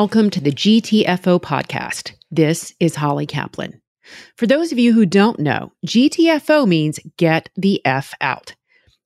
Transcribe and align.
Welcome 0.00 0.30
to 0.30 0.40
the 0.40 0.52
GTFO 0.52 1.40
podcast. 1.40 2.12
This 2.30 2.72
is 2.78 2.94
Holly 2.94 3.26
Kaplan. 3.26 3.82
For 4.36 4.46
those 4.46 4.70
of 4.70 4.78
you 4.78 4.92
who 4.92 5.04
don't 5.04 5.40
know, 5.40 5.72
GTFO 5.84 6.68
means 6.68 7.00
get 7.16 7.48
the 7.56 7.84
F 7.84 8.14
out. 8.20 8.54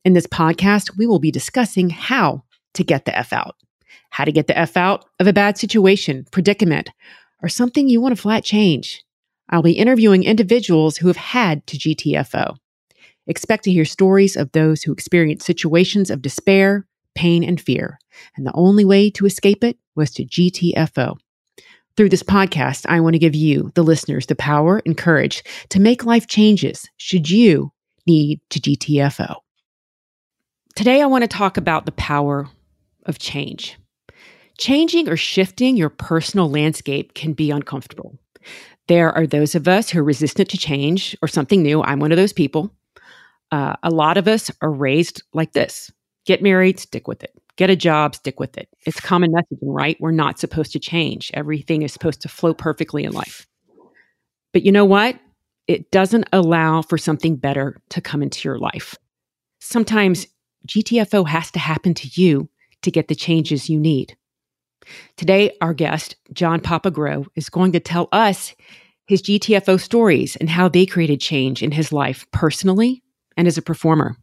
In 0.04 0.12
this 0.12 0.26
podcast, 0.26 0.94
we 0.98 1.06
will 1.06 1.18
be 1.18 1.30
discussing 1.30 1.88
how 1.88 2.44
to 2.74 2.84
get 2.84 3.06
the 3.06 3.16
F 3.16 3.32
out. 3.32 3.56
How 4.10 4.26
to 4.26 4.32
get 4.32 4.48
the 4.48 4.58
F 4.58 4.76
out 4.76 5.06
of 5.18 5.26
a 5.26 5.32
bad 5.32 5.56
situation, 5.56 6.26
predicament, 6.30 6.90
or 7.42 7.48
something 7.48 7.88
you 7.88 8.02
want 8.02 8.14
to 8.14 8.20
flat 8.20 8.44
change. 8.44 9.02
I'll 9.48 9.62
be 9.62 9.72
interviewing 9.72 10.24
individuals 10.24 10.98
who 10.98 11.06
have 11.06 11.16
had 11.16 11.66
to 11.68 11.78
GTFO. 11.78 12.56
Expect 13.26 13.64
to 13.64 13.72
hear 13.72 13.86
stories 13.86 14.36
of 14.36 14.52
those 14.52 14.82
who 14.82 14.92
experience 14.92 15.46
situations 15.46 16.10
of 16.10 16.20
despair, 16.20 16.86
pain, 17.14 17.42
and 17.42 17.58
fear. 17.58 17.98
And 18.36 18.46
the 18.46 18.54
only 18.54 18.84
way 18.84 19.10
to 19.10 19.26
escape 19.26 19.64
it 19.64 19.78
was 19.94 20.10
to 20.12 20.24
GTFO. 20.24 21.16
Through 21.96 22.08
this 22.08 22.22
podcast, 22.22 22.86
I 22.88 23.00
want 23.00 23.14
to 23.14 23.18
give 23.18 23.34
you, 23.34 23.70
the 23.74 23.82
listeners, 23.82 24.26
the 24.26 24.34
power 24.34 24.80
and 24.86 24.96
courage 24.96 25.44
to 25.68 25.80
make 25.80 26.04
life 26.04 26.26
changes 26.26 26.88
should 26.96 27.28
you 27.28 27.72
need 28.06 28.40
to 28.50 28.60
GTFO. 28.60 29.36
Today, 30.74 31.02
I 31.02 31.06
want 31.06 31.22
to 31.22 31.28
talk 31.28 31.58
about 31.58 31.84
the 31.84 31.92
power 31.92 32.48
of 33.04 33.18
change. 33.18 33.76
Changing 34.58 35.08
or 35.08 35.16
shifting 35.16 35.76
your 35.76 35.90
personal 35.90 36.50
landscape 36.50 37.14
can 37.14 37.34
be 37.34 37.50
uncomfortable. 37.50 38.18
There 38.88 39.12
are 39.12 39.26
those 39.26 39.54
of 39.54 39.68
us 39.68 39.90
who 39.90 40.00
are 40.00 40.04
resistant 40.04 40.48
to 40.50 40.58
change 40.58 41.16
or 41.20 41.28
something 41.28 41.62
new. 41.62 41.82
I'm 41.82 42.00
one 42.00 42.12
of 42.12 42.18
those 42.18 42.32
people. 42.32 42.74
Uh, 43.50 43.76
a 43.82 43.90
lot 43.90 44.16
of 44.16 44.26
us 44.26 44.50
are 44.62 44.70
raised 44.70 45.22
like 45.34 45.52
this 45.52 45.90
get 46.24 46.42
married, 46.42 46.78
stick 46.78 47.08
with 47.08 47.22
it. 47.22 47.34
Get 47.56 47.70
a 47.70 47.76
job, 47.76 48.14
stick 48.14 48.40
with 48.40 48.56
it. 48.56 48.68
It's 48.86 49.00
common 49.00 49.32
messaging, 49.32 49.58
right? 49.62 49.96
We're 50.00 50.10
not 50.10 50.38
supposed 50.38 50.72
to 50.72 50.78
change. 50.78 51.30
Everything 51.34 51.82
is 51.82 51.92
supposed 51.92 52.22
to 52.22 52.28
flow 52.28 52.54
perfectly 52.54 53.04
in 53.04 53.12
life. 53.12 53.46
But 54.52 54.62
you 54.62 54.72
know 54.72 54.84
what? 54.84 55.18
It 55.68 55.90
doesn't 55.90 56.28
allow 56.32 56.82
for 56.82 56.98
something 56.98 57.36
better 57.36 57.76
to 57.90 58.00
come 58.00 58.22
into 58.22 58.48
your 58.48 58.58
life. 58.58 58.96
Sometimes 59.60 60.26
GTFO 60.66 61.26
has 61.28 61.50
to 61.52 61.58
happen 61.58 61.94
to 61.94 62.08
you 62.20 62.48
to 62.82 62.90
get 62.90 63.08
the 63.08 63.14
changes 63.14 63.68
you 63.70 63.78
need. 63.78 64.16
Today, 65.16 65.56
our 65.60 65.74
guest, 65.74 66.16
John 66.32 66.60
Papa 66.60 66.90
Gros, 66.90 67.26
is 67.36 67.48
going 67.48 67.72
to 67.72 67.80
tell 67.80 68.08
us 68.12 68.54
his 69.06 69.22
GTFO 69.22 69.80
stories 69.80 70.36
and 70.36 70.48
how 70.48 70.68
they 70.68 70.86
created 70.86 71.20
change 71.20 71.62
in 71.62 71.70
his 71.70 71.92
life 71.92 72.26
personally 72.32 73.02
and 73.36 73.46
as 73.46 73.58
a 73.58 73.62
performer. 73.62 74.16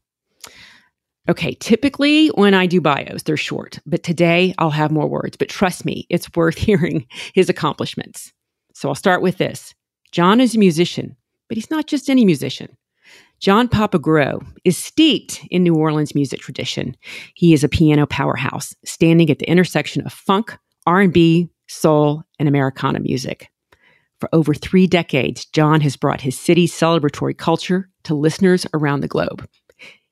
Okay, 1.30 1.53
typically 1.59 2.30
when 2.30 2.55
I 2.55 2.66
do 2.66 2.81
bios, 2.81 3.22
they're 3.22 3.38
short, 3.38 3.77
but 3.85 4.02
today 4.02 4.55
I'll 4.58 4.72
have 4.72 4.89
more 4.89 5.08
words. 5.08 5.38
But 5.38 5.47
trust 5.47 5.85
me, 5.85 6.08
it's 6.09 6.27
worth 6.35 6.58
hearing 6.58 7.05
his 7.33 7.49
accomplishments. 7.49 8.33
So 8.73 8.89
I'll 8.89 8.95
start 8.95 9.22
with 9.22 9.38
this 9.38 9.75
John 10.11 10.41
is 10.41 10.55
a 10.55 10.59
musician, 10.59 11.16
but 11.47 11.55
he's 11.55 11.69
not 11.69 11.85
just 11.85 12.09
any 12.09 12.25
musician. 12.25 12.75
John 13.39 13.69
Papa 13.69 14.00
Gros 14.00 14.41
is 14.66 14.75
steeped 14.77 15.45
in 15.50 15.63
New 15.63 15.75
Orleans 15.75 16.16
music 16.16 16.41
tradition. 16.41 16.97
He 17.35 17.53
is 17.53 17.63
a 17.63 17.69
piano 17.69 18.05
powerhouse, 18.05 18.75
standing 18.83 19.30
at 19.30 19.39
the 19.39 19.50
intersection 19.50 20.05
of 20.05 20.11
funk, 20.11 20.57
R&B, 20.85 21.50
soul, 21.67 22.23
and 22.39 22.50
Americana 22.50 23.00
music. 23.00 23.50
For 24.19 24.30
over 24.33 24.53
3 24.53 24.88
decades, 24.88 25.45
John 25.45 25.80
has 25.81 25.95
brought 25.95 26.22
his 26.22 26.38
city's 26.38 26.73
celebratory 26.73 27.38
culture 27.38 27.89
to 28.03 28.16
listeners 28.16 28.66
around 28.73 29.02
the 29.02 29.07
globe. 29.07 29.47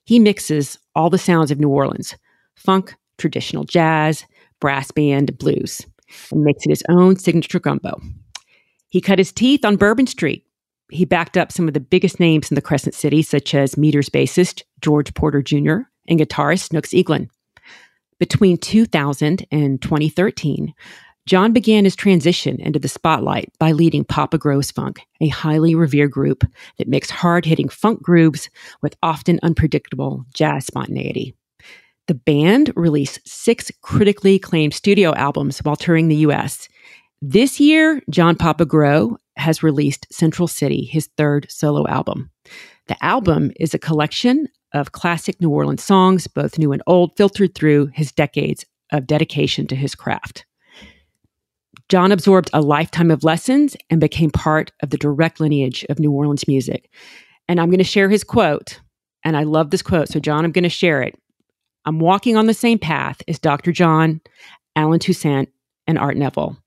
He 0.07 0.19
mixes 0.19 0.79
all 0.95 1.09
the 1.09 1.17
sounds 1.17 1.51
of 1.51 1.59
New 1.59 1.67
Orleans 1.67 2.15
funk, 2.55 2.95
traditional 3.17 3.65
jazz, 3.65 4.25
brass 4.59 4.89
band, 4.89 5.37
blues, 5.37 5.85
and 6.31 6.43
makes 6.43 6.65
it 6.65 6.69
his 6.69 6.81
own 6.89 7.17
signature 7.17 7.59
gumbo. 7.59 7.99
He 8.87 9.01
cut 9.01 9.19
his 9.19 9.33
teeth 9.33 9.65
on 9.65 9.75
Bourbon 9.75 10.07
Street. 10.07 10.45
He 10.89 11.03
backed 11.03 11.35
up 11.35 11.51
some 11.51 11.67
of 11.67 11.73
the 11.73 11.81
biggest 11.81 12.21
names 12.21 12.49
in 12.49 12.55
the 12.55 12.61
Crescent 12.61 12.95
City, 12.95 13.21
such 13.21 13.53
as 13.53 13.77
Meters 13.77 14.09
bassist 14.09 14.63
George 14.81 15.13
Porter 15.13 15.41
Jr. 15.41 15.79
and 16.07 16.19
guitarist 16.19 16.69
Snooks 16.69 16.91
Eaglin. 16.91 17.27
Between 18.17 18.57
2000 18.57 19.45
and 19.51 19.81
2013, 19.81 20.73
John 21.27 21.51
began 21.51 21.83
his 21.83 21.97
transition 21.97 22.57
into 22.61 22.79
the 22.79 22.87
spotlight 22.87 23.51
by 23.59 23.73
leading 23.73 24.05
Papa 24.05 24.37
Grows 24.37 24.71
Funk, 24.71 25.01
a 25.19 25.27
highly 25.27 25.75
revered 25.75 26.09
group 26.09 26.45
that 26.77 26.87
mixed 26.87 27.11
hard 27.11 27.43
hitting 27.43 27.67
funk 27.67 28.01
grooves 28.01 28.49
with 28.81 28.95
often 29.03 29.37
unpredictable 29.43 30.23
jazz 30.33 30.65
spontaneity. 30.65 31.35
The 32.07 32.13
band 32.13 32.71
released 32.77 33.19
six 33.27 33.69
critically 33.81 34.35
acclaimed 34.35 34.73
studio 34.73 35.13
albums 35.15 35.59
while 35.59 35.75
touring 35.75 36.07
the 36.07 36.23
US. 36.27 36.69
This 37.21 37.59
year, 37.59 38.01
John 38.09 38.37
Papa 38.37 38.65
Gros 38.65 39.17
has 39.35 39.61
released 39.61 40.07
Central 40.09 40.47
City, 40.47 40.85
his 40.85 41.09
third 41.17 41.47
solo 41.49 41.85
album. 41.89 42.31
The 42.87 43.03
album 43.03 43.51
is 43.59 43.73
a 43.73 43.79
collection 43.79 44.47
of 44.73 44.93
classic 44.93 45.41
New 45.41 45.49
Orleans 45.49 45.83
songs, 45.83 46.25
both 46.27 46.57
new 46.57 46.71
and 46.71 46.81
old, 46.87 47.17
filtered 47.17 47.53
through 47.53 47.87
his 47.87 48.13
decades 48.13 48.63
of 48.93 49.07
dedication 49.07 49.67
to 49.67 49.75
his 49.75 49.93
craft. 49.93 50.45
John 51.89 52.11
absorbed 52.11 52.49
a 52.51 52.61
lifetime 52.61 53.11
of 53.11 53.23
lessons 53.23 53.77
and 53.89 54.01
became 54.01 54.29
part 54.29 54.71
of 54.81 54.89
the 54.89 54.97
direct 54.97 55.39
lineage 55.39 55.85
of 55.89 55.99
New 55.99 56.11
Orleans 56.11 56.47
music. 56.47 56.91
And 57.47 57.61
I'm 57.61 57.69
going 57.69 57.77
to 57.77 57.83
share 57.83 58.09
his 58.09 58.23
quote. 58.23 58.81
And 59.23 59.37
I 59.37 59.43
love 59.43 59.71
this 59.71 59.81
quote. 59.81 60.09
So, 60.09 60.19
John, 60.19 60.43
I'm 60.43 60.51
going 60.51 60.63
to 60.63 60.69
share 60.69 61.01
it. 61.01 61.17
I'm 61.85 61.99
walking 61.99 62.35
on 62.35 62.47
the 62.47 62.53
same 62.53 62.77
path 62.77 63.21
as 63.27 63.39
Dr. 63.39 63.71
John, 63.71 64.19
Allen 64.75 64.99
Toussaint, 64.99 65.49
and 65.87 65.97
Art 65.97 66.17
Neville. 66.17 66.57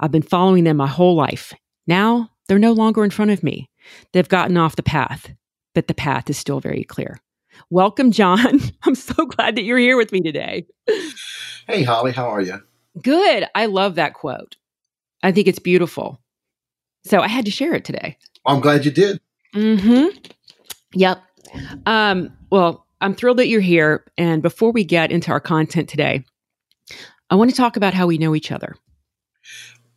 I've 0.00 0.10
been 0.10 0.22
following 0.22 0.64
them 0.64 0.76
my 0.76 0.88
whole 0.88 1.14
life. 1.14 1.54
Now 1.86 2.30
they're 2.48 2.58
no 2.58 2.72
longer 2.72 3.04
in 3.04 3.10
front 3.10 3.30
of 3.30 3.44
me. 3.44 3.70
They've 4.12 4.28
gotten 4.28 4.56
off 4.56 4.76
the 4.76 4.82
path, 4.82 5.32
but 5.74 5.86
the 5.86 5.94
path 5.94 6.28
is 6.28 6.36
still 6.36 6.58
very 6.58 6.82
clear. 6.82 7.20
Welcome, 7.70 8.10
John. 8.10 8.60
I'm 8.82 8.96
so 8.96 9.26
glad 9.26 9.54
that 9.54 9.62
you're 9.62 9.78
here 9.78 9.96
with 9.96 10.10
me 10.10 10.20
today. 10.20 10.66
Hey, 11.68 11.84
Holly, 11.84 12.10
how 12.12 12.28
are 12.28 12.40
you? 12.40 12.60
Good. 13.00 13.46
I 13.54 13.66
love 13.66 13.94
that 13.94 14.14
quote. 14.14 14.56
I 15.24 15.32
think 15.32 15.48
it's 15.48 15.58
beautiful. 15.58 16.20
So 17.04 17.20
I 17.20 17.28
had 17.28 17.46
to 17.46 17.50
share 17.50 17.74
it 17.74 17.84
today. 17.84 18.18
I'm 18.46 18.60
glad 18.60 18.84
you 18.84 18.90
did. 18.90 19.20
Mm-hmm. 19.54 20.16
Yep. 20.92 21.22
Um, 21.86 22.36
well, 22.50 22.86
I'm 23.00 23.14
thrilled 23.14 23.38
that 23.38 23.48
you're 23.48 23.60
here. 23.60 24.04
And 24.18 24.42
before 24.42 24.70
we 24.70 24.84
get 24.84 25.10
into 25.10 25.32
our 25.32 25.40
content 25.40 25.88
today, 25.88 26.24
I 27.30 27.36
want 27.36 27.50
to 27.50 27.56
talk 27.56 27.76
about 27.76 27.94
how 27.94 28.06
we 28.06 28.18
know 28.18 28.34
each 28.34 28.52
other. 28.52 28.76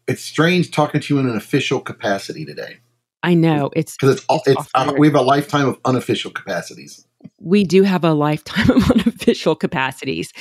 It's 0.07 0.23
strange 0.23 0.71
talking 0.71 1.01
to 1.01 1.13
you 1.13 1.19
in 1.19 1.27
an 1.27 1.35
official 1.35 1.81
capacity 1.81 2.45
today. 2.45 2.77
I 3.21 3.33
know 3.33 3.69
it's 3.75 3.97
because 3.97 4.17
it's, 4.17 4.25
it's, 4.29 4.59
it's 4.59 4.69
uh, 4.73 4.93
we 4.97 5.07
have 5.07 5.15
a 5.15 5.21
lifetime 5.21 5.67
of 5.67 5.77
unofficial 5.83 6.31
capacities. 6.31 7.05
We 7.41 7.65
do 7.65 7.83
have 7.83 8.05
a 8.05 8.13
lifetime 8.13 8.69
of 8.75 8.91
unofficial 8.91 9.55
capacities. 9.55 10.31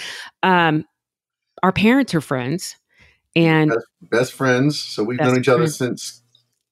Um, 0.45 0.85
our 1.65 1.73
parents 1.73 2.15
are 2.15 2.21
friends 2.21 2.77
and 3.37 3.71
best, 3.71 3.87
best 4.01 4.33
friends. 4.33 4.81
So 4.81 5.05
we've 5.05 5.21
known 5.21 5.39
each 5.39 5.49
other 5.49 5.69
since 5.69 6.23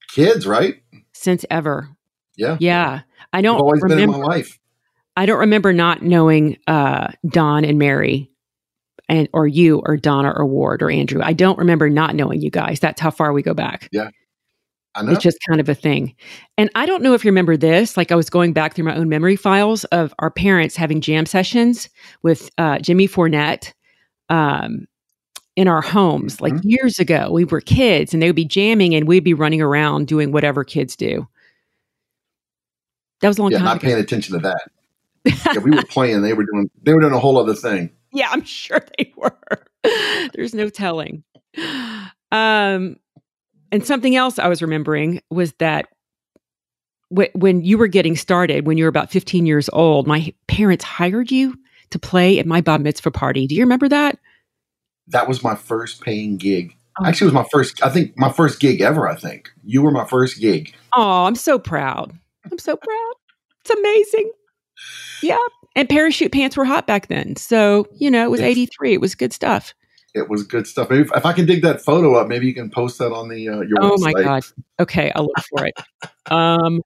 kids, 0.08 0.46
right? 0.46 0.82
Since 1.12 1.44
ever. 1.50 1.90
Yeah. 2.36 2.56
Yeah. 2.58 3.02
I 3.32 3.42
don't 3.42 3.56
You've 3.56 3.62
always 3.62 3.82
remember, 3.82 4.06
been 4.06 4.14
in 4.14 4.20
my 4.20 4.26
life. 4.26 4.58
I 5.16 5.26
don't 5.26 5.40
remember 5.40 5.72
not 5.72 6.02
knowing 6.02 6.56
uh, 6.66 7.08
Don 7.28 7.64
and 7.64 7.78
Mary 7.78 8.30
and 9.08 9.28
or 9.32 9.46
you 9.46 9.82
or 9.84 9.96
Donna 9.96 10.32
or 10.34 10.46
Ward 10.46 10.82
or 10.82 10.90
Andrew. 10.90 11.20
I 11.22 11.34
don't 11.34 11.58
remember 11.58 11.90
not 11.90 12.14
knowing 12.14 12.40
you 12.40 12.50
guys. 12.50 12.80
That's 12.80 13.00
how 13.00 13.10
far 13.10 13.32
we 13.32 13.42
go 13.42 13.54
back. 13.54 13.88
Yeah. 13.92 14.10
I 14.96 15.02
know. 15.02 15.12
It's 15.12 15.22
just 15.22 15.38
kind 15.48 15.60
of 15.60 15.68
a 15.68 15.74
thing. 15.74 16.14
And 16.56 16.70
I 16.74 16.86
don't 16.86 17.02
know 17.02 17.14
if 17.14 17.24
you 17.24 17.30
remember 17.30 17.56
this. 17.56 17.96
Like 17.96 18.12
I 18.12 18.14
was 18.14 18.30
going 18.30 18.52
back 18.52 18.74
through 18.74 18.84
my 18.84 18.96
own 18.96 19.08
memory 19.08 19.36
files 19.36 19.84
of 19.86 20.14
our 20.20 20.30
parents 20.30 20.76
having 20.76 21.00
jam 21.00 21.26
sessions 21.26 21.88
with 22.22 22.48
uh, 22.58 22.78
Jimmy 22.78 23.08
Fournette 23.08 23.72
um, 24.28 24.86
in 25.56 25.68
our 25.68 25.80
homes 25.80 26.40
like 26.40 26.52
mm-hmm. 26.52 26.68
years 26.68 26.98
ago. 26.98 27.30
We 27.30 27.44
were 27.44 27.60
kids 27.60 28.12
and 28.12 28.22
they 28.22 28.28
would 28.28 28.36
be 28.36 28.44
jamming 28.44 28.94
and 28.94 29.06
we'd 29.06 29.24
be 29.24 29.34
running 29.34 29.62
around 29.62 30.06
doing 30.06 30.32
whatever 30.32 30.64
kids 30.64 30.96
do. 30.96 31.28
That 33.20 33.28
was 33.28 33.38
a 33.38 33.42
long 33.42 33.52
yeah, 33.52 33.58
time. 33.58 33.64
Not 33.64 33.76
ago. 33.76 33.86
paying 33.86 34.00
attention 34.00 34.34
to 34.34 34.40
that. 34.40 35.54
yeah, 35.54 35.62
we 35.62 35.70
were 35.70 35.84
playing. 35.88 36.22
They 36.22 36.32
were 36.32 36.44
doing. 36.44 36.70
They 36.82 36.92
were 36.92 37.00
doing 37.00 37.14
a 37.14 37.18
whole 37.18 37.38
other 37.38 37.54
thing. 37.54 37.90
Yeah, 38.12 38.28
I'm 38.30 38.44
sure 38.44 38.80
they 38.98 39.12
were. 39.16 39.36
There's 40.34 40.54
no 40.54 40.68
telling. 40.68 41.24
Um, 42.30 42.96
and 43.72 43.86
something 43.86 44.14
else 44.16 44.38
I 44.38 44.48
was 44.48 44.60
remembering 44.60 45.22
was 45.30 45.52
that 45.54 45.86
w- 47.10 47.30
when 47.34 47.62
you 47.62 47.78
were 47.78 47.86
getting 47.86 48.16
started, 48.16 48.66
when 48.66 48.76
you 48.76 48.84
were 48.84 48.88
about 48.88 49.10
15 49.10 49.46
years 49.46 49.70
old, 49.72 50.06
my 50.06 50.34
parents 50.46 50.84
hired 50.84 51.30
you 51.30 51.54
to 51.90 51.98
play 51.98 52.38
at 52.38 52.46
my 52.46 52.60
bat 52.60 52.80
mitzvah 52.80 53.10
party. 53.10 53.46
Do 53.46 53.54
you 53.54 53.62
remember 53.62 53.88
that? 53.88 54.18
That 55.08 55.28
was 55.28 55.42
my 55.42 55.54
first 55.54 56.00
paying 56.00 56.36
gig. 56.36 56.74
Oh. 57.00 57.06
Actually, 57.06 57.26
it 57.26 57.34
was 57.34 57.44
my 57.44 57.48
first. 57.50 57.82
I 57.82 57.90
think 57.90 58.16
my 58.16 58.30
first 58.30 58.60
gig 58.60 58.80
ever. 58.80 59.08
I 59.08 59.16
think 59.16 59.50
you 59.64 59.82
were 59.82 59.90
my 59.90 60.06
first 60.06 60.40
gig. 60.40 60.74
Oh, 60.94 61.24
I'm 61.24 61.34
so 61.34 61.58
proud. 61.58 62.12
I'm 62.50 62.58
so 62.58 62.76
proud. 62.76 63.12
It's 63.60 63.70
amazing. 63.70 64.30
Yeah, 65.22 65.38
and 65.74 65.88
parachute 65.88 66.32
pants 66.32 66.56
were 66.56 66.64
hot 66.64 66.86
back 66.86 67.08
then. 67.08 67.36
So 67.36 67.86
you 67.98 68.10
know, 68.10 68.24
it 68.24 68.30
was 68.30 68.40
'83. 68.40 68.94
It 68.94 69.00
was 69.00 69.14
good 69.14 69.32
stuff. 69.32 69.74
it 70.14 70.30
was 70.30 70.44
good 70.44 70.66
stuff. 70.66 70.90
Maybe 70.90 71.02
if, 71.02 71.10
if, 71.14 71.26
I 71.26 71.32
can 71.32 71.46
dig 71.46 71.62
that 71.62 71.80
photo 71.80 72.14
up, 72.14 72.28
maybe 72.28 72.46
you 72.46 72.54
can 72.54 72.70
post 72.70 72.98
that 72.98 73.12
on 73.12 73.28
the 73.28 73.48
uh, 73.48 73.60
your. 73.62 73.78
Oh 73.80 73.96
website. 73.96 74.00
my 74.00 74.22
god! 74.22 74.42
Okay, 74.80 75.10
I'll 75.14 75.24
look 75.24 75.44
for 75.56 75.66
it. 75.66 75.74
um, 76.30 76.80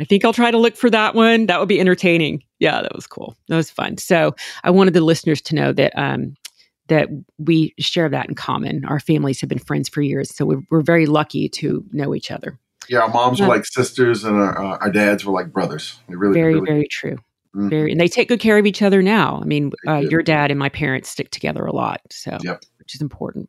I 0.00 0.04
think 0.04 0.24
I'll 0.24 0.32
try 0.32 0.50
to 0.50 0.58
look 0.58 0.76
for 0.76 0.90
that 0.90 1.14
one. 1.14 1.46
That 1.46 1.60
would 1.60 1.68
be 1.68 1.80
entertaining. 1.80 2.42
Yeah, 2.58 2.82
that 2.82 2.94
was 2.94 3.06
cool. 3.06 3.36
That 3.48 3.56
was 3.56 3.70
fun. 3.70 3.96
So 3.98 4.34
I 4.64 4.70
wanted 4.70 4.94
the 4.94 5.00
listeners 5.00 5.40
to 5.42 5.54
know 5.54 5.72
that 5.72 5.92
um, 5.96 6.34
that 6.88 7.08
we 7.38 7.74
share 7.78 8.08
that 8.08 8.28
in 8.28 8.34
common. 8.34 8.84
Our 8.84 9.00
families 9.00 9.40
have 9.40 9.48
been 9.48 9.58
friends 9.58 9.88
for 9.88 10.02
years, 10.02 10.34
so 10.34 10.44
we're, 10.44 10.62
we're 10.70 10.82
very 10.82 11.06
lucky 11.06 11.48
to 11.50 11.84
know 11.92 12.14
each 12.14 12.30
other. 12.30 12.58
Yeah, 12.88 13.00
our 13.00 13.08
moms 13.08 13.40
were 13.40 13.46
like 13.46 13.66
sisters, 13.66 14.24
and 14.24 14.36
our, 14.36 14.58
uh, 14.58 14.78
our 14.78 14.90
dads 14.90 15.24
were 15.24 15.32
like 15.32 15.52
brothers. 15.52 15.98
They 16.08 16.16
really, 16.16 16.34
very, 16.34 16.54
really, 16.54 16.66
very 16.66 16.88
true. 16.88 17.16
Mm-hmm. 17.54 17.68
Very, 17.68 17.92
and 17.92 18.00
they 18.00 18.08
take 18.08 18.28
good 18.28 18.40
care 18.40 18.58
of 18.58 18.66
each 18.66 18.82
other 18.82 19.02
now. 19.02 19.40
I 19.42 19.44
mean, 19.44 19.72
uh, 19.86 19.96
your 19.96 20.22
dad 20.22 20.50
and 20.50 20.58
my 20.58 20.68
parents 20.68 21.08
stick 21.08 21.30
together 21.30 21.64
a 21.64 21.74
lot, 21.74 22.00
so 22.10 22.38
yep. 22.42 22.62
which 22.78 22.94
is 22.94 23.00
important. 23.00 23.48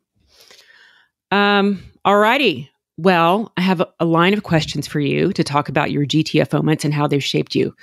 Um, 1.30 1.82
all 2.04 2.18
righty. 2.18 2.70
Well, 2.96 3.52
I 3.56 3.62
have 3.62 3.80
a, 3.80 3.88
a 4.00 4.04
line 4.04 4.34
of 4.34 4.42
questions 4.42 4.86
for 4.86 5.00
you 5.00 5.32
to 5.32 5.44
talk 5.44 5.68
about 5.68 5.90
your 5.90 6.04
GTF 6.04 6.52
moments 6.52 6.84
and 6.84 6.92
how 6.92 7.06
they've 7.06 7.24
shaped 7.24 7.54
you. 7.54 7.74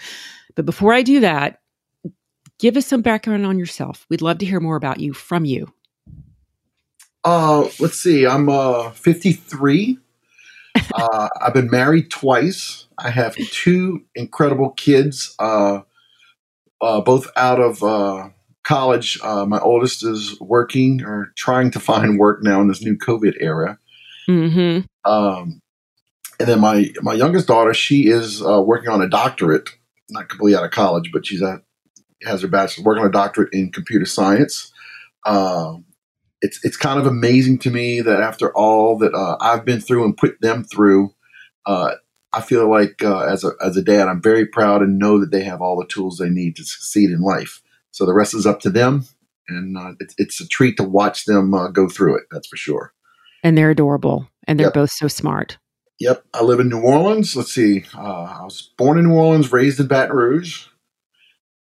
But 0.56 0.66
before 0.66 0.94
I 0.94 1.02
do 1.02 1.20
that, 1.22 1.62
give 2.60 2.78
us 2.78 2.86
some 2.86 3.02
background 3.02 3.46
on 3.46 3.60
yourself. 3.60 4.06
We'd 4.10 4.22
love 4.22 4.40
to 4.40 4.46
hear 4.46 4.60
more 4.60 4.76
about 4.76 5.00
you 5.00 5.14
from 5.14 5.46
you. 5.46 5.74
Uh, 7.24 7.68
let's 7.80 8.00
see. 8.00 8.26
I'm 8.26 8.50
uh 8.50 8.92
53. 8.92 9.98
uh, 10.94 11.30
I've 11.42 11.54
been 11.54 11.70
married 11.70 12.10
twice. 12.10 12.88
I 12.98 13.10
have 13.10 13.36
two 13.36 14.06
incredible 14.16 14.72
kids, 14.72 15.36
uh, 15.40 15.82
uh, 16.82 17.02
both 17.02 17.28
out 17.36 17.60
of 17.60 17.84
uh, 17.84 18.30
college. 18.64 19.20
Uh, 19.24 19.46
my 19.46 19.60
oldest 19.60 20.06
is 20.06 20.40
working 20.40 21.04
or 21.04 21.34
trying 21.36 21.72
to 21.72 21.80
find 21.80 22.20
work 22.20 22.44
now 22.44 22.62
in 22.62 22.68
this 22.68 22.84
new 22.84 22.98
COVID 22.98 23.36
era. 23.40 23.80
Mm-hmm. 24.30 25.10
Um, 25.10 25.62
and 26.40 26.48
then 26.48 26.60
my 26.60 26.92
my 27.02 27.14
youngest 27.14 27.48
daughter, 27.48 27.74
she 27.74 28.08
is 28.08 28.42
uh, 28.42 28.62
working 28.62 28.90
on 28.90 29.02
a 29.02 29.10
doctorate, 29.10 29.70
not 30.10 30.30
completely 30.30 30.58
out 30.58 30.66
of 30.66 30.72
college, 30.72 31.12
but 31.12 31.26
she's 31.26 31.42
at 31.42 31.62
has 32.24 32.42
her 32.42 32.48
bachelor's, 32.48 32.86
working 32.86 33.04
on 33.04 33.10
a 33.10 33.12
doctorate 33.12 33.54
in 33.54 33.72
computer 33.72 34.06
science. 34.06 34.72
Um, 35.26 35.86
it's 36.42 36.64
it's 36.64 36.78
kind 36.78 37.00
of 37.00 37.08
amazing 37.08 37.60
to 37.60 37.72
me 37.72 38.02
that 38.02 38.22
after 38.22 38.56
all 38.56 38.98
that 39.00 39.14
uh, 39.14 39.38
I've 39.42 39.66
been 39.66 39.82
through 39.82 40.06
and 40.06 40.16
put 40.16 40.40
them 40.42 40.64
through, 40.64 41.14
uh, 41.66 41.96
I 42.34 42.42
feel 42.42 42.70
like 42.70 43.04
uh, 43.04 43.22
as 43.26 43.44
a 43.44 43.52
as 43.64 43.76
a 43.78 43.82
dad, 43.82 44.08
I'm 44.08 44.22
very 44.22 44.46
proud 44.46 44.82
and 44.82 45.00
know 45.00 45.20
that 45.20 45.32
they 45.32 45.44
have 45.44 45.62
all 45.62 45.78
the 45.80 45.88
tools 45.88 46.18
they 46.18 46.30
need 46.30 46.56
to 46.58 46.64
succeed 46.64 47.10
in 47.10 47.22
life. 47.22 47.62
So 47.92 48.06
the 48.06 48.14
rest 48.14 48.36
is 48.36 48.46
up 48.46 48.60
to 48.62 48.70
them, 48.70 49.06
and 49.48 49.78
uh, 49.78 49.94
it's 50.00 50.14
it's 50.18 50.40
a 50.40 50.48
treat 50.48 50.78
to 50.78 50.84
watch 50.84 51.26
them 51.26 51.54
uh, 51.54 51.70
go 51.70 51.90
through 51.90 52.18
it. 52.18 52.26
That's 52.32 52.48
for 52.48 52.58
sure. 52.58 52.94
And 53.44 53.58
they're 53.58 53.72
adorable, 53.72 54.28
and 54.48 54.60
they're 54.60 54.68
Yep. 54.68 54.74
both 54.74 54.92
so 54.92 55.08
smart. 55.08 55.58
Yep, 56.00 56.24
I 56.36 56.44
live 56.44 56.60
in 56.60 56.70
New 56.70 56.82
Orleans. 56.82 57.36
Let's 57.36 57.52
see, 57.52 57.86
uh, 57.96 58.24
I 58.40 58.44
was 58.44 58.70
born 58.78 59.00
in 59.00 59.06
New 59.06 59.16
Orleans, 59.16 59.52
raised 59.52 59.80
in 59.80 59.88
Baton 59.88 60.16
Rouge, 60.16 60.68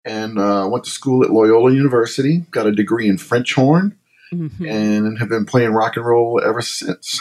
and 0.07 0.39
uh, 0.39 0.67
went 0.71 0.85
to 0.85 0.89
school 0.91 1.23
at 1.23 1.29
Loyola 1.31 1.71
University. 1.73 2.39
Got 2.51 2.67
a 2.67 2.71
degree 2.71 3.07
in 3.07 3.17
French 3.17 3.53
horn, 3.53 3.97
Mhm. 4.33 4.67
and 4.69 5.19
have 5.19 5.29
been 5.29 5.45
playing 5.45 5.71
rock 5.73 5.97
and 5.97 6.05
roll 6.05 6.41
ever 6.43 6.61
since. 6.61 7.19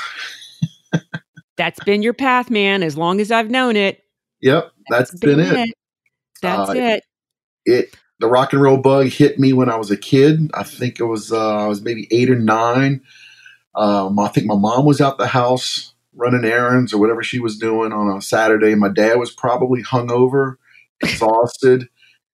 That's 1.56 1.82
been 1.84 2.02
your 2.02 2.12
path, 2.12 2.50
man. 2.50 2.82
As 2.82 2.96
long 2.98 3.20
as 3.20 3.30
I've 3.30 3.50
known 3.50 3.76
it, 3.76 4.02
Yep, 4.42 4.70
that's 4.90 5.14
been 5.18 5.40
it. 5.40 5.70
That's 6.42 6.70
Uh, 6.70 6.74
it. 6.74 7.04
It 7.64 7.96
the 8.20 8.28
rock 8.28 8.52
and 8.52 8.62
roll 8.62 8.76
bug 8.78 9.06
hit 9.08 9.38
me 9.38 9.52
when 9.52 9.68
I 9.68 9.76
was 9.76 9.90
a 9.90 9.96
kid. 9.96 10.50
I 10.54 10.62
think 10.62 11.00
it 11.00 11.04
was 11.04 11.32
uh, 11.32 11.64
I 11.64 11.66
was 11.66 11.82
maybe 11.82 12.06
eight 12.10 12.30
or 12.30 12.38
nine. 12.38 13.00
Um, 13.74 14.18
I 14.18 14.28
think 14.28 14.46
my 14.46 14.56
mom 14.56 14.84
was 14.86 15.00
out 15.00 15.18
the 15.18 15.26
house 15.26 15.94
running 16.14 16.44
errands 16.44 16.92
or 16.94 16.98
whatever 16.98 17.22
she 17.22 17.38
was 17.40 17.58
doing 17.58 17.92
on 17.92 18.16
a 18.16 18.22
Saturday. 18.22 18.74
My 18.74 18.88
dad 18.88 19.18
was 19.18 19.30
probably 19.30 19.82
hungover, 19.82 20.56
exhausted, 21.02 21.88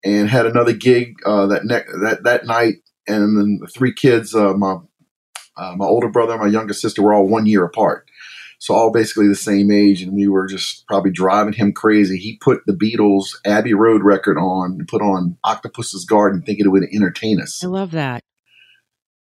and 0.04 0.28
had 0.28 0.46
another 0.46 0.72
gig 0.72 1.14
uh, 1.24 1.46
that 1.46 1.64
ne- 1.64 1.84
that 2.02 2.24
that 2.24 2.46
night. 2.46 2.76
And 3.08 3.36
then 3.36 3.58
the 3.60 3.66
three 3.66 3.92
kids, 3.92 4.34
uh, 4.34 4.54
my 4.54 4.76
uh, 5.56 5.74
my 5.76 5.86
older 5.86 6.08
brother, 6.08 6.32
and 6.32 6.42
my 6.42 6.48
youngest 6.48 6.80
sister, 6.80 7.02
were 7.02 7.12
all 7.14 7.26
one 7.26 7.46
year 7.46 7.64
apart. 7.64 8.06
So 8.58 8.74
all 8.74 8.92
basically 8.92 9.26
the 9.26 9.34
same 9.34 9.72
age, 9.72 10.02
and 10.02 10.12
we 10.14 10.28
were 10.28 10.46
just 10.46 10.86
probably 10.86 11.10
driving 11.10 11.52
him 11.52 11.72
crazy. 11.72 12.16
He 12.16 12.38
put 12.40 12.60
the 12.64 12.72
Beatles' 12.72 13.34
Abbey 13.44 13.74
Road 13.74 14.02
record 14.04 14.38
on 14.38 14.76
and 14.78 14.86
put 14.86 15.02
on 15.02 15.36
Octopus's 15.42 16.04
Garden, 16.04 16.42
thinking 16.42 16.66
it 16.66 16.68
would 16.68 16.84
entertain 16.94 17.40
us 17.40 17.64
I 17.64 17.66
love 17.66 17.90
that. 17.90 18.22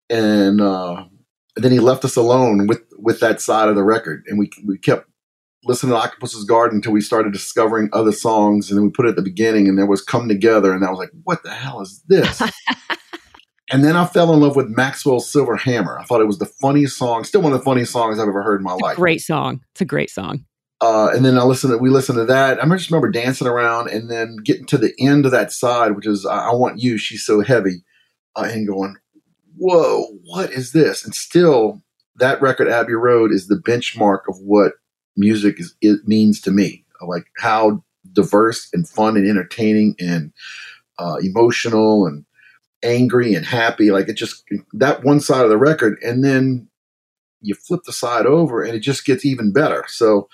and 0.09 0.59
uh, 0.59 1.05
then 1.55 1.71
he 1.71 1.79
left 1.79 2.03
us 2.03 2.17
alone 2.17 2.67
with 2.67 2.81
with 2.97 3.21
that 3.21 3.39
side 3.39 3.69
of 3.69 3.75
the 3.75 3.83
record, 3.83 4.23
and 4.27 4.37
we 4.37 4.49
we 4.65 4.77
kept 4.77 5.07
listening 5.63 5.91
to 5.91 5.97
Octopus's 5.97 6.43
Garden 6.43 6.77
until 6.77 6.91
we 6.91 7.01
started 7.01 7.33
discovering 7.33 7.89
other 7.93 8.11
songs, 8.11 8.69
and 8.69 8.77
then 8.77 8.85
we 8.85 8.91
put 8.91 9.05
it 9.05 9.09
at 9.09 9.15
the 9.15 9.21
beginning, 9.21 9.67
and 9.67 9.77
there 9.77 9.85
was 9.85 10.01
"Come 10.01 10.27
Together," 10.27 10.73
and 10.73 10.83
I 10.83 10.89
was 10.89 10.99
like, 10.99 11.11
"What 11.23 11.43
the 11.43 11.51
hell 11.51 11.81
is 11.81 12.03
this?" 12.07 12.41
and 13.71 13.83
then 13.83 13.95
I 13.95 14.05
fell 14.05 14.33
in 14.33 14.39
love 14.39 14.55
with 14.55 14.69
Maxwell's 14.69 15.29
Silver 15.31 15.55
Hammer. 15.55 15.97
I 15.99 16.03
thought 16.03 16.21
it 16.21 16.27
was 16.27 16.39
the 16.39 16.45
funniest 16.45 16.97
song, 16.97 17.23
still 17.23 17.41
one 17.41 17.53
of 17.53 17.59
the 17.59 17.65
funniest 17.65 17.91
songs 17.91 18.19
I've 18.19 18.27
ever 18.27 18.43
heard 18.43 18.59
in 18.59 18.63
my 18.63 18.73
life. 18.73 18.95
great 18.95 19.21
song. 19.21 19.61
It's 19.73 19.81
a 19.81 19.85
great 19.85 20.09
song. 20.09 20.45
Uh, 20.81 21.09
and 21.13 21.23
then 21.23 21.37
I 21.37 21.43
listened 21.43 21.73
to 21.73 21.77
we 21.77 21.89
listened 21.89 22.17
to 22.17 22.25
that. 22.25 22.63
I 22.63 22.67
just 22.69 22.89
remember 22.89 23.11
dancing 23.11 23.47
around 23.47 23.89
and 23.89 24.09
then 24.09 24.37
getting 24.43 24.65
to 24.67 24.77
the 24.77 24.93
end 24.99 25.25
of 25.25 25.31
that 25.31 25.51
side, 25.51 25.95
which 25.95 26.07
is 26.07 26.25
I, 26.25 26.49
I 26.49 26.55
want 26.55 26.79
you. 26.79 26.97
She's 26.97 27.23
so 27.23 27.41
heavy, 27.41 27.83
uh, 28.35 28.49
and 28.51 28.67
going, 28.67 28.95
whoa, 29.55 30.07
what 30.23 30.51
is 30.51 30.71
this? 30.71 31.05
And 31.05 31.13
still, 31.13 31.83
that 32.15 32.41
record 32.41 32.67
Abbey 32.67 32.93
Road 32.93 33.31
is 33.31 33.47
the 33.47 33.61
benchmark 33.61 34.21
of 34.27 34.37
what 34.39 34.73
music 35.17 35.59
is 35.59 35.75
it 35.81 36.07
means 36.07 36.41
to 36.41 36.51
me. 36.51 36.85
Like 37.01 37.25
how 37.37 37.83
diverse 38.13 38.69
and 38.73 38.87
fun 38.87 39.17
and 39.17 39.27
entertaining 39.27 39.95
and 39.99 40.31
uh, 40.99 41.17
emotional 41.21 42.05
and 42.05 42.25
angry 42.83 43.33
and 43.33 43.45
happy. 43.45 43.91
Like 43.91 44.09
it 44.09 44.13
just 44.13 44.43
that 44.73 45.03
one 45.03 45.19
side 45.19 45.43
of 45.43 45.49
the 45.49 45.57
record, 45.57 45.97
and 46.03 46.23
then 46.23 46.67
you 47.41 47.55
flip 47.55 47.81
the 47.85 47.93
side 47.93 48.25
over, 48.25 48.61
and 48.63 48.75
it 48.75 48.81
just 48.81 49.05
gets 49.05 49.25
even 49.25 49.51
better. 49.51 49.85
So 49.87 50.29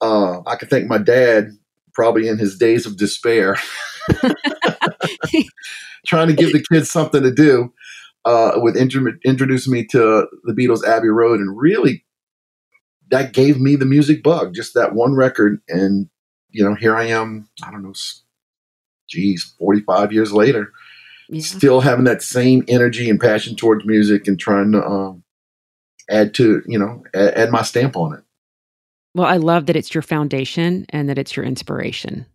uh, 0.00 0.40
I 0.46 0.56
can 0.56 0.68
thank 0.68 0.86
my 0.86 0.98
dad, 0.98 1.50
probably 1.94 2.28
in 2.28 2.38
his 2.38 2.56
days 2.58 2.86
of 2.86 2.96
despair, 2.96 3.56
trying 6.06 6.28
to 6.28 6.34
give 6.34 6.52
the 6.52 6.64
kids 6.72 6.90
something 6.90 7.22
to 7.22 7.32
do. 7.32 7.72
Uh, 8.24 8.54
with 8.56 8.76
intro- 8.76 9.12
introducing 9.24 9.72
me 9.72 9.86
to 9.86 10.26
the 10.42 10.52
Beatles' 10.52 10.84
Abbey 10.84 11.06
Road, 11.06 11.38
and 11.38 11.56
really, 11.56 12.04
that 13.10 13.32
gave 13.32 13.60
me 13.60 13.76
the 13.76 13.86
music 13.86 14.22
bug. 14.22 14.54
Just 14.54 14.74
that 14.74 14.94
one 14.94 15.14
record, 15.14 15.60
and 15.68 16.08
you 16.50 16.64
know, 16.64 16.74
here 16.74 16.96
I 16.96 17.04
am. 17.04 17.48
I 17.62 17.70
don't 17.70 17.82
know, 17.82 17.94
geez, 19.08 19.54
forty-five 19.58 20.12
years 20.12 20.32
later, 20.32 20.72
Yeah. 21.28 21.42
still 21.42 21.80
having 21.80 22.04
that 22.04 22.22
same 22.22 22.64
energy 22.68 23.08
and 23.10 23.20
passion 23.20 23.56
towards 23.56 23.84
music, 23.84 24.26
and 24.26 24.38
trying 24.38 24.72
to 24.72 24.84
um, 24.84 25.22
add 26.10 26.34
to 26.34 26.62
you 26.66 26.78
know 26.78 27.02
add, 27.14 27.34
add 27.34 27.50
my 27.50 27.62
stamp 27.62 27.96
on 27.96 28.14
it. 28.14 28.22
Well, 29.14 29.26
I 29.26 29.36
love 29.38 29.66
that 29.66 29.76
it's 29.76 29.94
your 29.94 30.02
foundation 30.02 30.84
and 30.90 31.08
that 31.08 31.18
it's 31.18 31.36
your 31.36 31.46
inspiration. 31.46 32.26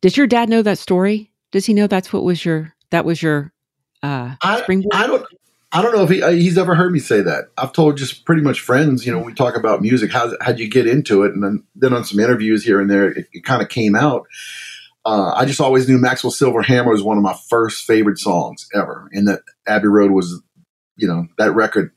Does 0.00 0.16
your 0.16 0.26
dad 0.26 0.48
know 0.48 0.62
that 0.62 0.78
story? 0.78 1.30
Does 1.52 1.66
he 1.66 1.74
know 1.74 1.86
that's 1.86 2.12
what 2.12 2.24
was 2.24 2.44
your 2.44 2.72
that 2.90 3.04
was 3.04 3.22
your 3.22 3.52
uh 4.02 4.34
I, 4.42 4.62
springboard? 4.62 4.94
I 4.94 5.06
don't. 5.06 5.26
I 5.74 5.82
don't 5.82 5.92
know 5.94 6.04
if 6.04 6.10
he, 6.10 6.22
uh, 6.22 6.30
he's 6.30 6.56
ever 6.56 6.74
heard 6.76 6.92
me 6.92 7.00
say 7.00 7.20
that. 7.22 7.50
I've 7.58 7.72
told 7.72 7.96
just 7.96 8.24
pretty 8.24 8.42
much 8.42 8.60
friends, 8.60 9.04
you 9.04 9.12
know, 9.12 9.18
we 9.18 9.34
talk 9.34 9.56
about 9.56 9.82
music, 9.82 10.12
how 10.12 10.32
how'd 10.40 10.60
you 10.60 10.68
get 10.68 10.86
into 10.86 11.24
it? 11.24 11.32
And 11.32 11.42
then, 11.42 11.64
then 11.74 11.92
on 11.92 12.04
some 12.04 12.20
interviews 12.20 12.64
here 12.64 12.80
and 12.80 12.88
there, 12.88 13.10
it, 13.10 13.26
it 13.32 13.44
kind 13.44 13.60
of 13.60 13.68
came 13.68 13.96
out. 13.96 14.26
Uh, 15.04 15.32
I 15.34 15.44
just 15.44 15.60
always 15.60 15.88
knew 15.88 15.98
Maxwell 15.98 16.30
Silver 16.30 16.62
Hammer 16.62 16.92
was 16.92 17.02
one 17.02 17.18
of 17.18 17.24
my 17.24 17.36
first 17.50 17.84
favorite 17.84 18.18
songs 18.18 18.68
ever, 18.72 19.08
and 19.12 19.26
that 19.28 19.40
Abbey 19.66 19.88
Road 19.88 20.12
was, 20.12 20.40
you 20.96 21.06
know, 21.08 21.26
that 21.38 21.52
record 21.52 21.90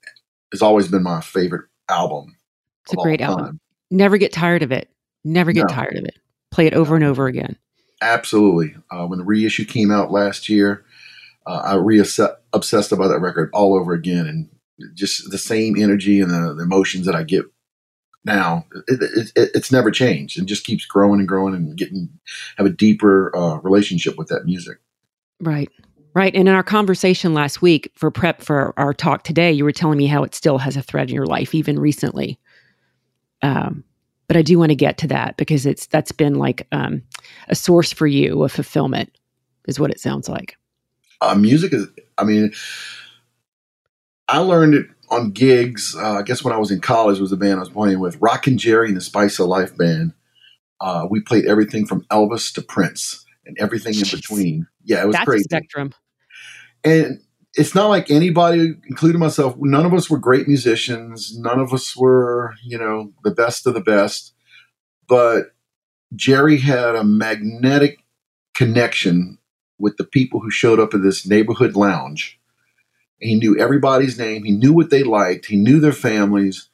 has 0.52 0.62
always 0.62 0.88
been 0.88 1.04
my 1.04 1.22
favorite 1.22 1.68
album. 1.88 2.36
It's 2.84 2.94
a 2.94 2.98
great 2.98 3.22
album. 3.22 3.60
Never 3.92 4.18
get 4.18 4.34
tired 4.34 4.64
of 4.64 4.72
it. 4.72 4.90
Never 5.24 5.52
get 5.52 5.70
No. 5.70 5.76
tired 5.76 5.96
of 5.98 6.04
it. 6.04 6.16
Play 6.52 6.66
it 6.66 6.74
over 6.74 6.96
and 6.96 7.04
over 7.06 7.28
again. 7.28 7.58
Absolutely. 8.02 8.76
Uh, 8.92 9.06
when 9.06 9.20
the 9.20 9.26
reissue 9.26 9.66
came 9.66 9.92
out 9.92 10.12
last 10.12 10.50
year, 10.50 10.84
uh, 11.48 11.62
I 11.66 11.76
re 11.76 12.00
obsessed 12.00 12.92
about 12.92 13.08
that 13.08 13.20
record 13.20 13.50
all 13.54 13.76
over 13.76 13.94
again, 13.94 14.28
and 14.28 14.50
just 14.94 15.32
the 15.32 15.38
same 15.38 15.76
energy 15.78 16.20
and 16.20 16.30
the, 16.30 16.54
the 16.54 16.64
emotions 16.64 17.06
that 17.06 17.16
I 17.16 17.24
get 17.24 17.46
now. 18.26 18.66
It, 18.88 19.02
it, 19.02 19.32
it, 19.36 19.52
it's 19.56 19.72
never 19.72 19.90
changed, 19.90 20.38
and 20.38 20.48
just 20.48 20.66
keeps 20.66 20.86
growing 20.86 21.20
and 21.20 21.28
growing, 21.28 21.54
and 21.56 21.76
getting 21.78 22.10
have 22.58 22.68
a 22.68 22.72
deeper 22.72 23.36
uh, 23.36 23.58
relationship 23.58 24.18
with 24.18 24.28
that 24.28 24.46
music. 24.46 24.78
Right. 25.40 25.70
Right. 26.14 26.34
And 26.34 26.48
in 26.48 26.56
our 26.56 26.64
conversation 26.64 27.36
last 27.36 27.62
week 27.62 27.92
for 27.94 28.10
prep 28.10 28.42
for 28.42 28.74
our 28.76 28.92
talk 28.92 29.24
today, 29.24 29.52
you 29.52 29.64
were 29.64 29.72
telling 29.72 30.00
me 30.00 30.08
how 30.08 30.24
it 30.24 30.34
still 30.34 30.58
has 30.58 30.76
a 30.76 30.82
thread 30.82 31.10
in 31.10 31.16
your 31.16 31.28
life, 31.28 31.54
even 31.54 31.78
recently. 31.78 32.40
Um, 33.44 33.84
but 34.28 34.36
I 34.36 34.42
do 34.42 34.58
want 34.58 34.72
to 34.72 34.76
get 34.76 34.98
to 34.98 35.08
that 35.10 35.38
because 35.38 35.68
it's 35.68 35.86
that's 35.86 36.12
been 36.12 36.36
like 36.36 36.66
um, 36.72 37.04
a 37.50 37.56
source 37.56 37.94
for 37.94 38.08
you 38.08 38.44
of 38.44 38.52
fulfillment, 38.52 39.16
is 39.68 39.80
what 39.80 39.92
it 39.92 40.00
sounds 40.00 40.28
like. 40.28 40.58
Uh, 41.22 41.36
music 41.36 41.74
is, 41.74 41.88
I 42.18 42.24
mean, 42.24 42.54
I 44.28 44.40
learned 44.40 44.76
it 44.76 44.88
on 45.10 45.32
gigs. 45.32 45.96
Uh, 45.98 46.14
I 46.14 46.22
guess 46.22 46.44
when 46.44 46.54
I 46.54 46.58
was 46.58 46.72
in 46.72 46.82
college 46.82 47.20
was 47.20 47.30
the 47.30 47.38
band 47.38 47.56
I 47.56 47.60
was 47.60 47.70
playing 47.70 48.00
with, 48.00 48.18
Rock 48.22 48.48
and 48.48 48.60
Jerry 48.60 48.88
and 48.90 48.98
the 48.98 49.02
Spice 49.02 49.40
of 49.40 49.48
Life 49.48 49.76
band. 49.78 50.14
Uh, 50.80 51.08
we 51.10 51.20
played 51.22 51.46
everything 51.46 51.86
from 51.86 52.04
Elvis 52.12 52.54
to 52.54 52.62
Prince 52.62 53.26
and 53.46 53.58
everything 53.60 53.96
in 53.96 54.06
between. 54.12 54.68
Yeah, 54.84 55.04
it 55.04 55.08
was 55.08 55.16
That's 55.16 55.26
crazy. 55.26 55.44
spectrum. 55.44 55.94
And 56.84 57.20
it's 57.56 57.74
not 57.74 57.88
like 57.88 58.12
anybody, 58.12 58.76
including 58.88 59.20
myself, 59.20 59.56
none 59.58 59.86
of 59.86 59.94
us 59.94 60.10
were 60.10 60.20
great 60.20 60.48
musicians. 60.48 61.38
None 61.40 61.60
of 61.60 61.74
us 61.74 61.98
were, 61.98 62.54
you 62.64 62.78
know, 62.78 63.12
the 63.24 63.32
best 63.32 63.66
of 63.66 63.74
the 63.74 63.82
best. 63.82 64.34
But 65.08 65.56
Jerry 66.16 66.58
had 66.58 66.96
a 66.96 67.04
magnetic 67.04 68.04
connection 68.54 69.40
with 69.80 69.98
the 69.98 70.04
people 70.04 70.40
who 70.40 70.50
showed 70.50 70.80
up 70.80 70.94
at 70.94 71.04
this 71.04 71.28
neighborhood 71.28 71.76
lounge. 71.76 72.40
He 73.20 73.36
knew 73.36 73.58
everybody's 73.58 74.18
name. 74.20 74.44
He 74.44 74.52
knew 74.52 74.74
what 74.74 74.90
they 74.90 75.04
liked. 75.04 75.48
He 75.48 75.58
knew 75.58 75.80
their 75.80 75.92
families. 75.92 76.70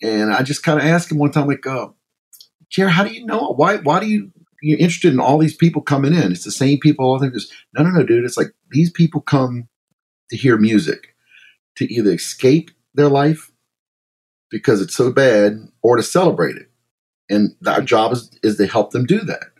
And 0.00 0.32
I 0.32 0.42
just 0.42 0.62
kind 0.62 0.78
of 0.78 0.84
asked 0.84 1.10
him 1.10 1.18
one 1.18 1.30
time, 1.30 1.46
like, 1.46 1.66
uh, 1.66 1.88
Jerry, 2.70 2.90
how 2.90 3.04
do 3.04 3.12
you 3.12 3.26
know? 3.26 3.52
Why, 3.56 3.76
why 3.76 4.00
do 4.00 4.06
you, 4.06 4.32
you're 4.62 4.78
interested 4.78 5.12
in 5.12 5.20
all 5.20 5.38
these 5.38 5.56
people 5.56 5.82
coming 5.82 6.14
in? 6.14 6.32
It's 6.32 6.44
the 6.44 6.50
same 6.50 6.78
people. 6.78 7.04
All 7.04 7.18
things. 7.18 7.50
No, 7.74 7.82
no, 7.82 7.90
no, 7.90 8.04
dude. 8.04 8.24
It's 8.24 8.36
like 8.36 8.52
these 8.70 8.90
people 8.90 9.20
come 9.20 9.68
to 10.30 10.36
hear 10.36 10.56
music, 10.56 11.14
to 11.76 11.92
either 11.92 12.12
escape 12.12 12.70
their 12.94 13.08
life 13.08 13.50
because 14.50 14.80
it's 14.80 14.94
so 14.94 15.10
bad 15.12 15.68
or 15.82 15.96
to 15.96 16.02
celebrate 16.02 16.56
it. 16.56 16.70
And 17.28 17.56
our 17.66 17.82
job 17.82 18.12
is, 18.12 18.30
is 18.42 18.56
to 18.56 18.66
help 18.66 18.92
them 18.92 19.06
do 19.06 19.20
that. 19.20 19.51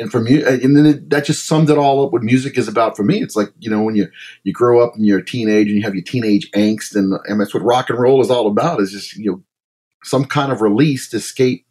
And 0.00 0.10
for 0.10 0.20
me, 0.20 0.42
uh, 0.42 0.52
and 0.52 0.74
then 0.74 0.86
it, 0.86 1.10
that 1.10 1.26
just 1.26 1.46
summed 1.46 1.68
it 1.68 1.76
all 1.76 2.04
up. 2.04 2.12
What 2.12 2.22
music 2.22 2.56
is 2.56 2.68
about 2.68 2.96
for 2.96 3.02
me, 3.02 3.22
it's 3.22 3.36
like 3.36 3.52
you 3.58 3.70
know 3.70 3.82
when 3.82 3.94
you 3.94 4.08
you 4.44 4.52
grow 4.52 4.82
up 4.82 4.94
and 4.94 5.06
you're 5.06 5.18
a 5.18 5.24
teenage 5.24 5.66
and 5.66 5.76
you 5.76 5.82
have 5.82 5.94
your 5.94 6.02
teenage 6.02 6.50
angst, 6.52 6.94
and 6.96 7.12
and 7.26 7.38
that's 7.38 7.52
what 7.52 7.62
rock 7.62 7.90
and 7.90 7.98
roll 7.98 8.22
is 8.22 8.30
all 8.30 8.46
about. 8.46 8.80
Is 8.80 8.92
just 8.92 9.14
you 9.16 9.30
know 9.30 9.42
some 10.02 10.24
kind 10.24 10.52
of 10.52 10.62
release 10.62 11.10
to 11.10 11.18
escape, 11.18 11.66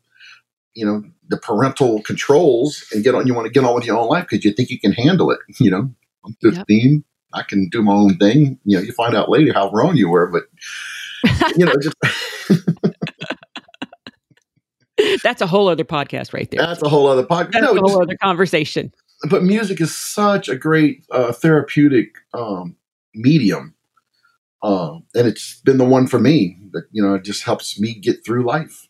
you 0.75 0.85
know, 0.85 1.03
the 1.27 1.37
parental 1.37 2.03
controls 2.03 2.85
and 2.93 3.03
get 3.03 3.15
on. 3.15 3.25
You 3.25 3.33
want 3.33 3.47
to 3.47 3.51
get 3.51 3.63
on 3.63 3.73
with 3.73 3.85
your 3.85 3.97
own 3.97 4.07
life 4.07 4.27
because 4.29 4.45
you 4.45 4.53
think 4.53 4.69
you 4.69 4.79
can 4.79 4.91
handle 4.91 5.31
it. 5.31 5.39
You 5.59 5.71
know, 5.71 5.91
I'm 6.23 6.37
15. 6.41 6.63
Yep. 6.69 7.03
I 7.33 7.43
can 7.43 7.67
do 7.69 7.81
my 7.81 7.93
own 7.93 8.17
thing. 8.17 8.59
You 8.63 8.77
know, 8.77 8.83
you 8.83 8.93
find 8.93 9.15
out 9.15 9.29
later 9.29 9.53
how 9.53 9.71
wrong 9.71 9.95
you 9.97 10.07
were, 10.07 10.27
but 10.27 10.43
you 11.57 11.65
know, 11.65 11.73
just 11.81 11.95
that's 15.23 15.41
a 15.41 15.47
whole 15.47 15.67
other 15.67 15.83
podcast 15.83 16.33
right 16.33 16.49
there. 16.51 16.61
That's 16.61 16.81
a 16.81 16.89
whole 16.89 17.07
other 17.07 17.25
podcast. 17.25 17.51
That's 17.53 17.63
no, 17.63 17.71
a 17.71 17.79
whole 17.79 17.89
just, 17.89 18.01
other 18.01 18.17
conversation. 18.17 18.93
But 19.29 19.43
music 19.43 19.81
is 19.81 19.95
such 19.95 20.47
a 20.47 20.55
great 20.55 21.03
uh, 21.11 21.33
therapeutic 21.33 22.15
um, 22.33 22.75
medium, 23.13 23.75
uh, 24.63 24.99
and 25.15 25.27
it's 25.27 25.59
been 25.61 25.77
the 25.77 25.85
one 25.85 26.07
for 26.07 26.19
me 26.19 26.57
that 26.71 26.83
you 26.91 27.01
know 27.01 27.15
it 27.15 27.23
just 27.23 27.43
helps 27.43 27.79
me 27.79 27.93
get 27.93 28.25
through 28.25 28.45
life. 28.45 28.87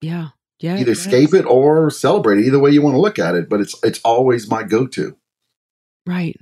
Yeah, 0.00 0.28
yeah. 0.60 0.78
Either 0.78 0.92
escape 0.92 1.34
it 1.34 1.44
or 1.44 1.90
celebrate 1.90 2.38
it. 2.38 2.46
Either 2.46 2.58
way 2.58 2.70
you 2.70 2.82
want 2.82 2.94
to 2.94 3.00
look 3.00 3.18
at 3.18 3.34
it, 3.34 3.48
but 3.48 3.60
it's 3.60 3.78
it's 3.82 4.00
always 4.02 4.50
my 4.50 4.62
go-to. 4.62 5.16
Right. 6.06 6.36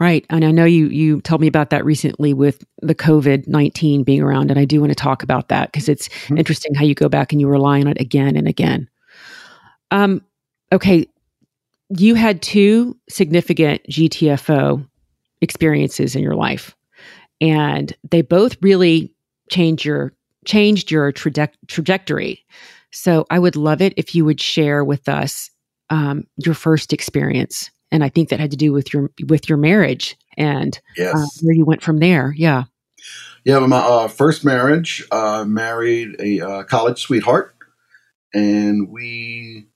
Right. 0.00 0.26
And 0.28 0.44
I 0.44 0.50
know 0.50 0.64
you 0.64 0.88
you 0.88 1.20
told 1.20 1.40
me 1.40 1.46
about 1.46 1.70
that 1.70 1.84
recently 1.84 2.34
with 2.34 2.64
the 2.82 2.96
COVID-19 2.96 4.04
being 4.04 4.22
around 4.22 4.50
and 4.50 4.58
I 4.58 4.64
do 4.64 4.80
want 4.80 4.90
to 4.90 4.96
talk 4.96 5.22
about 5.22 5.48
that 5.48 5.70
because 5.70 5.88
it's 5.88 6.08
mm-hmm. 6.08 6.38
interesting 6.38 6.74
how 6.74 6.84
you 6.84 6.94
go 6.94 7.08
back 7.08 7.32
and 7.32 7.40
you 7.40 7.48
rely 7.48 7.80
on 7.80 7.86
it 7.86 8.00
again 8.00 8.36
and 8.36 8.48
again. 8.48 8.88
Um 9.92 10.22
okay, 10.72 11.06
you 11.96 12.16
had 12.16 12.42
two 12.42 12.96
significant 13.08 13.82
GTFO 13.88 14.84
experiences 15.40 16.16
in 16.16 16.22
your 16.22 16.34
life 16.34 16.74
and 17.40 17.96
they 18.10 18.22
both 18.22 18.56
really 18.62 19.14
changed 19.50 19.84
your 19.84 20.12
changed 20.44 20.90
your 20.90 21.12
traje- 21.12 21.54
trajectory. 21.68 22.44
So 22.90 23.26
I 23.30 23.38
would 23.38 23.56
love 23.56 23.80
it 23.80 23.94
if 23.96 24.14
you 24.14 24.24
would 24.24 24.40
share 24.40 24.84
with 24.84 25.08
us 25.08 25.50
um, 25.90 26.26
your 26.36 26.54
first 26.54 26.92
experience 26.92 27.70
and 27.94 28.02
I 28.02 28.08
think 28.08 28.28
that 28.30 28.40
had 28.40 28.50
to 28.50 28.56
do 28.56 28.72
with 28.72 28.92
your 28.92 29.12
with 29.28 29.48
your 29.48 29.56
marriage 29.56 30.18
and 30.36 30.76
uh, 30.76 31.02
yes. 31.02 31.14
uh, 31.14 31.26
where 31.42 31.54
you 31.54 31.64
went 31.64 31.80
from 31.80 31.98
there. 31.98 32.34
Yeah. 32.36 32.64
Yeah, 33.44 33.60
my 33.60 33.76
uh, 33.76 34.08
first 34.08 34.44
marriage, 34.44 35.04
uh, 35.12 35.44
married 35.46 36.16
a 36.18 36.40
uh, 36.40 36.62
college 36.64 37.00
sweetheart, 37.00 37.54
and 38.32 38.88
we 38.88 39.66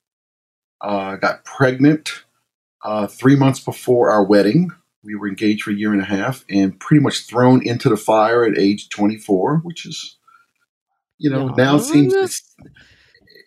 uh, 0.80 1.16
got 1.16 1.44
pregnant 1.44 2.24
three 3.10 3.36
months 3.36 3.60
before 3.60 4.10
our 4.10 4.24
wedding. 4.24 4.70
We 5.04 5.14
were 5.14 5.28
engaged 5.28 5.62
for 5.62 5.70
a 5.70 5.74
year 5.74 5.92
and 5.92 6.00
a 6.00 6.06
half, 6.06 6.44
and 6.50 6.80
pretty 6.80 7.02
much 7.02 7.26
thrown 7.26 7.64
into 7.64 7.88
the 7.88 7.96
fire 7.96 8.42
at 8.44 8.58
age 8.58 8.88
24, 8.88 9.58
which 9.58 9.86
is, 9.86 10.16
you 11.18 11.30
know, 11.30 11.48
now 11.48 11.76
seems, 11.76 12.42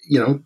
you 0.07 0.19
know, 0.19 0.43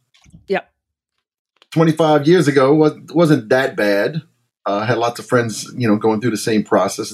25 1.75 2.25
years 2.25 2.48
ago 2.48 2.74
wasn't 3.13 3.50
that 3.50 3.75
bad. 3.75 4.22
Uh, 4.65 4.77
I 4.77 4.86
had 4.86 4.98
lots 4.98 5.20
of 5.20 5.25
friends, 5.25 5.70
you 5.75 5.86
know, 5.86 5.98
going 5.98 6.22
through 6.22 6.32
the 6.32 6.38
same 6.38 6.63
process. 6.63 7.13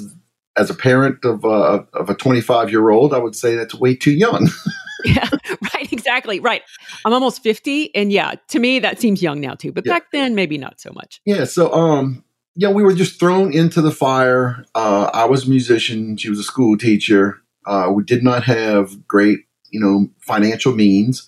As 0.55 0.69
a 0.69 0.75
parent 0.75 1.25
of 1.25 1.43
uh, 1.43 1.81
of 1.93 2.11
a 2.11 2.13
25 2.13 2.69
year 2.69 2.91
old, 2.91 3.11
I 3.11 3.17
would 3.17 3.35
say 3.35 3.55
that's 3.55 3.73
way 3.73 3.95
too 3.95 4.11
young. 4.11 4.49
yeah, 5.03 5.27
right, 5.73 5.91
exactly, 5.91 6.39
right. 6.39 6.61
I'm 7.03 7.11
almost 7.11 7.41
50, 7.41 7.95
and 7.95 8.11
yeah, 8.11 8.35
to 8.49 8.59
me 8.59 8.77
that 8.77 9.01
seems 9.01 9.23
young 9.23 9.41
now 9.41 9.55
too. 9.55 9.71
But 9.71 9.83
yeah. 9.83 9.93
back 9.93 10.11
then, 10.11 10.35
maybe 10.35 10.59
not 10.59 10.79
so 10.79 10.91
much. 10.93 11.21
Yeah. 11.25 11.45
So, 11.45 11.73
um, 11.73 12.23
yeah, 12.55 12.69
we 12.69 12.83
were 12.83 12.93
just 12.93 13.19
thrown 13.19 13.51
into 13.53 13.81
the 13.81 13.91
fire. 13.91 14.63
Uh, 14.75 15.09
I 15.11 15.25
was 15.25 15.47
a 15.47 15.49
musician. 15.49 16.17
She 16.17 16.29
was 16.29 16.37
a 16.37 16.43
school 16.43 16.77
teacher. 16.77 17.41
Uh, 17.65 17.89
we 17.91 18.03
did 18.03 18.23
not 18.23 18.43
have 18.43 19.07
great, 19.07 19.39
you 19.71 19.79
know, 19.79 20.07
financial 20.19 20.75
means 20.75 21.27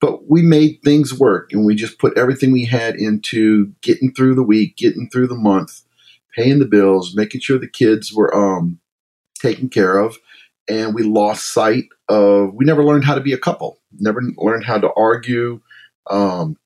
but 0.00 0.30
we 0.30 0.42
made 0.42 0.80
things 0.82 1.18
work 1.18 1.52
and 1.52 1.64
we 1.64 1.74
just 1.74 1.98
put 1.98 2.16
everything 2.16 2.52
we 2.52 2.64
had 2.64 2.96
into 2.96 3.72
getting 3.82 4.12
through 4.12 4.34
the 4.34 4.42
week, 4.42 4.76
getting 4.76 5.08
through 5.10 5.28
the 5.28 5.36
month, 5.36 5.82
paying 6.34 6.58
the 6.58 6.66
bills, 6.66 7.14
making 7.14 7.40
sure 7.40 7.58
the 7.58 7.68
kids 7.68 8.12
were 8.12 8.34
um, 8.34 8.80
taken 9.40 9.68
care 9.68 9.98
of. 9.98 10.16
And 10.68 10.94
we 10.94 11.02
lost 11.02 11.52
sight 11.52 11.84
of, 12.08 12.54
we 12.54 12.64
never 12.64 12.84
learned 12.84 13.04
how 13.04 13.14
to 13.14 13.20
be 13.20 13.32
a 13.32 13.38
couple, 13.38 13.78
never 13.98 14.22
learned 14.36 14.64
how 14.64 14.78
to 14.78 14.90
argue 14.96 15.60
um, 16.08 16.56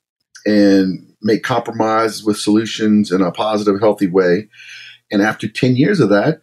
and 0.46 1.14
make 1.20 1.42
compromises 1.42 2.22
with 2.22 2.38
solutions 2.38 3.10
in 3.10 3.20
a 3.20 3.32
positive, 3.32 3.80
healthy 3.80 4.06
way. 4.06 4.48
And 5.10 5.22
after 5.22 5.48
10 5.48 5.76
years 5.76 6.00
of 6.00 6.10
that, 6.10 6.42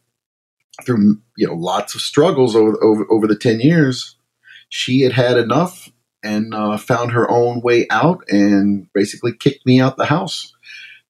through 0.86 1.18
you 1.38 1.46
know 1.48 1.54
lots 1.54 1.94
of 1.94 2.02
struggles 2.02 2.56
over, 2.56 2.82
over, 2.84 3.06
over 3.12 3.28
the 3.28 3.36
10 3.36 3.60
years, 3.60 4.16
she 4.70 5.02
had 5.02 5.14
had 5.14 5.38
enough 5.38 5.90
and 6.24 6.54
uh, 6.54 6.78
found 6.78 7.12
her 7.12 7.30
own 7.30 7.62
way 7.62 7.88
out 7.90 8.24
and 8.30 8.88
basically 8.94 9.34
kicked 9.34 9.66
me 9.66 9.80
out 9.80 9.98
the 9.98 10.06
house. 10.06 10.54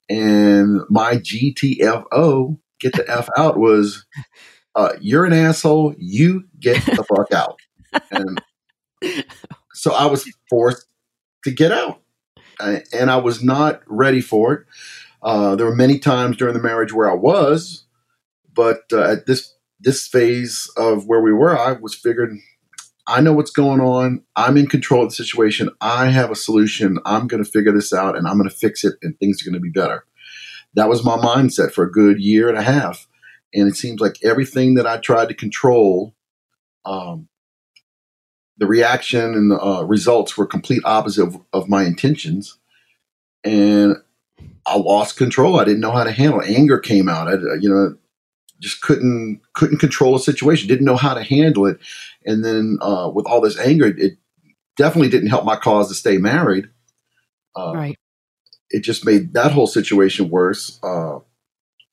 And 0.10 0.82
my 0.89 1.15
GTFO, 1.15 2.58
get 2.80 2.94
the 2.94 3.10
F 3.10 3.30
out, 3.38 3.58
was 3.58 4.06
uh, 4.75 4.94
you're 5.00 5.25
an 5.25 5.34
asshole. 5.34 5.96
You 5.98 6.46
get 6.60 6.86
the 6.86 7.03
fuck 7.03 7.32
out. 7.34 7.60
And 8.12 8.41
so 9.74 9.94
I 9.94 10.06
was 10.06 10.30
forced 10.50 10.86
to 11.44 11.51
get 11.51 11.72
out. 11.72 12.01
And 12.60 13.10
I 13.10 13.18
was 13.18 13.44
not 13.44 13.82
ready 13.88 14.22
for 14.22 14.53
it. 14.53 14.65
Uh, 15.24 15.56
there 15.56 15.65
were 15.65 15.75
many 15.75 16.00
times 16.00 16.38
during 16.38 16.53
the 16.53 16.62
marriage 16.62 16.94
where 16.94 17.10
I 17.10 17.13
was, 17.13 17.86
but 18.53 18.82
uh, 18.91 19.03
at 19.03 19.25
this 19.27 19.56
this 19.80 20.08
phase 20.08 20.70
of 20.77 21.08
where 21.08 21.22
we 21.22 21.34
were, 21.34 21.58
I 21.58 21.74
was 21.74 21.96
figured 21.96 22.38
I 23.08 23.22
know 23.22 23.34
what's 23.34 23.51
going 23.51 23.81
on. 23.81 24.24
I'm 24.36 24.58
in 24.58 24.67
control 24.67 25.03
of 25.03 25.10
the 25.10 25.15
situation. 25.15 25.70
I 25.81 26.08
have 26.08 26.31
a 26.31 26.36
solution. 26.36 27.00
I'm 27.05 27.27
going 27.27 27.43
to 27.43 27.50
figure 27.50 27.72
this 27.72 27.93
out 27.93 28.17
and 28.17 28.27
I'm 28.27 28.38
going 28.38 28.50
to 28.50 28.55
fix 28.55 28.84
it 28.84 28.96
and 29.01 29.17
things 29.17 29.41
are 29.41 29.50
going 29.50 29.55
to 29.55 29.60
be 29.60 29.70
better. 29.70 30.05
That 30.75 30.89
was 30.89 31.03
my 31.03 31.17
mindset 31.17 31.72
for 31.72 31.84
a 31.84 31.91
good 31.91 32.22
year 32.22 32.48
and 32.48 32.58
a 32.58 32.63
half. 32.63 33.08
And 33.53 33.67
it 33.67 33.75
seems 33.75 34.00
like 34.00 34.24
everything 34.24 34.75
that 34.75 34.88
I 34.88 34.98
tried 34.98 35.29
to 35.29 35.34
control, 35.34 36.15
um, 36.86 37.27
the 38.58 38.67
reaction 38.67 39.34
and 39.34 39.51
the 39.51 39.62
uh, 39.62 39.81
results 39.81 40.38
were 40.38 40.46
complete 40.46 40.81
opposite 40.86 41.27
of, 41.27 41.38
of 41.51 41.67
my 41.67 41.84
intentions. 41.84 42.58
And 43.43 43.98
I 44.65 44.77
lost 44.77 45.17
control. 45.17 45.60
I 45.60 45.65
didn't 45.65 45.81
know 45.81 45.91
how 45.91 46.03
to 46.03 46.12
handle 46.12 46.39
it. 46.39 46.50
Anger 46.50 46.79
came 46.79 47.10
out. 47.10 47.27
I, 47.27 47.34
you 47.60 47.70
know, 47.70 47.98
just 48.62 48.81
couldn't 48.81 49.41
couldn't 49.53 49.79
control 49.79 50.15
a 50.15 50.20
situation, 50.20 50.67
didn't 50.67 50.86
know 50.86 50.96
how 50.96 51.15
to 51.15 51.24
handle 51.24 51.65
it, 51.65 51.79
and 52.25 52.44
then 52.44 52.78
uh, 52.82 53.10
with 53.13 53.25
all 53.25 53.42
this 53.42 53.58
anger, 53.60 53.88
it 53.88 54.13
definitely 54.78 55.10
didn't 55.10 55.30
help 55.30 55.46
my 55.46 55.56
cause 55.56 55.90
to 55.90 55.96
stay 55.96 56.18
married. 56.18 56.70
Uh, 57.56 57.74
right. 57.75 58.00
It 58.70 58.82
just 58.82 59.06
made 59.06 59.34
that 59.34 59.51
whole 59.51 59.68
situation 59.68 60.30
worse. 60.30 60.80
Uh, 60.82 61.20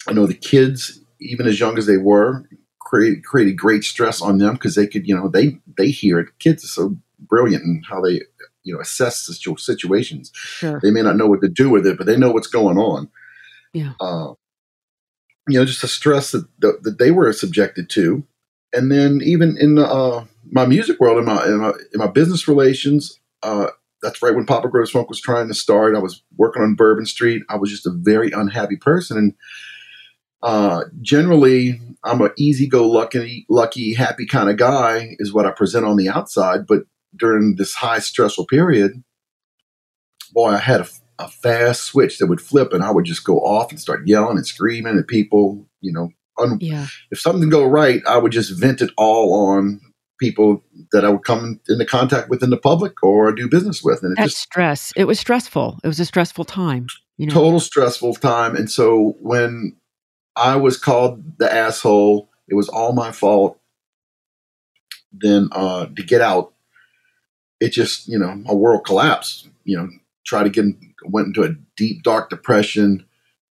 I 0.07 0.13
know 0.13 0.27
the 0.27 0.35
kids, 0.35 1.01
even 1.21 1.47
as 1.47 1.59
young 1.59 1.77
as 1.77 1.87
they 1.87 1.97
were, 1.97 2.49
created 2.81 3.25
created 3.25 3.59
great 3.59 3.85
stress 3.85 4.23
on 4.23 4.39
them 4.39 4.55
because 4.55 4.75
they 4.75 4.87
could, 4.87 5.07
you 5.07 5.15
know, 5.15 5.29
they 5.29 5.59
they 5.77 5.89
hear 5.89 6.19
it. 6.21 6.29
Kids 6.39 6.65
are 6.65 6.69
so 6.69 6.97
brilliant 7.19 7.65
in 7.65 7.83
how 7.89 8.01
they, 8.01 8.23
you 8.63 8.75
know, 8.75 8.81
assess 8.81 9.29
situations. 9.57 10.31
Sure. 10.35 10.81
They 10.83 10.91
may 10.91 11.03
not 11.03 11.17
know 11.17 11.27
what 11.27 11.43
to 11.43 11.49
do 11.49 11.69
with 11.69 11.87
it, 11.87 11.99
but 11.99 12.07
they 12.07 12.17
know 12.17 12.31
what's 12.31 12.47
going 12.47 12.79
on. 12.79 13.11
Yeah. 13.73 13.93
Uh, 14.01 14.35
you 15.49 15.59
know, 15.59 15.65
just 15.65 15.83
the 15.83 15.89
stress 15.89 16.33
that, 16.33 16.47
that 16.61 16.97
they 16.99 17.11
were 17.11 17.33
subjected 17.33 17.89
to. 17.91 18.25
And 18.73 18.91
then 18.91 19.21
even 19.23 19.57
in 19.59 19.79
uh, 19.79 20.25
my 20.51 20.67
music 20.67 21.01
world, 21.01 21.19
in 21.19 21.25
my, 21.25 21.45
in 21.45 21.59
my, 21.59 21.73
in 21.93 21.99
my 21.99 22.07
business 22.07 22.49
relations, 22.49 23.19
uh, 23.43 23.69
that's 24.03 24.23
right 24.23 24.35
when 24.35 24.47
Papa 24.47 24.69
Grows 24.69 24.91
Funk 24.91 25.09
was 25.09 25.21
trying 25.21 25.49
to 25.49 25.55
start. 25.55 25.97
I 25.97 25.99
was 25.99 26.23
working 26.37 26.63
on 26.63 26.77
Bourbon 26.77 27.07
Street. 27.07 27.43
I 27.49 27.57
was 27.57 27.71
just 27.71 27.87
a 27.87 27.93
very 27.93 28.31
unhappy 28.31 28.77
person, 28.77 29.19
and 29.19 29.35
uh, 30.41 30.85
generally, 31.03 31.81
I'm 32.05 32.21
an 32.21 32.31
easy-go-lucky, 32.39 33.47
lucky, 33.49 33.95
happy 33.95 34.25
kind 34.25 34.49
of 34.49 34.57
guy. 34.57 35.17
Is 35.19 35.33
what 35.33 35.47
I 35.47 35.51
present 35.51 35.85
on 35.85 35.97
the 35.97 36.09
outside, 36.09 36.67
but 36.67 36.83
during 37.17 37.57
this 37.57 37.75
high 37.75 37.99
stressful 37.99 38.47
period, 38.47 39.03
boy, 40.33 40.51
I 40.51 40.59
had 40.59 40.83
a, 40.83 40.89
a 41.19 41.29
fast 41.29 41.83
switch 41.83 42.19
that 42.19 42.29
would 42.29 42.41
flip, 42.41 42.73
and 42.73 42.85
I 42.85 42.93
would 42.93 43.05
just 43.05 43.25
go 43.25 43.39
off 43.41 43.71
and 43.71 43.81
start 43.81 44.07
yelling 44.07 44.37
and 44.37 44.47
screaming 44.47 44.97
at 44.97 45.09
people. 45.09 45.67
You 45.81 45.93
know, 45.93 46.11
Yeah. 46.61 46.87
if 47.11 47.21
something 47.21 47.49
go 47.49 47.65
right, 47.65 48.03
I 48.07 48.19
would 48.19 48.33
just 48.33 48.59
vent 48.59 48.81
it 48.81 48.91
all 48.97 49.49
on 49.49 49.81
people 50.19 50.65
that 50.93 51.05
I 51.05 51.09
would 51.09 51.25
come 51.25 51.61
into 51.69 51.85
contact 51.85 52.29
with 52.29 52.43
in 52.43 52.51
the 52.51 52.57
public 52.57 53.03
or 53.03 53.33
do 53.33 53.49
business 53.49 53.83
with, 53.83 54.03
and 54.03 54.13
it 54.13 54.17
That 54.17 54.29
just 54.29 54.39
stress. 54.39 54.93
It 54.97 55.05
was 55.05 55.19
stressful. 55.19 55.79
It 55.83 55.87
was 55.87 56.01
a 56.01 56.05
stressful 56.05 56.45
time. 56.45 56.87
You 57.17 57.27
know. 57.27 57.35
total 57.35 57.61
stressful 57.61 58.15
time. 58.15 58.55
And 58.55 58.71
so 58.71 59.17
when 59.21 59.77
I 60.37 60.57
was 60.57 60.77
called 60.77 61.39
the 61.39 61.53
asshole, 61.53 62.31
it 62.49 62.55
was 62.55 62.69
all 62.69 62.93
my 62.93 63.11
fault. 63.13 63.59
Then 65.13 65.49
uh, 65.53 65.87
to 65.87 66.03
get 66.03 66.21
out, 66.21 66.53
it 67.61 67.71
just 67.71 68.09
you 68.09 68.19
know 68.19 68.35
my 68.35 68.53
world 68.53 68.85
collapsed. 68.85 69.49
You 69.65 69.79
know, 69.79 69.89
try 70.25 70.43
to 70.43 70.51
get 70.51 70.65
went 71.05 71.29
into 71.29 71.43
a 71.43 71.55
deep 71.77 72.03
dark 72.03 72.31
depression, 72.31 73.05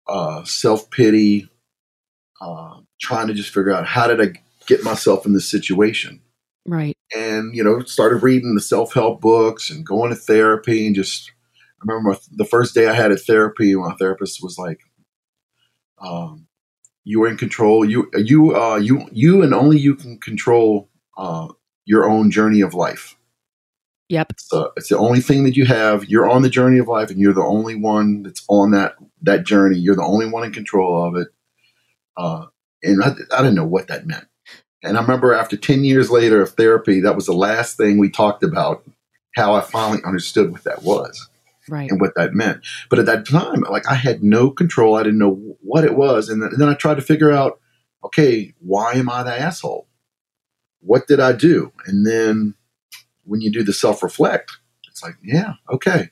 uh, 0.09 0.45
self 0.45 0.91
pity, 0.91 1.49
uh, 2.45 2.81
trying 3.01 3.29
to 3.29 3.35
just 3.35 3.51
figure 3.51 3.73
out 3.73 3.87
how 3.87 4.07
did 4.07 4.21
I 4.21 4.41
get 4.67 4.85
myself 4.85 5.27
in 5.27 5.33
this 5.33 5.49
situation. 5.49 6.21
Right. 6.67 6.97
and 7.15 7.55
you 7.55 7.63
know 7.63 7.83
started 7.83 8.23
reading 8.23 8.55
the 8.55 8.61
self-help 8.63 9.21
books 9.21 9.69
and 9.69 9.85
going 9.85 10.09
to 10.09 10.17
therapy 10.17 10.87
and 10.87 10.97
just 10.97 11.31
i 11.79 11.85
remember 11.85 12.19
the 12.33 12.47
first 12.47 12.75
day 12.75 12.89
i 12.89 12.95
had 12.95 13.13
a 13.13 13.19
therapy 13.19 13.75
my 13.75 13.93
therapist 13.99 14.43
was 14.43 14.57
like 14.57 14.81
um, 16.01 16.47
you 17.05 17.23
are 17.23 17.29
in 17.29 17.37
control. 17.37 17.85
You 17.85 18.11
you 18.15 18.57
uh, 18.57 18.77
you 18.77 19.09
you 19.13 19.43
and 19.43 19.55
only 19.55 19.79
you 19.79 19.95
can 19.95 20.19
control 20.19 20.89
uh, 21.17 21.49
your 21.85 22.09
own 22.09 22.31
journey 22.31 22.61
of 22.61 22.75
life. 22.75 23.17
Yep. 24.11 24.35
so 24.39 24.71
it's 24.77 24.91
the 24.91 24.99
only 24.99 25.21
thing 25.21 25.45
that 25.45 25.57
you 25.57 25.65
have. 25.65 26.05
You're 26.05 26.29
on 26.29 26.43
the 26.43 26.51
journey 26.51 26.79
of 26.79 26.89
life 26.89 27.09
and 27.11 27.19
you're 27.19 27.33
the 27.33 27.43
only 27.43 27.75
one 27.75 28.23
that's 28.23 28.45
on 28.49 28.71
that 28.73 28.97
that 29.23 29.45
journey. 29.45 29.79
You're 29.79 29.97
the 29.97 30.03
only 30.05 30.29
one 30.29 30.45
in 30.45 30.53
control 30.53 31.07
of 31.07 31.17
it 31.17 31.29
uh, 32.17 32.47
and 32.83 33.03
I, 33.03 33.15
I 33.33 33.39
didn't 33.39 33.55
know 33.55 33.67
what 33.67 33.89
that 33.89 34.07
meant 34.07 34.27
and 34.85 34.99
I 34.99 35.01
remember 35.01 35.33
after 35.33 35.57
10 35.57 35.83
years 35.83 36.11
later 36.11 36.43
of 36.43 36.53
therapy, 36.53 37.01
that 37.01 37.17
was 37.17 37.27
the 37.27 37.33
last 37.33 37.77
thing 37.77 37.97
we 37.97 38.11
talked 38.11 38.45
about, 38.45 38.85
how 39.35 39.55
I 39.55 39.63
finally 39.63 40.03
understood 40.05 40.53
what 40.53 40.65
that 40.65 40.83
was 40.83 41.29
Right. 41.69 41.91
and 41.91 41.99
what 41.99 42.15
that 42.17 42.35
meant. 42.35 42.61
But 42.91 42.99
at 42.99 43.07
that 43.07 43.27
time, 43.27 43.63
like 43.63 43.89
I 43.89 43.95
had 43.95 44.23
no 44.23 44.51
control. 44.51 44.97
I 44.97 45.03
didn't 45.03 45.19
know 45.19 45.57
what 45.63 45.85
it 45.85 45.97
was. 45.97 46.29
And 46.29 46.43
then, 46.43 46.51
and 46.51 46.61
then 46.61 46.69
I 46.69 46.75
tried 46.75 46.97
to 46.97 47.03
figure 47.03 47.33
out, 47.33 47.59
okay, 48.05 48.53
why 48.59 48.93
am 48.93 49.09
I 49.09 49.23
the 49.23 49.39
asshole? 49.39 49.89
What 50.81 51.07
did 51.07 51.19
I 51.19 51.33
do? 51.33 51.73
And 51.87 52.07
then 52.07 52.55
when 53.25 53.41
you 53.41 53.51
do 53.51 53.63
the 53.63 53.73
self 53.73 54.03
reflect, 54.03 54.59
it's 54.87 55.03
like, 55.03 55.17
yeah, 55.23 55.55
okay. 55.73 56.11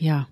Yeah. 0.00 0.24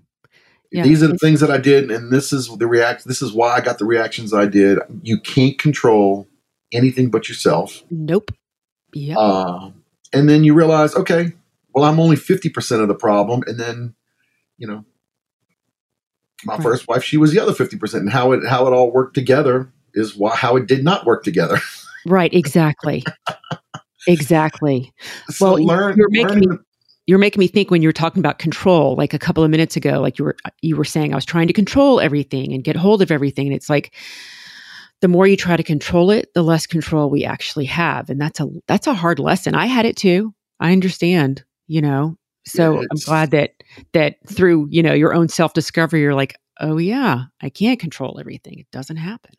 Yeah. 0.70 0.82
These 0.82 1.02
are 1.02 1.06
the 1.08 1.16
things 1.18 1.40
that 1.40 1.50
I 1.50 1.56
did, 1.58 1.90
and 1.90 2.12
this 2.12 2.32
is 2.32 2.48
the 2.58 2.66
react. 2.66 3.06
This 3.06 3.22
is 3.22 3.32
why 3.32 3.54
I 3.54 3.60
got 3.60 3.78
the 3.78 3.86
reactions 3.86 4.34
I 4.34 4.46
did. 4.46 4.78
You 5.02 5.18
can't 5.18 5.58
control 5.58 6.28
anything 6.72 7.10
but 7.10 7.28
yourself. 7.28 7.82
Nope. 7.90 8.30
Yep. 8.92 9.16
Uh, 9.18 9.70
and 10.12 10.28
then 10.28 10.44
you 10.44 10.52
realize, 10.54 10.94
okay, 10.94 11.32
well, 11.74 11.84
I'm 11.84 11.98
only 11.98 12.16
50% 12.16 12.82
of 12.82 12.88
the 12.88 12.94
problem. 12.94 13.42
And 13.46 13.58
then, 13.58 13.94
you 14.58 14.66
know, 14.66 14.84
my 16.44 16.54
Right. 16.54 16.62
first 16.62 16.86
wife, 16.88 17.02
she 17.02 17.16
was 17.16 17.32
the 17.32 17.40
other 17.40 17.52
50%. 17.52 17.94
And 18.00 18.10
how 18.10 18.32
it, 18.32 18.46
how 18.46 18.66
it 18.66 18.72
all 18.72 18.90
worked 18.92 19.14
together 19.14 19.70
is 19.94 20.14
why, 20.16 20.34
how 20.36 20.56
it 20.56 20.66
did 20.66 20.84
not 20.84 21.06
work 21.06 21.24
together. 21.24 21.58
right. 22.06 22.32
Exactly. 22.34 23.04
exactly. 24.06 24.92
so 25.30 25.54
Well, 25.54 25.64
learn, 25.64 25.96
you're 25.96 26.08
making 26.10 26.40
me- 26.50 26.56
You're 27.08 27.18
making 27.18 27.40
me 27.40 27.48
think 27.48 27.70
when 27.70 27.80
you 27.80 27.88
were 27.88 27.92
talking 27.92 28.20
about 28.20 28.38
control, 28.38 28.94
like 28.94 29.14
a 29.14 29.18
couple 29.18 29.42
of 29.42 29.50
minutes 29.50 29.76
ago, 29.76 30.00
like 30.00 30.18
you 30.18 30.26
were 30.26 30.36
you 30.60 30.76
were 30.76 30.84
saying 30.84 31.12
I 31.12 31.16
was 31.16 31.24
trying 31.24 31.46
to 31.46 31.54
control 31.54 32.00
everything 32.00 32.52
and 32.52 32.62
get 32.62 32.76
hold 32.76 33.00
of 33.02 33.10
everything. 33.10 33.46
And 33.46 33.56
it's 33.56 33.70
like 33.70 33.94
the 35.00 35.08
more 35.08 35.26
you 35.26 35.36
try 35.36 35.56
to 35.56 35.62
control 35.62 36.10
it, 36.10 36.34
the 36.34 36.42
less 36.42 36.66
control 36.66 37.08
we 37.08 37.24
actually 37.24 37.64
have. 37.64 38.10
And 38.10 38.20
that's 38.20 38.40
a 38.40 38.48
that's 38.66 38.86
a 38.86 38.92
hard 38.94 39.18
lesson. 39.18 39.54
I 39.54 39.66
had 39.66 39.86
it 39.86 39.96
too. 39.96 40.34
I 40.60 40.72
understand, 40.72 41.44
you 41.66 41.80
know. 41.80 42.16
So 42.46 42.80
Yeah, 42.80 42.86
I'm 42.90 42.98
glad 43.04 43.30
that 43.30 43.50
that 43.94 44.16
through, 44.28 44.68
you 44.70 44.82
know, 44.82 44.92
your 44.92 45.14
own 45.14 45.28
self-discovery, 45.28 46.00
you're 46.00 46.14
like, 46.14 46.36
oh 46.60 46.76
yeah, 46.76 47.24
I 47.40 47.48
can't 47.48 47.80
control 47.80 48.18
everything. 48.20 48.58
It 48.58 48.70
doesn't 48.70 48.96
happen. 48.96 49.32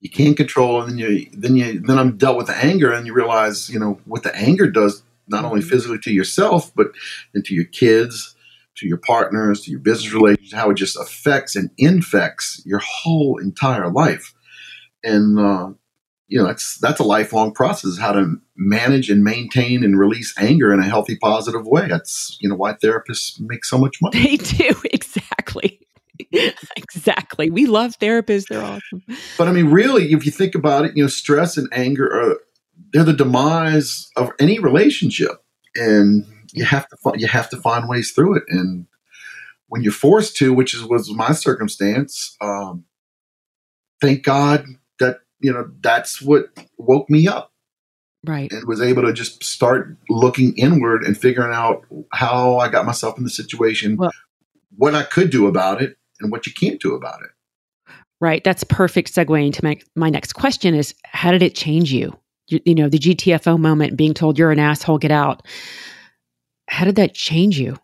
you 0.00 0.10
can't 0.10 0.36
control, 0.36 0.82
and 0.82 0.90
then 0.90 0.98
you, 0.98 1.26
then 1.32 1.56
you, 1.56 1.80
then 1.80 1.98
I'm 1.98 2.16
dealt 2.16 2.36
with 2.36 2.48
the 2.48 2.56
anger, 2.56 2.92
and 2.92 3.06
you 3.06 3.12
realize, 3.14 3.70
you 3.70 3.78
know, 3.78 4.00
what 4.04 4.24
the 4.24 4.34
anger 4.36 4.68
does, 4.70 5.02
not 5.32 5.44
only 5.44 5.60
Mhm. 5.62 5.68
physically 5.68 5.98
to 6.00 6.12
yourself, 6.12 6.70
but 6.76 6.88
then 7.34 7.42
to 7.44 7.54
your 7.54 7.64
kids, 7.64 8.36
to 8.76 8.86
your 8.86 8.98
partners, 8.98 9.62
to 9.62 9.70
your 9.70 9.80
business 9.80 10.12
relations, 10.12 10.52
how 10.52 10.70
it 10.70 10.74
just 10.74 10.96
affects 10.96 11.56
and 11.56 11.70
infects 11.78 12.62
your 12.64 12.80
whole 12.80 13.38
entire 13.38 13.90
life. 13.90 14.32
And, 15.04 15.38
uh, 15.38 15.70
you 16.28 16.38
know, 16.38 16.46
that's, 16.46 16.78
that's 16.78 17.00
a 17.00 17.04
lifelong 17.04 17.52
process, 17.52 17.98
how 17.98 18.12
to 18.12 18.36
manage 18.56 19.10
and 19.10 19.22
maintain 19.24 19.84
and 19.84 19.98
release 19.98 20.32
anger 20.38 20.72
in 20.72 20.80
a 20.80 20.84
healthy, 20.84 21.16
positive 21.16 21.66
way. 21.66 21.88
That's, 21.88 22.38
you 22.40 22.48
know, 22.48 22.54
why 22.54 22.72
therapists 22.74 23.38
make 23.40 23.64
so 23.64 23.76
much 23.78 23.96
money. 24.00 24.18
They 24.22 24.36
do 24.36 24.74
exactly. 24.84 25.80
exactly. 26.76 27.50
We 27.50 27.66
love 27.66 27.98
therapists. 27.98 28.46
They're 28.48 28.62
awesome. 28.62 29.02
But 29.36 29.48
I 29.48 29.52
mean, 29.52 29.66
really, 29.66 30.12
if 30.12 30.24
you 30.24 30.32
think 30.32 30.54
about 30.54 30.84
it, 30.84 30.96
you 30.96 31.02
know, 31.02 31.08
stress 31.08 31.56
and 31.56 31.68
anger 31.72 32.06
are 32.06 32.38
they're 32.92 33.04
the 33.04 33.12
demise 33.12 34.10
of 34.16 34.30
any 34.38 34.58
relationship, 34.58 35.42
and 35.74 36.26
you 36.52 36.64
have 36.64 36.86
to 36.88 36.96
you 37.16 37.26
have 37.26 37.48
to 37.50 37.56
find 37.56 37.88
ways 37.88 38.12
through 38.12 38.36
it. 38.36 38.44
And 38.48 38.86
when 39.68 39.82
you're 39.82 39.92
forced 39.92 40.36
to, 40.36 40.52
which 40.52 40.74
is 40.74 40.84
was 40.84 41.10
my 41.12 41.32
circumstance, 41.32 42.36
um, 42.40 42.84
thank 44.00 44.22
God 44.22 44.66
that 45.00 45.20
you 45.40 45.52
know 45.52 45.70
that's 45.80 46.20
what 46.20 46.50
woke 46.78 47.08
me 47.08 47.26
up 47.26 47.52
Right. 48.26 48.52
and 48.52 48.66
was 48.68 48.80
able 48.80 49.02
to 49.02 49.12
just 49.12 49.42
start 49.42 49.96
looking 50.08 50.54
inward 50.56 51.02
and 51.04 51.16
figuring 51.18 51.52
out 51.54 51.84
how 52.12 52.58
I 52.58 52.68
got 52.68 52.84
myself 52.86 53.16
in 53.18 53.24
the 53.24 53.30
situation, 53.30 53.96
Well- 53.96 54.12
what 54.76 54.94
I 54.94 55.02
could 55.02 55.30
do 55.30 55.46
about 55.46 55.82
it, 55.82 55.96
and 56.20 56.30
what 56.30 56.46
you 56.46 56.52
can't 56.52 56.80
do 56.80 56.94
about 56.94 57.20
it. 57.22 57.30
Right. 58.20 58.44
That's 58.44 58.62
perfect 58.64 59.12
segue 59.12 59.44
into 59.44 59.64
my, 59.64 59.76
my 59.96 60.08
next 60.08 60.34
question 60.34 60.74
is 60.74 60.94
how 61.04 61.32
did 61.32 61.42
it 61.42 61.56
change 61.56 61.92
you? 61.92 62.16
You? 62.48 62.60
You 62.64 62.74
know, 62.74 62.88
the 62.88 62.98
GTFO 62.98 63.58
moment, 63.58 63.96
being 63.96 64.14
told 64.14 64.38
you're 64.38 64.50
an 64.52 64.58
asshole, 64.58 64.98
get 64.98 65.10
out. 65.10 65.46
How 66.68 66.84
did 66.84 66.96
that 66.96 67.14
change 67.14 67.58
you? 67.58 67.78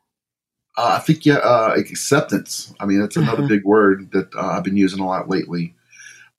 Uh, 0.77 0.97
I 0.97 0.99
think 1.01 1.27
yeah, 1.27 1.37
uh, 1.39 1.75
acceptance. 1.77 2.73
I 2.81 2.87
mean, 2.87 3.01
that's 3.01 3.17
another 3.17 3.39
Uh-huh. 3.39 3.49
big 3.49 3.65
word 3.65 4.11
that 4.13 4.35
uh, 4.35 4.47
I've 4.57 4.65
been 4.65 4.77
using 4.77 5.01
a 5.01 5.07
lot 5.07 5.29
lately. 5.29 5.75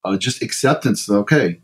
Uh, 0.06 0.18
just 0.18 0.42
acceptance. 0.42 1.10
Okay, 1.10 1.60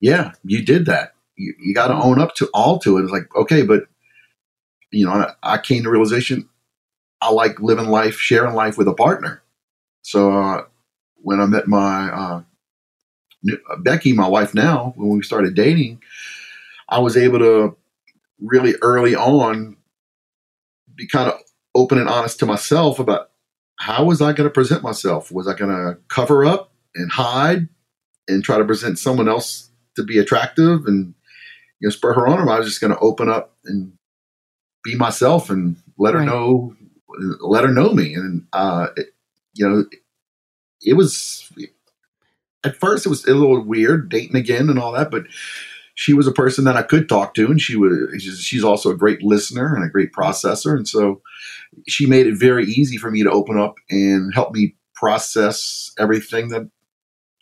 yeah, 0.00 0.32
you 0.44 0.64
did 0.64 0.86
that. 0.86 1.14
You, 1.36 1.54
you 1.58 1.74
got 1.74 1.88
to 1.88 1.94
Mhm. 1.94 2.04
own 2.04 2.20
up 2.20 2.34
to 2.36 2.48
all 2.52 2.78
to 2.80 2.98
it. 2.98 3.02
It's 3.04 3.12
like 3.12 3.34
okay, 3.34 3.62
but 3.62 3.84
you 4.90 5.06
know, 5.06 5.12
I, 5.12 5.32
I 5.42 5.58
came 5.58 5.82
to 5.84 5.90
realization 5.90 6.48
I 7.20 7.30
like 7.32 7.60
living 7.60 7.88
life, 7.88 8.16
sharing 8.18 8.54
life 8.54 8.78
with 8.78 8.88
a 8.88 8.94
partner. 8.94 9.42
So 10.02 10.32
uh, 10.32 10.64
when 11.16 11.40
I 11.40 11.46
met 11.46 11.66
my 11.66 12.10
uh, 12.10 12.42
Becky, 13.80 14.12
my 14.12 14.28
wife 14.28 14.54
now, 14.54 14.92
when 14.96 15.10
we 15.10 15.22
started 15.22 15.54
dating, 15.54 16.02
I 16.88 16.98
was 16.98 17.16
able 17.16 17.38
to 17.38 17.76
really 18.40 18.74
early 18.82 19.14
on 19.14 19.76
be 20.94 21.06
kind 21.06 21.30
of 21.30 21.40
open 21.74 21.98
and 21.98 22.08
honest 22.08 22.38
to 22.40 22.46
myself 22.46 22.98
about 22.98 23.30
how 23.78 24.04
was 24.04 24.20
I 24.20 24.32
going 24.32 24.48
to 24.48 24.52
present 24.52 24.82
myself? 24.82 25.30
Was 25.30 25.46
I 25.46 25.54
going 25.54 25.70
to 25.70 25.98
cover 26.08 26.44
up 26.44 26.72
and 26.94 27.10
hide 27.12 27.68
and 28.26 28.42
try 28.42 28.58
to 28.58 28.64
present 28.64 28.98
someone 28.98 29.28
else 29.28 29.70
to 29.94 30.02
be 30.02 30.18
attractive 30.18 30.84
and 30.86 31.14
you 31.80 31.86
know 31.86 31.90
spur 31.90 32.12
her 32.14 32.26
on, 32.26 32.40
or 32.40 32.50
I 32.50 32.58
was 32.58 32.66
just 32.66 32.80
going 32.80 32.92
to 32.92 32.98
open 32.98 33.28
up 33.28 33.56
and 33.64 33.92
be 34.82 34.96
myself 34.96 35.50
and 35.50 35.76
let 35.96 36.14
her 36.14 36.20
Right. 36.20 36.26
know, 36.26 36.74
let 37.40 37.64
her 37.64 37.72
know 37.72 37.92
me, 37.92 38.14
and 38.14 38.46
uh, 38.52 38.88
it, 38.96 39.14
you 39.54 39.68
know, 39.68 39.84
it 40.82 40.94
was 40.94 41.50
at 42.64 42.76
first 42.76 43.06
it 43.06 43.08
was 43.08 43.24
a 43.26 43.34
little 43.34 43.62
weird 43.62 44.08
dating 44.08 44.36
again 44.36 44.68
and 44.68 44.78
all 44.78 44.92
that, 44.92 45.10
but 45.10 45.24
she 45.94 46.12
was 46.12 46.26
a 46.26 46.32
person 46.32 46.64
that 46.64 46.76
I 46.76 46.82
could 46.82 47.08
talk 47.08 47.34
to, 47.34 47.46
and 47.46 47.60
she 47.60 47.76
was 47.76 48.22
she's- 48.22 48.62
also 48.62 48.90
a 48.90 48.96
great 48.96 49.22
listener 49.22 49.74
and 49.74 49.84
a 49.84 49.90
great 49.90 50.12
processor, 50.12 50.76
and 50.76 50.86
so 50.86 51.22
she 51.88 52.06
made 52.06 52.26
it 52.26 52.38
very 52.38 52.66
easy 52.66 52.96
for 52.96 53.10
me 53.10 53.22
to 53.22 53.30
open 53.30 53.58
up 53.58 53.74
and 53.90 54.32
help 54.32 54.54
me 54.54 54.76
process 54.94 55.92
everything 55.98 56.48
that 56.48 56.68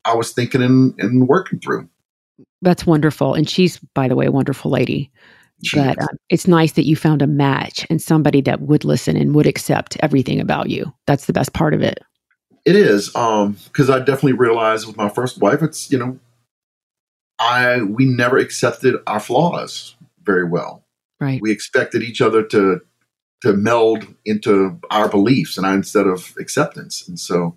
I 0.05 0.15
was 0.15 0.33
thinking 0.33 0.63
and, 0.63 0.95
and 0.99 1.29
working 1.29 1.59
through. 1.59 1.89
That's 2.63 2.87
wonderful. 2.87 3.35
And 3.35 3.49
she's, 3.49 3.79
by 3.95 4.09
the 4.09 4.17
way, 4.17 4.27
a 4.27 4.33
wonderful 4.33 4.71
lady. 4.71 5.11
She 5.65 5.79
but 5.79 6.01
um, 6.01 6.09
it's 6.29 6.47
nice 6.47 6.73
that 6.73 6.87
you 6.87 6.97
found 6.97 7.23
a 7.23 7.27
match 7.27 7.87
and 7.89 8.01
somebody 8.01 8.43
that 8.43 8.61
would 8.61 8.85
listen 8.85 9.17
and 9.17 9.35
would 9.35 9.47
accept 9.47 9.97
everything 10.01 10.39
about 10.39 10.69
you. 10.69 10.93
That's 11.07 11.27
the 11.27 11.33
best 11.33 11.55
part 11.55 11.73
of 11.73 11.81
it. 11.81 11.99
It 12.67 12.75
is, 12.75 13.15
um, 13.15 13.57
because 13.67 13.89
I 13.89 14.01
definitely 14.01 14.33
realized 14.33 14.89
with 14.89 14.97
my 14.97 15.09
first 15.09 15.41
wife, 15.41 15.63
it's 15.63 15.91
you 15.91 15.99
know, 15.99 16.19
I 17.39 17.83
we 17.83 18.05
never 18.07 18.39
accepted 18.39 18.97
our 19.07 19.21
flaws 19.21 19.95
very 20.25 20.45
well. 20.45 20.83
Right. 21.21 21.41
We 21.41 21.53
expected 21.53 22.03
each 22.03 22.21
other 22.21 22.43
to 22.43 22.81
to 23.43 23.53
meld 23.53 24.07
into 24.25 24.81
our 24.91 25.09
beliefs, 25.09 25.57
and 25.57 25.65
I, 25.67 25.75
instead 25.75 26.07
of 26.07 26.35
acceptance. 26.41 27.07
And 27.07 27.21
so, 27.21 27.55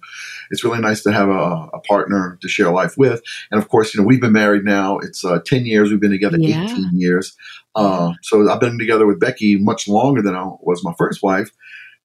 it's 0.52 0.64
really 0.64 0.80
nice 0.82 1.02
to 1.04 1.12
have 1.12 1.30
a, 1.30 1.70
a 1.74 1.80
partner 1.88 2.38
to 2.42 2.48
share 2.48 2.70
life 2.70 2.96
with. 2.96 3.22
And 3.50 3.60
of 3.60 3.70
course, 3.70 3.96
you 3.96 4.02
know, 4.02 4.06
we've 4.06 4.22
been 4.22 4.34
married 4.34 4.64
now. 4.64 5.00
It's 5.00 5.26
uh, 5.26 5.40
ten 5.44 5.66
years. 5.66 5.90
We've 5.90 6.00
been 6.00 6.12
together 6.12 6.38
Yeah. 6.40 6.66
eighteen 6.66 6.92
years. 6.94 7.36
Uh, 7.74 8.14
so 8.22 8.48
I've 8.48 8.60
been 8.60 8.78
together 8.78 9.08
with 9.08 9.20
Becky 9.20 9.56
much 9.58 9.88
longer 9.88 10.22
than 10.22 10.36
I 10.36 10.44
was 10.62 10.84
my 10.84 10.94
first 11.00 11.24
wife. 11.24 11.50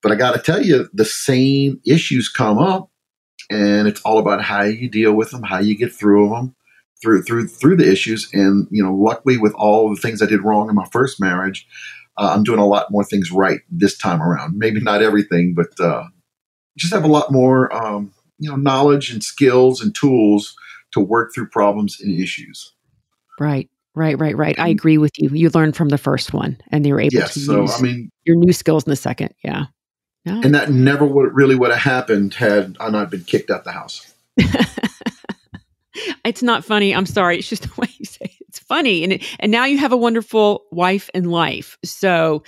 But 0.03 0.12
I 0.12 0.14
got 0.14 0.33
to 0.33 0.38
tell 0.40 0.62
you, 0.62 0.88
the 0.95 1.05
same 1.05 1.81
issues 1.87 2.29
come 2.31 2.59
up 2.59 2.90
and 3.50 3.88
it's 3.88 4.00
all 4.02 4.18
about 4.18 4.42
how 4.42 4.62
you 4.62 4.88
deal 4.88 5.12
with 5.12 5.30
them, 5.30 5.42
how 5.42 5.59
you 5.59 5.76
get 5.76 5.94
through 5.94 6.30
them, 6.30 6.54
through 7.02 7.22
through 7.22 7.48
through 7.48 7.76
the 7.76 7.90
issues. 7.90 8.28
And 8.33 8.66
you 8.70 8.83
know, 8.83 8.94
luckily, 8.94 9.37
with 9.37 9.54
all 9.54 9.90
the 9.90 10.00
things 10.00 10.22
I 10.22 10.26
did 10.26 10.42
wrong 10.42 10.68
in 10.68 10.74
my 10.74 10.87
first 10.92 11.20
marriage, 11.20 11.66
uh, 12.16 12.33
I'm 12.35 12.44
doing 12.44 12.61
a 12.61 12.66
lot 12.66 12.90
more 12.90 13.04
things 13.04 13.30
right 13.30 13.61
this 13.70 13.96
time 13.96 14.22
around. 14.22 14.57
Maybe 14.57 14.80
not 14.80 15.02
everything, 15.02 15.54
but 15.54 15.78
uh, 15.85 16.04
just 16.76 16.92
have 16.92 17.04
a 17.04 17.09
lot 17.09 17.30
more 17.33 17.74
um, 17.74 18.12
you 18.38 18.50
know 18.50 18.57
knowledge 18.57 19.11
and 19.11 19.22
skills 19.22 19.80
and 19.80 19.94
tools 19.94 20.54
to 20.92 21.00
work 21.00 21.33
through 21.35 21.48
problems 21.48 22.00
and 22.00 22.18
issues. 22.18 22.72
Right. 23.38 23.68
Right. 23.96 24.18
Right. 24.18 24.37
Right. 24.37 24.59
I 24.59 24.68
agree 24.68 24.98
with 24.98 25.12
you. 25.18 25.28
You 25.30 25.50
learned 25.50 25.76
from 25.76 25.88
the 25.88 25.98
first 25.98 26.33
one 26.33 26.59
and 26.70 26.85
you 26.87 26.94
were 26.94 27.00
able 27.00 27.14
Yes, 27.14 27.35
to 27.35 27.40
so 27.40 27.62
use 27.62 27.78
I 27.78 27.83
mean, 27.83 28.11
your 28.24 28.37
new 28.37 28.52
skills 28.52 28.85
in 28.85 28.90
the 28.90 28.96
second. 28.96 29.35
Yeah. 29.44 29.66
No. 30.25 30.41
and 30.43 30.55
that 30.55 30.71
never 30.71 31.05
would 31.05 31.35
really 31.35 31.55
would 31.55 31.71
have 31.71 31.81
happened 31.81 32.33
had 32.35 32.77
I 32.81 32.89
not 32.89 33.11
been 33.11 33.25
kicked 33.25 33.51
out 33.51 33.65
the 33.65 33.73
house. 33.73 34.15
it's 36.25 36.43
not 36.43 36.65
funny. 36.65 36.95
I'm 36.95 37.07
sorry. 37.07 37.39
It's 37.39 37.49
just 37.49 37.63
the 37.75 37.81
way 37.81 37.89
you 37.99 38.07
say 38.07 38.25
it. 38.25 38.45
It's 38.49 38.59
funny. 38.59 39.03
And 39.05 39.15
it, 39.15 39.25
and 39.39 39.53
now 39.53 39.65
you 39.65 39.79
have 39.79 39.93
a 39.93 39.97
wonderful 39.97 40.65
wife 40.71 41.11
and 41.15 41.31
life. 41.31 41.77
So 41.85 42.43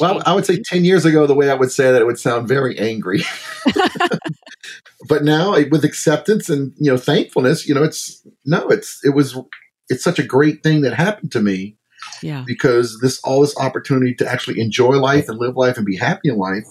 Well, 0.00 0.22
I 0.26 0.34
would 0.34 0.46
say 0.46 0.60
10 0.62 0.84
years 0.84 1.04
ago, 1.04 1.26
the 1.26 1.34
way 1.34 1.50
I 1.50 1.54
would 1.54 1.72
say 1.72 1.90
that, 1.90 2.00
it 2.00 2.04
would 2.04 2.18
sound 2.18 2.46
very 2.46 2.78
angry. 2.78 3.22
but 5.08 5.24
now 5.24 5.52
with 5.70 5.84
acceptance 5.84 6.50
and, 6.50 6.72
you 6.76 6.90
know, 6.90 6.98
thankfulness, 6.98 7.66
you 7.66 7.74
know, 7.74 7.82
it's, 7.82 8.22
no, 8.44 8.68
it's, 8.68 9.00
it 9.02 9.14
was, 9.14 9.36
it's 9.88 10.04
such 10.04 10.18
a 10.18 10.22
great 10.22 10.62
thing 10.62 10.82
that 10.82 10.92
happened 10.92 11.32
to 11.32 11.40
me 11.40 11.78
yeah. 12.22 12.44
because 12.46 12.98
this, 13.00 13.18
all 13.24 13.40
this 13.40 13.56
opportunity 13.58 14.14
to 14.16 14.30
actually 14.30 14.60
enjoy 14.60 14.98
life 15.00 15.28
and 15.28 15.38
live 15.38 15.56
life 15.56 15.78
and 15.78 15.86
be 15.86 15.96
happy 15.96 16.28
in 16.28 16.36
life, 16.36 16.64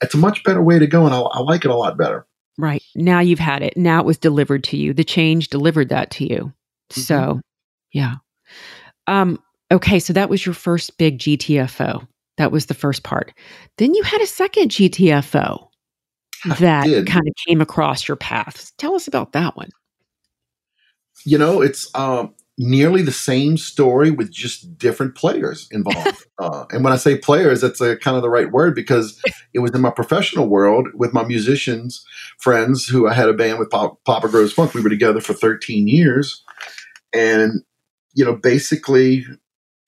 it's 0.00 0.14
a 0.14 0.18
much 0.18 0.44
better 0.44 0.62
way 0.62 0.78
to 0.78 0.86
go. 0.86 1.06
And 1.06 1.14
I, 1.14 1.20
I 1.20 1.40
like 1.40 1.64
it 1.64 1.70
a 1.70 1.76
lot 1.76 1.96
better. 1.96 2.26
Right. 2.56 2.82
Now 2.94 3.20
you've 3.20 3.38
had 3.38 3.62
it. 3.62 3.76
Now 3.76 4.00
it 4.00 4.06
was 4.06 4.18
delivered 4.18 4.64
to 4.64 4.76
you. 4.76 4.92
The 4.92 5.04
change 5.04 5.48
delivered 5.48 5.88
that 5.90 6.10
to 6.12 6.24
you. 6.28 6.52
So, 6.90 7.40
yeah. 7.92 8.16
Um 9.06 9.42
okay, 9.70 9.98
so 10.00 10.12
that 10.12 10.30
was 10.30 10.44
your 10.44 10.54
first 10.54 10.98
big 10.98 11.18
GTFO. 11.18 12.06
That 12.36 12.52
was 12.52 12.66
the 12.66 12.74
first 12.74 13.02
part. 13.02 13.32
Then 13.76 13.94
you 13.94 14.02
had 14.02 14.20
a 14.20 14.26
second 14.26 14.70
GTFO 14.70 15.68
I 16.44 16.54
that 16.56 16.84
did. 16.84 17.06
kind 17.06 17.26
of 17.26 17.34
came 17.46 17.60
across 17.60 18.08
your 18.08 18.16
path. 18.16 18.72
Tell 18.78 18.94
us 18.94 19.08
about 19.08 19.32
that 19.32 19.56
one. 19.56 19.70
You 21.24 21.36
know, 21.38 21.60
it's, 21.62 21.90
um, 21.96 22.34
nearly 22.58 23.02
the 23.02 23.12
same 23.12 23.56
story 23.56 24.10
with 24.10 24.32
just 24.32 24.76
different 24.76 25.14
players 25.14 25.68
involved. 25.70 26.26
uh, 26.38 26.64
and 26.70 26.82
when 26.82 26.92
I 26.92 26.96
say 26.96 27.16
players, 27.16 27.60
that's 27.60 27.80
a 27.80 27.96
kind 27.96 28.16
of 28.16 28.22
the 28.22 28.28
right 28.28 28.50
word 28.50 28.74
because 28.74 29.22
it 29.54 29.60
was 29.60 29.70
in 29.70 29.80
my 29.80 29.90
professional 29.90 30.48
world 30.48 30.88
with 30.92 31.14
my 31.14 31.24
musicians 31.24 32.04
friends 32.38 32.86
who 32.86 33.08
I 33.08 33.14
had 33.14 33.28
a 33.28 33.32
band 33.32 33.60
with 33.60 33.70
Pop, 33.70 34.04
Papa 34.04 34.28
Grows 34.28 34.52
Funk. 34.52 34.74
We 34.74 34.82
were 34.82 34.90
together 34.90 35.20
for 35.20 35.34
13 35.34 35.86
years. 35.86 36.42
And, 37.12 37.62
you 38.14 38.24
know, 38.24 38.34
basically 38.34 39.24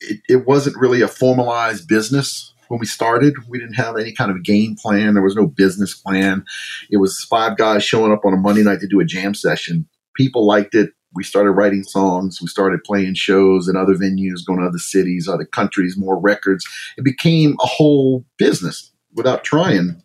it, 0.01 0.21
it 0.29 0.47
wasn't 0.47 0.77
really 0.77 1.03
a 1.03 1.09
formalized 1.09 1.89
business 1.89 2.55
when 2.69 2.79
we 2.79 2.87
started. 2.87 3.35
We 3.49 3.59
didn't 3.59 3.75
have 3.75 3.97
any 3.97 4.13
kind 4.13 4.31
of 4.31 4.45
game 4.45 4.77
plan. 4.81 5.15
There 5.15 5.25
was 5.25 5.35
no 5.35 5.49
business 5.49 5.95
plan. 5.95 6.45
It 6.89 6.99
was 6.99 7.25
five 7.25 7.57
guys 7.57 7.83
showing 7.83 8.13
up 8.13 8.25
on 8.25 8.33
a 8.33 8.37
Monday 8.37 8.63
night 8.63 8.79
to 8.81 8.87
do 8.87 9.01
a 9.01 9.05
jam 9.05 9.35
session. 9.35 9.89
People 10.15 10.47
liked 10.47 10.75
it 10.75 10.91
we 11.15 11.25
started 11.25 11.53
writing 11.53 11.83
songs. 11.83 12.41
We 12.41 12.47
started 12.47 12.85
playing 12.85 13.15
shows 13.15 13.69
in 13.69 13.77
other 13.77 13.95
venues, 13.95 14.47
going 14.47 14.61
to 14.61 14.67
other 14.67 14.79
cities, 14.79 15.29
other 15.29 15.45
countries, 15.45 15.97
more 15.97 16.19
records. 16.19 16.67
It 16.97 17.05
became 17.05 17.57
a 17.61 17.67
whole 17.67 18.25
business 18.37 18.93
without 19.15 19.43
trying. 19.45 20.03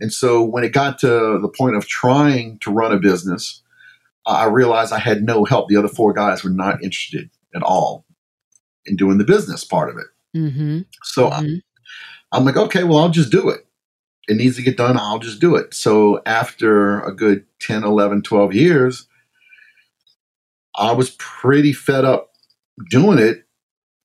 And 0.00 0.12
so 0.12 0.44
when 0.44 0.62
it 0.62 0.72
got 0.72 0.98
to 1.00 1.38
the 1.40 1.52
point 1.56 1.76
of 1.76 1.86
trying 1.88 2.58
to 2.60 2.70
run 2.70 2.92
a 2.92 2.98
business, 2.98 3.62
I 4.26 4.44
realized 4.46 4.92
I 4.92 4.98
had 5.00 5.22
no 5.22 5.44
help. 5.44 5.68
The 5.68 5.76
other 5.76 5.88
four 5.88 6.12
guys 6.12 6.44
were 6.44 6.50
not 6.50 6.82
interested 6.84 7.30
at 7.54 7.62
all 7.62 8.04
in 8.86 8.96
doing 8.96 9.18
the 9.18 9.24
business 9.24 9.64
part 9.64 9.90
of 9.90 9.96
it. 9.96 10.06
Mm-hmm. 10.36 10.80
So 11.02 11.28
I- 11.28 11.62
I'm 12.30 12.44
like, 12.44 12.56
okay, 12.56 12.84
well, 12.84 12.98
I'll 12.98 13.08
just 13.08 13.32
do 13.32 13.48
it. 13.48 13.66
It 14.28 14.36
needs 14.36 14.56
to 14.56 14.62
get 14.62 14.76
done. 14.76 14.98
I'll 14.98 15.18
just 15.18 15.40
do 15.40 15.56
it. 15.56 15.72
So 15.72 16.20
after 16.26 17.00
a 17.00 17.12
good 17.14 17.46
10, 17.60 17.82
11, 17.84 18.22
12 18.22 18.52
years, 18.54 19.07
I 20.78 20.92
was 20.92 21.10
pretty 21.18 21.72
fed 21.72 22.04
up 22.04 22.30
doing 22.90 23.18
it 23.18 23.44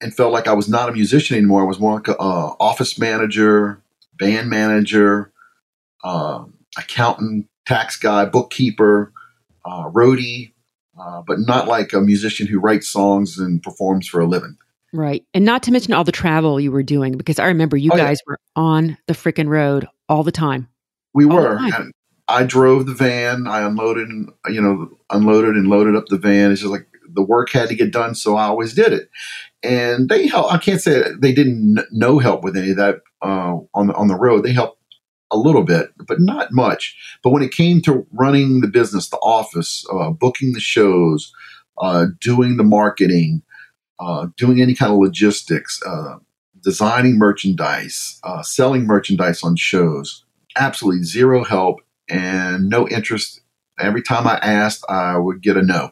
and 0.02 0.14
felt 0.14 0.34
like 0.34 0.48
I 0.48 0.54
was 0.54 0.68
not 0.68 0.90
a 0.90 0.92
musician 0.92 1.38
anymore. 1.38 1.62
I 1.62 1.68
was 1.68 1.80
more 1.80 1.96
like 1.96 2.08
an 2.08 2.16
office 2.20 2.98
manager, 3.00 3.82
band 4.18 4.50
manager, 4.50 5.32
uh, 6.04 6.44
accountant, 6.78 7.48
tax 7.66 7.96
guy, 7.98 8.26
bookkeeper, 8.26 9.14
uh, 9.66 9.90
roadie, 9.92 10.52
uh, 11.00 11.22
but 11.26 11.40
not 11.40 11.68
like 11.68 11.94
a 11.94 12.02
musician 12.02 12.48
who 12.48 12.60
writes 12.60 12.90
songs 12.90 13.38
and 13.38 13.62
performs 13.64 14.08
for 14.08 14.20
a 14.20 14.26
living. 14.26 14.58
Right. 14.92 15.26
And 15.34 15.46
not 15.46 15.64
to 15.64 15.72
mention 15.72 15.94
all 15.94 16.04
the 16.04 16.12
travel 16.12 16.60
you 16.60 16.72
were 16.72 16.84
doing, 16.84 17.18
because 17.18 17.40
I 17.40 17.48
remember 17.48 17.78
you 17.78 17.92
Oh, 17.94 17.98
yeah. 17.98 18.06
guys 18.06 18.20
were 18.28 18.38
on 18.56 18.98
the 19.08 19.14
freaking 19.14 19.48
road 19.48 19.88
all 20.10 20.24
the 20.24 20.32
time. 20.32 20.68
We 21.14 21.26
All 21.26 21.32
were. 21.38 21.58
And 21.58 21.94
I 22.34 22.44
drove 22.44 22.86
the 22.88 22.94
van. 22.94 23.48
I 23.48 23.62
unloaded 23.62 24.10
and 24.10 24.32
you 24.50 24.62
know 24.62 24.90
unloaded 25.12 25.56
and 25.56 25.68
loaded 25.68 25.96
up 25.96 26.08
the 26.08 26.18
van. 26.18 26.52
It's 26.52 26.62
just 26.62 26.72
like 26.72 26.88
the 27.08 27.24
work 27.24 27.52
had 27.52 27.70
to 27.70 27.76
get 27.76 27.92
done, 27.92 28.16
so 28.16 28.36
I 28.36 28.46
always 28.46 28.74
did 28.74 28.92
it. 28.92 29.10
And 29.62 30.10
they 30.10 30.28
help. 30.28 30.52
I 30.52 30.58
can't 30.58 30.82
say 30.82 31.04
they 31.22 31.32
didn't 31.32 31.76
kn- 31.76 31.88
no 31.92 32.20
help 32.20 32.44
with 32.44 32.58
any 32.58 32.72
of 32.72 32.78
that 32.78 33.02
uh, 33.22 33.58
on 33.74 33.88
the 33.88 33.94
on 33.94 34.08
the 34.08 34.16
road. 34.16 34.44
They 34.44 34.52
helped 34.52 34.80
a 35.32 35.38
little 35.38 35.64
bit, 35.64 35.92
but 36.08 36.20
not 36.20 36.52
much. 36.52 36.96
But 37.24 37.32
when 37.32 37.44
it 37.44 37.52
came 37.52 37.82
to 37.84 38.06
running 38.12 38.62
the 38.62 38.68
business, 38.68 39.10
the 39.10 39.18
office, 39.18 39.86
uh, 39.92 40.10
booking 40.10 40.54
the 40.54 40.60
shows, 40.60 41.32
uh, 41.80 42.08
doing 42.20 42.58
the 42.58 42.64
marketing, 42.64 43.44
uh, 44.00 44.28
doing 44.38 44.60
any 44.60 44.74
kind 44.74 44.92
of 44.92 45.00
logistics, 45.00 45.82
uh, 45.86 46.18
designing 46.62 47.18
merchandise, 47.18 48.20
uh, 48.24 48.42
selling 48.42 48.86
merchandise 48.86 49.44
on 49.44 49.56
shows, 49.56 50.26
absolutely 50.56 51.04
zero 51.04 51.44
help 51.44 51.78
and 52.10 52.70
no 52.70 52.88
interest. 52.88 53.42
Every 53.80 54.02
time 54.02 54.28
I 54.28 54.36
asked, 54.42 54.86
I 54.90 55.18
would 55.18 55.42
get 55.42 55.58
a 55.58 55.62
no. 55.62 55.92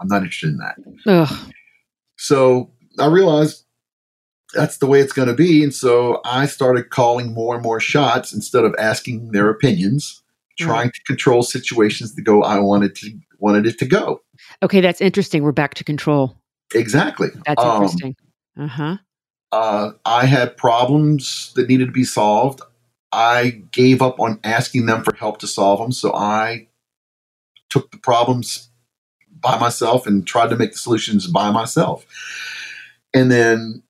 I'm 0.00 0.08
not 0.08 0.22
interested 0.22 0.50
in 0.50 0.58
that. 0.58 0.76
Ugh. 1.06 1.52
So 2.16 2.70
I 2.98 3.06
realized 3.06 3.64
that's 4.54 4.78
the 4.78 4.86
way 4.86 5.00
it's 5.00 5.12
going 5.12 5.28
to 5.28 5.34
be. 5.34 5.62
And 5.62 5.72
so 5.72 6.20
I 6.24 6.46
started 6.46 6.90
calling 6.90 7.32
more 7.32 7.54
and 7.54 7.62
more 7.62 7.80
shots 7.80 8.32
instead 8.32 8.64
of 8.64 8.74
asking 8.78 9.30
their 9.32 9.48
opinions, 9.48 10.22
trying 10.58 10.90
to 10.90 11.02
control 11.06 11.42
situations 11.42 12.14
to 12.14 12.22
go 12.22 12.42
I 12.42 12.58
wanted 12.58 12.94
to 12.96 13.12
wanted 13.38 13.66
it 13.66 13.78
to 13.78 13.86
go. 13.86 14.20
Okay, 14.62 14.80
that's 14.80 15.00
interesting. 15.00 15.42
We're 15.42 15.52
back 15.52 15.74
to 15.74 15.84
control. 15.84 16.36
Exactly. 16.74 17.28
That's 17.46 17.62
Um, 17.62 17.76
interesting. 17.76 18.16
Uh 18.58 18.66
huh. 18.66 18.96
uh, 19.52 19.90
I 20.04 20.26
had 20.26 20.56
problems 20.56 21.52
that 21.54 21.68
needed 21.68 21.86
to 21.86 21.92
be 21.92 22.04
solved. 22.04 22.60
I 23.12 23.62
gave 23.72 24.02
up 24.02 24.20
on 24.20 24.40
asking 24.44 24.86
them 24.86 25.02
for 25.02 25.14
help 25.14 25.38
to 25.40 25.46
solve 25.46 25.80
them. 25.80 25.92
So 25.92 26.12
I 26.14 26.68
took 27.68 27.90
the 27.90 27.98
problems 27.98 28.68
by 29.40 29.58
myself 29.58 30.06
and 30.06 30.26
tried 30.26 30.50
to 30.50 30.56
make 30.56 30.72
the 30.72 30.78
solutions 30.78 31.26
by 31.26 31.50
myself. 31.50 32.04
And 33.14 33.30
then 33.30 33.82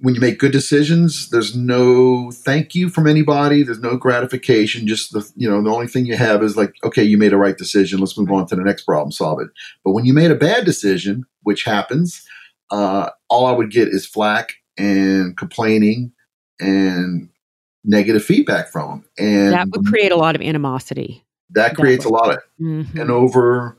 when 0.00 0.14
you 0.14 0.20
make 0.20 0.38
good 0.38 0.52
decisions, 0.52 1.28
there's 1.28 1.54
no 1.54 2.30
thank 2.30 2.74
you 2.74 2.88
from 2.88 3.06
anybody. 3.06 3.62
There's 3.62 3.80
no 3.80 3.96
gratification. 3.96 4.86
Just 4.86 5.12
the 5.12 5.30
you 5.36 5.48
know 5.48 5.62
the 5.62 5.70
only 5.70 5.86
thing 5.86 6.06
you 6.06 6.16
have 6.16 6.42
is 6.42 6.56
like, 6.56 6.74
okay, 6.82 7.02
you 7.02 7.18
made 7.18 7.32
a 7.32 7.36
right 7.36 7.56
decision. 7.56 8.00
Let's 8.00 8.16
move 8.16 8.30
on 8.30 8.46
to 8.46 8.56
the 8.56 8.64
next 8.64 8.84
problem, 8.84 9.12
solve 9.12 9.40
it. 9.40 9.48
But 9.84 9.92
when 9.92 10.06
you 10.06 10.14
made 10.14 10.30
a 10.30 10.36
bad 10.36 10.64
decision, 10.64 11.24
which 11.42 11.64
happens, 11.64 12.26
uh, 12.70 13.10
all 13.28 13.46
I 13.46 13.52
would 13.52 13.70
get 13.70 13.88
is 13.88 14.06
flack 14.06 14.54
and 14.78 15.36
complaining 15.36 16.12
and 16.58 17.29
negative 17.84 18.24
feedback 18.24 18.70
from 18.70 18.88
them, 18.90 19.04
and 19.18 19.52
That 19.52 19.68
would 19.70 19.86
create 19.86 20.12
a 20.12 20.16
lot 20.16 20.34
of 20.34 20.42
animosity. 20.42 21.24
that 21.52 21.74
creates 21.74 22.04
a 22.04 22.08
lot 22.08 22.30
of 22.30 22.38
Mhm. 22.60 22.94
and 23.00 23.10
over 23.10 23.76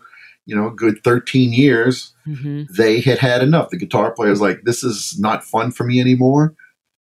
you 0.47 0.55
know, 0.55 0.67
a 0.67 0.71
good 0.71 1.03
13 1.03 1.53
years, 1.53 2.13
hmm 2.25 2.63
they 2.75 2.99
had 2.99 3.19
had 3.19 3.43
enough. 3.43 3.69
The 3.69 3.77
guitar 3.77 4.11
player 4.11 4.31
was 4.31 4.41
like, 4.41 4.61
this 4.63 4.83
is 4.83 5.17
not 5.19 5.43
fun 5.43 5.71
for 5.71 5.83
me 5.83 5.99
anymore. 6.01 6.55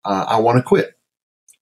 Uh, 0.05 0.25
I 0.29 0.39
want 0.39 0.59
to 0.59 0.63
quit. 0.63 0.97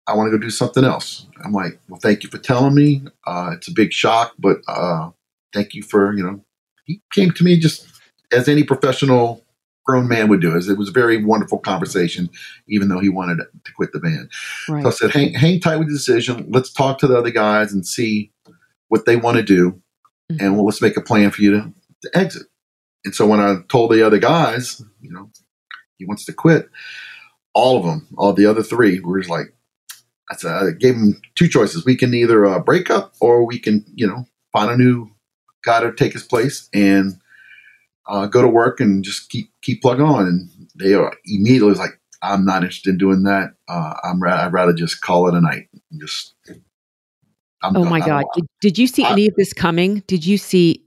I 0.07 0.15
want 0.15 0.31
to 0.31 0.37
go 0.37 0.43
do 0.43 0.51
something 0.51 0.85
else. 0.85 1.27
I'm 1.45 1.53
like, 1.53 1.79
well, 1.89 1.99
thank 2.01 2.23
you 2.23 2.29
for 2.29 2.39
telling 2.39 2.75
me. 2.75 3.03
Uh, 3.27 3.51
it's 3.55 3.69
a 3.69 3.73
big 3.73 3.93
shock, 3.93 4.35
but 4.39 4.59
uh, 4.69 5.11
thank 5.55 5.75
you 5.75 5.83
for, 5.83 6.13
you 6.13 6.23
know, 6.23 6.45
he 6.85 7.01
came 7.13 7.31
to 7.33 7.45
me 7.45 7.59
just 7.59 7.87
as 8.31 8.49
any 8.49 8.63
professional 8.65 9.43
grown 9.85 10.09
man 10.09 10.29
would 10.29 10.41
do. 10.41 10.57
It 10.57 10.79
was 10.79 10.89
a 10.89 10.93
very 10.93 11.23
wonderful 11.23 11.59
conversation, 11.59 12.31
even 12.69 12.89
though 12.89 13.01
he 13.01 13.09
wanted 13.09 13.39
to 13.65 13.73
quit 13.73 13.93
the 13.93 14.01
band. 14.01 14.31
Right. 14.69 14.83
So 14.83 14.89
I 14.89 14.93
said, 14.93 15.11
hang, 15.11 15.35
hang 15.35 15.61
tight 15.61 15.77
with 15.77 15.89
the 15.89 15.95
decision. 15.95 16.47
Let's 16.51 16.73
talk 16.73 16.99
to 16.99 17.07
the 17.07 17.19
other 17.19 17.31
guys 17.31 17.73
and 17.73 17.87
see 17.87 18.33
what 18.89 19.07
they 19.07 19.17
want 19.17 19.37
to 19.37 19.43
do. 19.43 19.81
Mhm. 20.33 20.41
And 20.41 20.57
well, 20.57 20.65
let's 20.65 20.83
make 20.83 20.97
a 20.97 21.03
plan 21.03 21.31
for 21.31 21.43
you 21.43 21.51
to, 21.53 21.73
to 22.03 22.19
exit. 22.19 22.47
And 23.05 23.15
so 23.15 23.27
when 23.27 23.41
I 23.41 23.57
told 23.69 23.91
the 23.91 24.07
other 24.07 24.19
guys, 24.19 24.83
you 25.01 25.13
know, 25.13 25.31
he 25.99 26.07
wants 26.07 26.25
to 26.25 26.33
quit, 26.33 26.69
all 27.53 27.77
of 27.77 27.85
them, 27.85 28.09
all 28.17 28.33
the 28.33 28.47
other 28.47 28.63
three, 28.63 29.01
were 29.01 29.19
just 29.19 29.31
like, 29.31 29.55
I 30.31 30.37
said, 30.37 30.53
I 30.53 30.71
gave 30.71 30.95
them 30.95 31.21
two 31.35 31.49
choices. 31.49 31.85
We 31.85 31.97
can 31.97 32.15
either 32.15 32.47
uh, 32.47 32.59
break 32.59 32.91
up 32.91 33.15
or 33.21 33.45
we 33.45 33.59
can, 33.59 33.85
you 33.95 34.07
know, 34.07 34.27
find 34.53 34.71
a 34.71 34.77
new 34.77 35.11
guy 35.63 35.81
to 35.81 35.93
take 35.93 36.15
his 36.15 36.23
place 36.23 36.69
and 36.73 37.21
uh, 38.07 38.27
go 38.27 38.41
to 38.41 38.49
work 38.49 38.81
and 38.81 39.05
just 39.05 39.29
keep 39.29 39.51
keep 39.65 39.83
plugging 39.83 40.05
on. 40.05 40.27
And 40.27 40.49
they 40.79 40.95
are 40.95 41.13
immediately 41.25 41.69
was 41.71 41.79
like, 41.79 41.99
I'm 42.23 42.45
not 42.45 42.63
interested 42.63 42.91
in 42.91 42.99
doing 42.99 43.25
that. 43.25 43.55
Uh, 43.69 43.95
I'm 44.05 44.23
ra- 44.23 44.45
I'd 44.47 44.53
rather 44.53 44.73
just 44.73 45.01
call 45.01 45.29
it 45.29 45.35
a 45.35 45.41
night. 45.41 45.69
Just, 46.01 46.35
I'm 47.63 47.77
Oh 47.77 47.85
my 47.85 48.01
God. 48.01 48.25
Did, 48.35 48.47
did 48.61 48.79
you 48.79 48.87
see 48.87 49.05
I- 49.05 49.13
any 49.13 49.27
of 49.29 49.35
this 49.37 49.53
coming? 49.53 50.03
Did 50.07 50.25
you 50.25 50.39
see? 50.39 50.85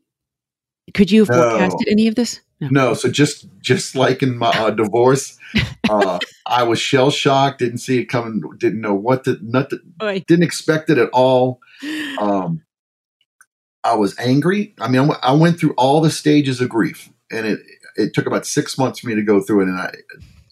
Could 0.93 1.11
you 1.11 1.21
have 1.25 1.29
No. 1.29 1.49
forecasted 1.49 1.87
any 1.89 2.07
of 2.07 2.15
this? 2.15 2.39
No, 2.59 2.95
so 2.95 3.11
just 3.11 3.45
just 3.61 3.95
like 3.95 4.23
in 4.23 4.35
my 4.35 4.49
uh, 4.49 4.71
divorce, 4.71 5.37
uh, 5.91 6.17
I 6.47 6.63
was 6.63 6.79
shell 6.79 7.11
shocked. 7.11 7.59
Didn't 7.59 7.77
see 7.77 7.99
it 7.99 8.05
coming. 8.05 8.41
Didn't 8.57 8.81
know 8.81 8.95
what 8.95 9.25
to. 9.25 9.37
Nothing. 9.43 9.79
Oy. 10.01 10.23
Didn't 10.27 10.43
expect 10.45 10.89
it 10.89 10.97
at 10.97 11.09
all. 11.13 11.59
Um, 12.19 12.63
I 13.83 13.93
was 13.93 14.17
angry. 14.17 14.73
I 14.79 14.87
mean, 14.87 15.01
I 15.11 15.17
I 15.21 15.31
went 15.33 15.59
through 15.59 15.73
all 15.77 16.01
the 16.01 16.09
stages 16.09 16.59
of 16.59 16.69
grief, 16.69 17.09
and 17.29 17.45
it 17.45 17.59
it 17.97 18.13
took 18.13 18.25
about 18.27 18.45
six 18.45 18.77
months 18.77 18.99
for 18.99 19.07
me 19.07 19.15
to 19.15 19.23
go 19.23 19.41
through 19.41 19.61
it. 19.61 19.67
And 19.67 19.79
I, 19.79 19.93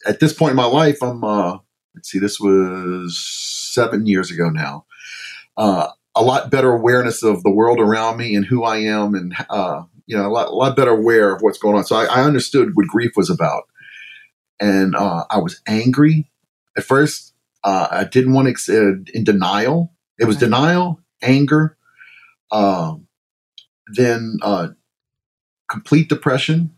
at 0.07 0.19
this 0.19 0.33
point 0.33 0.51
in 0.51 0.57
my 0.57 0.65
life, 0.65 1.01
I'm. 1.01 1.23
Uh, 1.23 1.59
let's 1.95 2.09
see, 2.09 2.19
this 2.19 2.39
was 2.41 3.17
seven 3.73 4.05
years 4.05 4.29
ago 4.29 4.49
now. 4.49 4.85
Uh, 5.55 5.87
a 6.13 6.21
lot 6.21 6.51
better 6.51 6.73
awareness 6.73 7.23
of 7.23 7.41
the 7.43 7.49
world 7.51 7.79
around 7.79 8.17
me 8.17 8.35
and 8.35 8.45
who 8.45 8.63
I 8.63 8.77
am, 8.79 9.15
and 9.15 9.33
uh, 9.49 9.83
you 10.05 10.17
know, 10.17 10.27
a 10.27 10.31
lot, 10.31 10.47
a 10.47 10.51
lot 10.55 10.75
better 10.75 10.91
aware 10.91 11.33
of 11.33 11.41
what's 11.41 11.57
going 11.57 11.75
on. 11.77 11.85
So 11.85 11.95
I, 11.95 12.05
I 12.05 12.23
understood 12.23 12.71
what 12.75 12.87
grief 12.87 13.11
was 13.15 13.29
about, 13.29 13.63
and 14.59 14.95
uh, 14.95 15.23
I 15.29 15.39
was 15.39 15.61
angry 15.67 16.29
at 16.77 16.83
first. 16.83 17.33
Uh, 17.63 17.87
I 17.89 18.03
didn't 18.03 18.33
want 18.33 18.47
to 18.47 18.51
ex- 18.51 18.69
uh, 18.69 18.95
in 19.13 19.23
denial. 19.23 19.93
It 20.19 20.25
was 20.25 20.35
Right. 20.35 20.41
denial, 20.41 20.99
anger, 21.21 21.77
um, 22.51 23.07
then 23.87 24.37
uh, 24.41 24.69
complete 25.69 26.07
depression, 26.09 26.74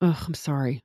Oh, 0.00 0.18
I'm 0.26 0.34
sorry. 0.34 0.80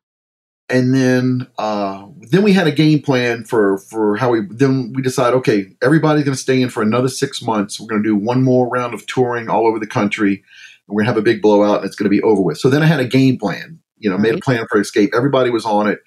and 0.69 0.93
then 0.93 1.47
uh, 1.57 2.07
then 2.31 2.43
we 2.43 2.51
had 2.53 2.67
a 2.67 2.71
game 2.71 3.01
plan 3.01 3.43
for 3.43 3.77
for 3.77 4.15
how 4.17 4.31
we 4.31 4.41
then 4.49 4.93
we 4.93 5.01
decided 5.01 5.37
okay 5.37 5.67
everybody's 5.83 6.23
going 6.23 6.35
to 6.35 6.41
stay 6.41 6.61
in 6.61 6.69
for 6.69 6.81
another 6.81 7.07
six 7.09 7.41
months. 7.41 7.79
We're 7.79 7.87
going 7.87 8.03
to 8.03 8.09
do 8.09 8.15
one 8.15 8.43
more 8.43 8.67
round 8.67 8.93
of 8.93 9.05
touring 9.05 9.49
all 9.49 9.67
over 9.67 9.79
the 9.79 9.87
country. 9.87 10.43
And 10.87 10.95
we're 10.95 11.03
going 11.03 11.05
to 11.05 11.13
have 11.13 11.21
a 11.21 11.23
big 11.23 11.41
blowout 11.41 11.77
and 11.77 11.85
it's 11.85 11.95
going 11.95 12.05
to 12.05 12.15
be 12.15 12.21
over 12.21 12.41
with. 12.41 12.57
So 12.57 12.69
then 12.69 12.83
i 12.83 12.85
had 12.85 12.99
a 12.99 13.07
game 13.07 13.37
plan 13.37 13.79
you 13.97 14.09
know 14.09 14.17
made 14.17 14.35
a 14.35 14.39
plan 14.39 14.65
for 14.69 14.79
escape. 14.79 15.11
Everybody 15.15 15.49
was 15.49 15.65
on 15.65 15.87
it. 15.87 15.99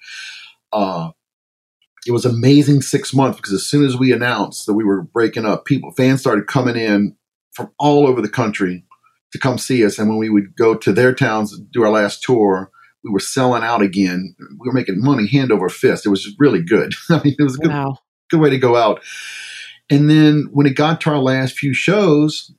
Uh, 0.71 1.11
it 2.05 2.11
was 2.11 2.25
amazing 2.25 2.81
six 2.81 3.13
months 3.13 3.37
because 3.37 3.53
as 3.53 3.65
soon 3.65 3.85
as 3.85 3.97
we 3.97 4.11
announced 4.13 4.65
that 4.67 4.73
we 4.73 4.83
were 4.83 5.01
breaking 5.03 5.45
up 5.45 5.65
people 5.65 5.91
fans 5.91 6.19
started 6.21 6.47
coming 6.47 6.75
in 6.75 7.15
from 7.51 7.71
all 7.79 8.07
over 8.07 8.21
the 8.21 8.29
country 8.29 8.85
to 9.31 9.39
come 9.39 9.57
see 9.57 9.85
us. 9.85 9.99
And 9.99 10.09
when 10.09 10.17
we 10.17 10.29
would 10.29 10.55
go 10.55 10.75
to 10.75 10.91
their 10.91 11.13
towns 11.13 11.57
do 11.71 11.83
our 11.83 11.91
last 11.91 12.23
tour 12.23 12.71
we 13.03 13.11
were 13.11 13.19
selling 13.19 13.63
out 13.63 13.81
again. 13.81 14.35
We 14.59 14.67
were 14.67 14.73
making 14.73 15.01
money 15.01 15.27
hand 15.27 15.51
over 15.51 15.69
fist. 15.69 16.05
It 16.05 16.09
was 16.09 16.23
just 16.23 16.35
really 16.39 16.61
good. 16.61 16.93
I 17.09 17.21
mean, 17.23 17.35
it 17.37 17.43
was 17.43 17.55
a 17.55 17.59
good, 17.59 17.71
Wow. 17.71 17.97
good 18.29 18.39
way 18.39 18.49
to 18.49 18.57
go 18.57 18.75
out. 18.75 19.01
And 19.89 20.09
then 20.09 20.49
when 20.51 20.67
it 20.67 20.75
got 20.75 21.01
to 21.01 21.09
our 21.11 21.19
last 21.19 21.57
few 21.57 21.73
shows, 21.73 22.53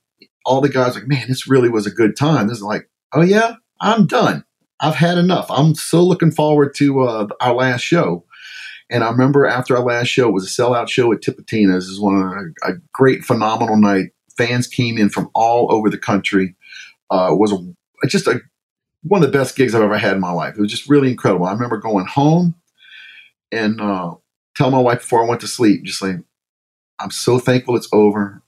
all 0.45 0.59
the 0.61 0.69
guys 0.69 0.95
were 0.95 1.01
like, 1.01 1.09
man, 1.09 1.27
this 1.27 1.47
really 1.47 1.69
was 1.69 1.85
a 1.85 1.91
good 1.91 2.15
time. 2.17 2.47
This 2.47 2.57
is 2.57 2.63
like, 2.63 2.89
oh 3.13 3.21
yeah, 3.21 3.55
I'm 3.79 4.07
done. 4.07 4.43
I've 4.79 4.95
had 4.95 5.17
enough. 5.17 5.45
I'm 5.49 5.75
so 5.75 6.03
looking 6.03 6.31
forward 6.31 6.73
to 6.75 7.01
uh, 7.01 7.27
our 7.39 7.53
last 7.53 7.81
show. 7.81 8.25
And 8.89 9.03
I 9.03 9.11
remember 9.11 9.45
after 9.45 9.77
our 9.77 9.83
last 9.83 10.07
show 10.07 10.27
it 10.27 10.33
was 10.33 10.45
a 10.45 10.61
sellout 10.61 10.89
show 10.89 11.13
at 11.13 11.21
Tipitina's. 11.21 11.87
It 11.87 11.91
was 11.91 11.99
one 12.01 12.15
of 12.17 12.69
a, 12.69 12.73
a 12.73 12.75
great, 12.93 13.23
phenomenal 13.23 13.77
night. 13.77 14.07
Fans 14.37 14.67
came 14.67 14.97
in 14.97 15.09
from 15.09 15.29
all 15.35 15.71
over 15.71 15.89
the 15.89 15.97
country. 15.97 16.55
Uh, 17.09 17.29
it 17.31 17.37
was 17.37 17.53
a, 17.53 18.07
just 18.07 18.27
a 18.27 18.41
one 19.03 19.23
of 19.23 19.31
the 19.31 19.37
best 19.37 19.55
gigs 19.55 19.73
I've 19.73 19.81
ever 19.81 19.97
had 19.97 20.13
in 20.13 20.21
my 20.21 20.31
life. 20.31 20.55
It 20.55 20.61
was 20.61 20.71
just 20.71 20.89
really 20.89 21.11
incredible. 21.11 21.45
I 21.45 21.53
remember 21.53 21.77
going 21.77 22.05
home 22.05 22.55
and 23.51 23.81
uh, 23.81 24.15
telling 24.55 24.73
my 24.73 24.81
wife 24.81 24.99
before 24.99 25.25
I 25.25 25.27
went 25.29 25.41
to 25.41 25.47
sleep, 25.47 25.83
just 25.83 26.01
like, 26.01 26.17
I'm 26.99 27.11
so 27.11 27.39
thankful 27.39 27.75
it's 27.75 27.89
over. 27.91 28.43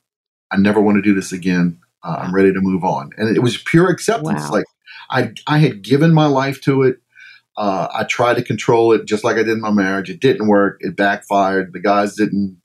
I 0.52 0.58
never 0.58 0.80
want 0.80 0.98
to 0.98 1.02
do 1.02 1.16
this 1.16 1.32
again. 1.32 1.80
Uh, 2.04 2.18
I'm 2.20 2.36
ready 2.36 2.54
to 2.54 2.62
move 2.62 2.84
on. 2.84 3.12
And 3.18 3.36
it 3.36 3.42
was 3.42 3.58
pure 3.58 3.90
acceptance. 3.90 4.44
Wow. 4.44 4.52
Like 4.52 4.66
I, 5.10 5.32
I 5.48 5.58
had 5.58 5.82
given 5.82 6.14
my 6.14 6.28
life 6.28 6.62
to 6.62 6.84
it. 6.84 6.98
Uh, 7.58 7.88
I 7.94 8.04
tried 8.04 8.36
to 8.36 8.44
control 8.44 8.94
it 8.94 9.06
just 9.06 9.24
like 9.24 9.38
I 9.38 9.44
did 9.44 9.50
in 9.50 9.62
my 9.62 9.72
marriage. 9.72 10.10
It 10.10 10.20
didn't 10.20 10.48
work. 10.48 10.78
It 10.82 10.96
backfired. 10.96 11.74
The 11.74 11.80
guys 11.80 12.16
didn't 12.16 12.60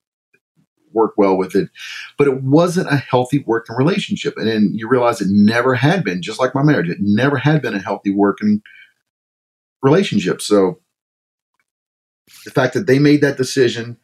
work 0.92 1.14
well 1.16 1.36
with 1.36 1.54
it, 1.54 1.68
but 2.16 2.28
it 2.28 2.42
wasn't 2.42 2.92
a 2.92 2.96
healthy 2.96 3.40
working 3.46 3.76
relationship. 3.76 4.36
And 4.36 4.48
then 4.48 4.70
you 4.74 4.88
realize 4.88 5.20
it 5.20 5.28
never 5.30 5.74
had 5.74 6.04
been, 6.04 6.22
just 6.22 6.40
like 6.40 6.54
my 6.54 6.62
marriage. 6.62 6.88
It 6.88 6.98
never 7.00 7.36
had 7.36 7.62
been 7.62 7.74
a 7.74 7.82
healthy 7.82 8.10
working 8.10 8.62
relationship. 9.82 10.40
So 10.40 10.80
the 12.44 12.50
fact 12.50 12.74
that 12.74 12.86
they 12.86 12.98
made 12.98 13.20
that 13.20 13.36
decision, 13.36 13.98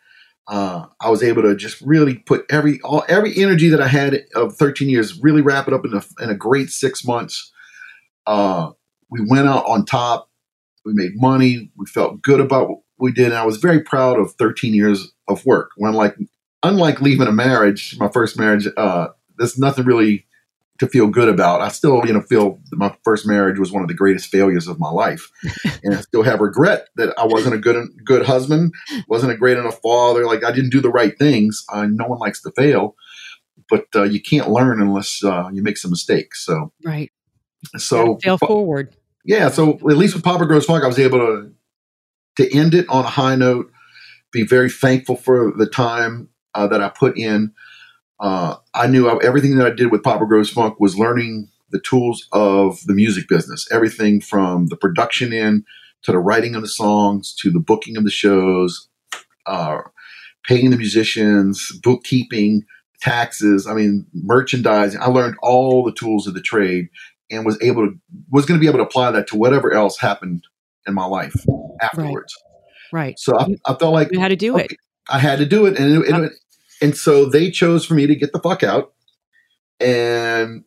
uh, 0.48 0.86
I 1.00 1.10
was 1.10 1.22
able 1.22 1.42
to 1.42 1.56
just 1.56 1.80
really 1.80 2.16
put 2.16 2.44
every 2.50 2.80
all 2.82 3.04
every 3.08 3.36
energy 3.36 3.68
that 3.68 3.80
I 3.80 3.88
had 3.88 4.24
of 4.34 4.56
13 4.56 4.88
years, 4.88 5.20
really 5.22 5.42
wrap 5.42 5.68
it 5.68 5.74
up 5.74 5.84
in 5.84 5.94
a 5.94 6.02
in 6.22 6.30
a 6.30 6.34
great 6.34 6.70
six 6.70 7.04
months. 7.04 7.52
Uh, 8.26 8.70
we 9.10 9.20
went 9.28 9.48
out 9.48 9.64
on 9.66 9.84
top. 9.84 10.30
We 10.84 10.92
made 10.92 11.12
money. 11.14 11.70
We 11.76 11.86
felt 11.86 12.22
good 12.22 12.40
about 12.40 12.68
what 12.68 12.78
we 12.98 13.12
did, 13.12 13.26
and 13.26 13.34
I 13.34 13.46
was 13.46 13.56
very 13.56 13.80
proud 13.80 14.18
of 14.18 14.32
13 14.34 14.74
years 14.74 15.12
of 15.28 15.44
work. 15.46 15.70
When 15.76 15.94
like 15.94 16.16
unlike 16.64 17.00
leaving 17.00 17.28
a 17.28 17.32
marriage, 17.32 17.96
my 18.00 18.08
first 18.08 18.36
marriage, 18.38 18.66
uh, 18.76 19.08
there's 19.38 19.56
nothing 19.58 19.84
really 19.84 20.26
to 20.80 20.88
feel 20.88 21.06
good 21.06 21.28
about. 21.28 21.60
I 21.60 21.68
still, 21.68 22.04
you 22.04 22.12
know, 22.12 22.20
feel 22.22 22.58
that 22.70 22.76
my 22.76 22.92
first 23.04 23.26
marriage 23.28 23.60
was 23.60 23.70
one 23.70 23.82
of 23.82 23.88
the 23.88 23.94
greatest 23.94 24.28
failures 24.28 24.66
of 24.66 24.80
my 24.80 24.90
life, 24.90 25.30
and 25.84 25.94
I 25.94 26.00
still 26.00 26.24
have 26.24 26.40
regret 26.40 26.88
that 26.96 27.14
I 27.16 27.26
wasn't 27.26 27.54
a 27.54 27.58
good 27.58 27.76
good 28.04 28.26
husband, 28.26 28.74
wasn't 29.06 29.32
a 29.32 29.36
great 29.36 29.56
enough 29.56 29.78
father. 29.82 30.26
Like 30.26 30.42
I 30.44 30.50
didn't 30.50 30.70
do 30.70 30.80
the 30.80 30.90
right 30.90 31.16
things. 31.16 31.64
Uh, 31.72 31.86
no 31.88 32.06
one 32.06 32.18
likes 32.18 32.42
to 32.42 32.50
fail, 32.56 32.96
but 33.70 33.86
uh, 33.94 34.02
you 34.02 34.20
can't 34.20 34.50
learn 34.50 34.80
unless 34.82 35.22
uh, 35.22 35.48
you 35.52 35.62
make 35.62 35.76
some 35.76 35.92
mistakes. 35.92 36.44
So, 36.44 36.72
Right. 36.84 37.12
so 37.76 38.18
fail 38.22 38.38
forward. 38.38 38.96
yeah, 39.24 39.48
so 39.50 39.74
at 39.74 39.96
least 39.96 40.14
with 40.14 40.24
Papa 40.24 40.44
Grows 40.46 40.64
Funk, 40.66 40.82
I 40.82 40.88
was 40.88 40.98
able 40.98 41.18
to 41.20 41.52
to 42.36 42.52
end 42.52 42.74
it 42.74 42.88
on 42.88 43.04
a 43.04 43.08
high 43.10 43.36
note. 43.36 43.70
Be 44.32 44.42
very 44.42 44.68
thankful 44.70 45.14
for 45.14 45.52
the 45.56 45.66
time 45.66 46.28
uh, 46.54 46.66
that 46.68 46.80
I 46.82 46.88
put 46.88 47.18
in. 47.18 47.52
Uh, 48.20 48.56
I 48.74 48.86
knew 48.86 49.08
I, 49.08 49.22
everything 49.24 49.56
that 49.58 49.66
I 49.66 49.70
did 49.70 49.90
with 49.90 50.02
Papa 50.02 50.24
Grows 50.26 50.50
Funk 50.50 50.78
was 50.80 50.98
learning 50.98 51.48
the 51.70 51.80
tools 51.80 52.28
of 52.32 52.78
the 52.86 52.94
music 52.94 53.28
business. 53.28 53.66
Everything 53.72 54.20
from 54.20 54.66
the 54.68 54.76
production 54.76 55.32
in 55.32 55.64
to 56.02 56.12
the 56.12 56.18
writing 56.18 56.54
of 56.54 56.62
the 56.62 56.68
songs 56.68 57.34
to 57.40 57.50
the 57.50 57.58
booking 57.58 57.96
of 57.96 58.04
the 58.04 58.10
shows, 58.10 58.88
uh, 59.46 59.78
paying 60.44 60.70
the 60.70 60.76
musicians, 60.76 61.72
bookkeeping, 61.82 62.62
taxes. 63.00 63.66
I 63.66 63.74
mean, 63.74 64.06
merchandising. 64.14 65.00
I 65.00 65.06
learned 65.06 65.36
all 65.42 65.84
the 65.84 65.92
tools 65.92 66.26
of 66.26 66.34
the 66.34 66.40
trade 66.40 66.88
and 67.30 67.44
was 67.44 67.60
able 67.62 67.86
to 67.88 67.94
was 68.30 68.46
going 68.46 68.58
to 68.58 68.62
be 68.62 68.68
able 68.68 68.78
to 68.78 68.84
apply 68.84 69.10
that 69.10 69.26
to 69.28 69.36
whatever 69.36 69.72
else 69.72 69.98
happened 69.98 70.44
in 70.86 70.94
my 70.94 71.06
life 71.06 71.34
afterwards. 71.80 72.34
Right. 72.92 73.18
So 73.18 73.36
I, 73.38 73.48
I 73.66 73.74
felt 73.74 73.92
like 73.92 74.10
You 74.12 74.20
had 74.20 74.28
to 74.28 74.36
do 74.36 74.56
it. 74.58 74.76
I 75.08 75.18
had 75.18 75.38
to 75.40 75.46
do 75.46 75.66
it, 75.66 75.78
and 75.78 76.02
it, 76.04 76.08
it- 76.24 76.32
and 76.80 76.96
so 76.96 77.26
they 77.26 77.50
chose 77.50 77.84
for 77.84 77.94
me 77.94 78.06
to 78.06 78.14
get 78.14 78.32
the 78.32 78.40
fuck 78.40 78.62
out, 78.62 78.92
and 79.80 80.64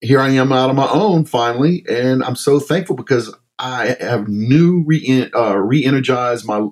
here 0.00 0.20
I 0.20 0.30
am 0.30 0.52
out 0.52 0.70
on 0.70 0.76
my 0.76 0.88
own 0.88 1.24
finally, 1.24 1.84
and 1.88 2.22
I'm 2.22 2.36
so 2.36 2.60
thankful 2.60 2.96
because 2.96 3.34
I 3.58 3.96
have 4.00 4.28
new 4.28 4.84
re 4.86 5.30
uh, 5.34 5.56
re-energized 5.56 6.46
my 6.46 6.68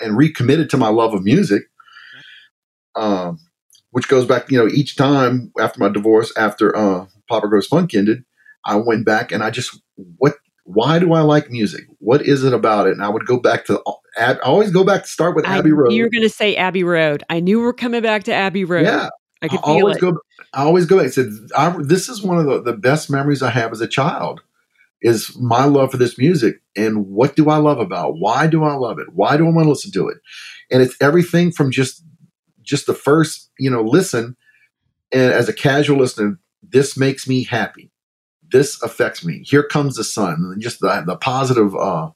and 0.00 0.16
recommitted 0.16 0.70
to 0.70 0.76
my 0.76 0.88
love 0.88 1.14
of 1.14 1.24
music, 1.24 1.64
um, 2.94 3.38
which 3.90 4.08
goes 4.08 4.26
back 4.26 4.50
you 4.50 4.58
know 4.58 4.68
each 4.68 4.96
time 4.96 5.52
after 5.60 5.80
my 5.80 5.88
divorce 5.88 6.32
after 6.36 6.76
uh, 6.76 7.06
Papa 7.28 7.48
Grows 7.48 7.66
Funk 7.66 7.94
ended. 7.94 8.24
I 8.64 8.76
went 8.76 9.06
back 9.06 9.32
and 9.32 9.42
I 9.42 9.50
just 9.50 9.80
what 10.18 10.34
why 10.64 10.98
do 10.98 11.12
I 11.12 11.20
like 11.20 11.50
music? 11.50 11.84
What 11.98 12.22
is 12.22 12.44
it 12.44 12.52
about 12.52 12.86
it? 12.86 12.92
And 12.92 13.02
I 13.02 13.08
would 13.08 13.26
go 13.26 13.38
back 13.38 13.64
to 13.66 13.82
I 14.16 14.34
always 14.44 14.70
go 14.70 14.84
back 14.84 15.02
to 15.02 15.08
start 15.08 15.36
with 15.36 15.46
I 15.46 15.58
Abbey 15.58 15.72
Road. 15.72 15.92
You're 15.92 16.10
going 16.10 16.22
to 16.22 16.28
say 16.28 16.56
Abbey 16.56 16.84
Road. 16.84 17.22
I 17.30 17.40
knew 17.40 17.60
we 17.60 17.66
are 17.66 17.72
coming 17.72 18.02
back 18.02 18.24
to 18.24 18.34
Abbey 18.34 18.64
Road. 18.64 18.84
Yeah, 18.84 19.08
I 19.42 19.48
could 19.48 19.60
I 19.60 19.62
feel 19.62 19.70
always 19.70 19.96
it. 19.96 20.00
go. 20.00 20.12
I 20.52 20.62
always 20.64 20.86
go 20.86 20.98
back. 20.98 21.06
I 21.06 21.10
said, 21.10 21.28
I, 21.56 21.74
"This 21.80 22.08
is 22.08 22.22
one 22.22 22.38
of 22.38 22.46
the, 22.46 22.62
the 22.62 22.76
best 22.76 23.10
memories 23.10 23.42
I 23.42 23.50
have 23.50 23.72
as 23.72 23.80
a 23.80 23.88
child." 23.88 24.42
Is 25.02 25.34
my 25.40 25.64
love 25.64 25.92
for 25.92 25.96
this 25.96 26.18
music, 26.18 26.56
and 26.76 27.06
what 27.06 27.34
do 27.34 27.48
I 27.48 27.56
love 27.56 27.78
about? 27.78 28.18
Why 28.18 28.46
do 28.46 28.64
I 28.64 28.74
love 28.74 28.98
it? 28.98 29.06
Why 29.14 29.38
do 29.38 29.46
I 29.46 29.50
want 29.50 29.64
to 29.64 29.70
listen 29.70 29.90
to 29.92 30.08
it? 30.08 30.18
And 30.70 30.82
it's 30.82 30.94
everything 31.00 31.52
from 31.52 31.70
just 31.70 32.04
just 32.60 32.86
the 32.86 32.92
first, 32.92 33.50
you 33.58 33.70
know, 33.70 33.82
listen, 33.82 34.36
and 35.10 35.32
as 35.32 35.48
a 35.48 35.54
casual 35.54 35.98
listener, 35.98 36.38
this 36.62 36.98
makes 36.98 37.26
me 37.26 37.44
happy. 37.44 37.90
This 38.52 38.82
affects 38.82 39.24
me. 39.24 39.42
Here 39.44 39.62
comes 39.62 39.96
the 39.96 40.04
sun, 40.04 40.34
and 40.52 40.60
just 40.60 40.80
the 40.80 41.02
the 41.06 41.16
positive 41.16 41.74
uh, 41.76 42.10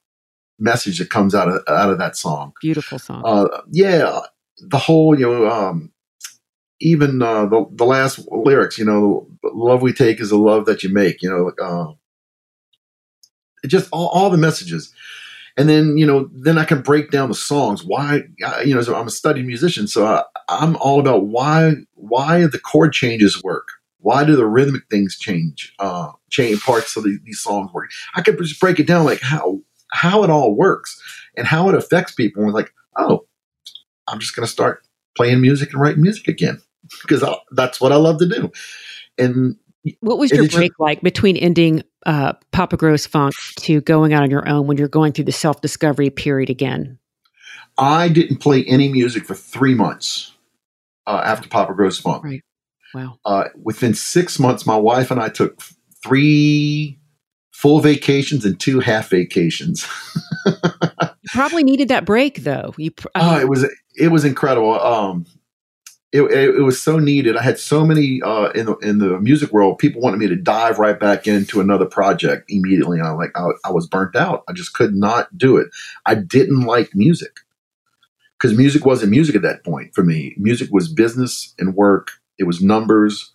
message 0.58 0.98
that 0.98 1.10
comes 1.10 1.34
out 1.34 1.48
of 1.48 1.62
out 1.68 1.90
of 1.90 1.98
that 1.98 2.16
song. 2.16 2.52
Beautiful 2.60 2.98
song. 2.98 3.22
Uh, 3.24 3.62
yeah, 3.70 4.20
the 4.60 4.78
whole 4.78 5.18
you 5.18 5.26
know 5.26 5.48
um, 5.48 5.92
even 6.80 7.22
uh, 7.22 7.46
the 7.46 7.66
the 7.72 7.84
last 7.84 8.20
lyrics, 8.30 8.78
you 8.78 8.84
know, 8.84 9.28
love 9.42 9.82
we 9.82 9.92
take 9.92 10.20
is 10.20 10.30
the 10.30 10.36
love 10.36 10.66
that 10.66 10.82
you 10.82 10.92
make. 10.92 11.22
You 11.22 11.30
know, 11.30 11.52
uh, 11.64 11.92
it 13.62 13.68
just 13.68 13.88
all, 13.92 14.08
all 14.08 14.30
the 14.30 14.36
messages, 14.36 14.92
and 15.56 15.68
then 15.68 15.96
you 15.96 16.06
know, 16.06 16.28
then 16.32 16.58
I 16.58 16.64
can 16.64 16.82
break 16.82 17.10
down 17.10 17.28
the 17.28 17.34
songs. 17.34 17.84
Why, 17.84 18.22
you 18.64 18.74
know, 18.74 18.82
so 18.82 18.94
I'm 18.94 19.06
a 19.06 19.10
studied 19.10 19.46
musician, 19.46 19.86
so 19.86 20.06
I, 20.06 20.24
I'm 20.48 20.76
all 20.76 21.00
about 21.00 21.26
why 21.26 21.74
why 21.94 22.46
the 22.46 22.58
chord 22.58 22.92
changes 22.92 23.42
work. 23.42 23.68
Why 24.04 24.22
do 24.22 24.36
the 24.36 24.44
rhythmic 24.46 24.82
things 24.90 25.16
change? 25.18 25.72
Uh, 25.78 26.12
change 26.28 26.62
parts 26.62 26.94
of 26.94 27.04
the, 27.04 27.18
these 27.24 27.40
songs 27.40 27.72
work. 27.72 27.90
I 28.14 28.20
could 28.20 28.36
just 28.36 28.60
break 28.60 28.78
it 28.78 28.86
down 28.86 29.06
like 29.06 29.22
how 29.22 29.60
how 29.92 30.22
it 30.24 30.28
all 30.30 30.54
works 30.54 31.00
and 31.38 31.46
how 31.46 31.70
it 31.70 31.74
affects 31.74 32.12
people. 32.12 32.42
And 32.42 32.52
we're 32.52 32.58
like, 32.58 32.70
oh, 32.98 33.24
I'm 34.06 34.18
just 34.18 34.36
going 34.36 34.44
to 34.44 34.52
start 34.52 34.82
playing 35.16 35.40
music 35.40 35.72
and 35.72 35.80
writing 35.80 36.02
music 36.02 36.28
again 36.28 36.60
because 37.00 37.24
that's 37.52 37.80
what 37.80 37.92
I 37.92 37.96
love 37.96 38.18
to 38.18 38.28
do. 38.28 38.52
And 39.16 39.56
what 40.00 40.18
was 40.18 40.30
your 40.30 40.44
it's 40.44 40.52
just- 40.52 40.58
break 40.58 40.78
like 40.78 41.00
between 41.00 41.38
ending 41.38 41.82
uh, 42.04 42.34
Papa 42.52 42.76
Grows 42.76 43.06
Funk 43.06 43.34
to 43.60 43.80
going 43.80 44.12
out 44.12 44.22
on 44.22 44.30
your 44.30 44.46
own 44.46 44.66
when 44.66 44.76
you're 44.76 44.86
going 44.86 45.12
through 45.12 45.24
the 45.24 45.32
self 45.32 45.62
discovery 45.62 46.10
period 46.10 46.50
again? 46.50 46.98
I 47.78 48.10
didn't 48.10 48.36
play 48.36 48.64
any 48.66 48.92
music 48.92 49.24
for 49.24 49.34
three 49.34 49.74
months 49.74 50.34
uh, 51.06 51.22
after 51.24 51.48
Papa 51.48 51.72
Grows 51.72 51.98
Funk. 51.98 52.22
Right. 52.22 52.42
Wow. 52.94 53.18
Uh, 53.24 53.44
within 53.60 53.94
six 53.94 54.38
months, 54.38 54.66
my 54.66 54.76
wife 54.76 55.10
and 55.10 55.20
I 55.20 55.28
took 55.28 55.60
three 56.02 56.98
full 57.50 57.80
vacations 57.80 58.44
and 58.44 58.58
two 58.58 58.80
half 58.80 59.10
vacations. 59.10 59.86
You 60.46 60.52
probably 61.28 61.64
needed 61.64 61.88
that 61.88 62.04
break 62.04 62.44
though. 62.44 62.74
You 62.76 62.90
pr- 62.90 63.08
Oh, 63.14 63.40
it 63.40 63.48
was 63.48 63.66
it 63.96 64.08
was 64.08 64.24
incredible. 64.24 64.78
Um, 64.78 65.26
it, 66.12 66.22
it, 66.22 66.54
it 66.56 66.62
was 66.62 66.80
so 66.80 66.98
needed. 67.00 67.36
I 67.36 67.42
had 67.42 67.58
so 67.58 67.84
many 67.84 68.22
uh, 68.22 68.50
in 68.50 68.66
the 68.66 68.76
in 68.76 68.98
the 68.98 69.18
music 69.18 69.50
world. 69.50 69.78
People 69.78 70.00
wanted 70.00 70.18
me 70.18 70.28
to 70.28 70.36
dive 70.36 70.78
right 70.78 70.98
back 70.98 71.26
into 71.26 71.60
another 71.60 71.86
project 71.86 72.44
immediately, 72.48 72.98
and 72.98 73.08
I 73.08 73.12
like 73.12 73.30
I, 73.34 73.48
I 73.64 73.72
was 73.72 73.88
burnt 73.88 74.14
out. 74.14 74.44
I 74.46 74.52
just 74.52 74.74
could 74.74 74.94
not 74.94 75.36
do 75.36 75.56
it. 75.56 75.68
I 76.06 76.14
didn't 76.14 76.60
like 76.60 76.94
music 76.94 77.40
because 78.38 78.56
music 78.56 78.84
wasn't 78.84 79.10
music 79.10 79.34
at 79.34 79.42
that 79.42 79.64
point 79.64 79.94
for 79.94 80.04
me. 80.04 80.34
Music 80.36 80.68
was 80.70 80.88
business 80.88 81.54
and 81.58 81.74
work. 81.74 82.12
It 82.38 82.44
was 82.44 82.62
numbers. 82.62 83.32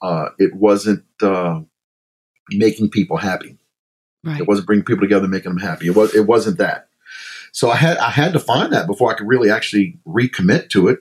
Uh, 0.00 0.30
it 0.38 0.54
wasn't 0.54 1.04
uh, 1.20 1.60
making 2.50 2.90
people 2.90 3.16
happy. 3.16 3.56
right. 4.24 4.40
It 4.40 4.48
wasn't 4.48 4.66
bringing 4.66 4.84
people 4.84 5.02
together, 5.02 5.28
making 5.28 5.52
them 5.52 5.60
happy. 5.60 5.86
It 5.86 5.96
was. 5.96 6.14
It 6.14 6.26
wasn't 6.26 6.58
that. 6.58 6.88
So 7.52 7.70
I 7.70 7.76
had 7.76 7.98
I 7.98 8.10
had 8.10 8.32
to 8.32 8.40
find 8.40 8.72
that 8.72 8.86
before 8.86 9.10
I 9.12 9.14
could 9.14 9.28
really 9.28 9.50
actually 9.50 9.98
recommit 10.06 10.70
to 10.70 10.88
it. 10.88 11.00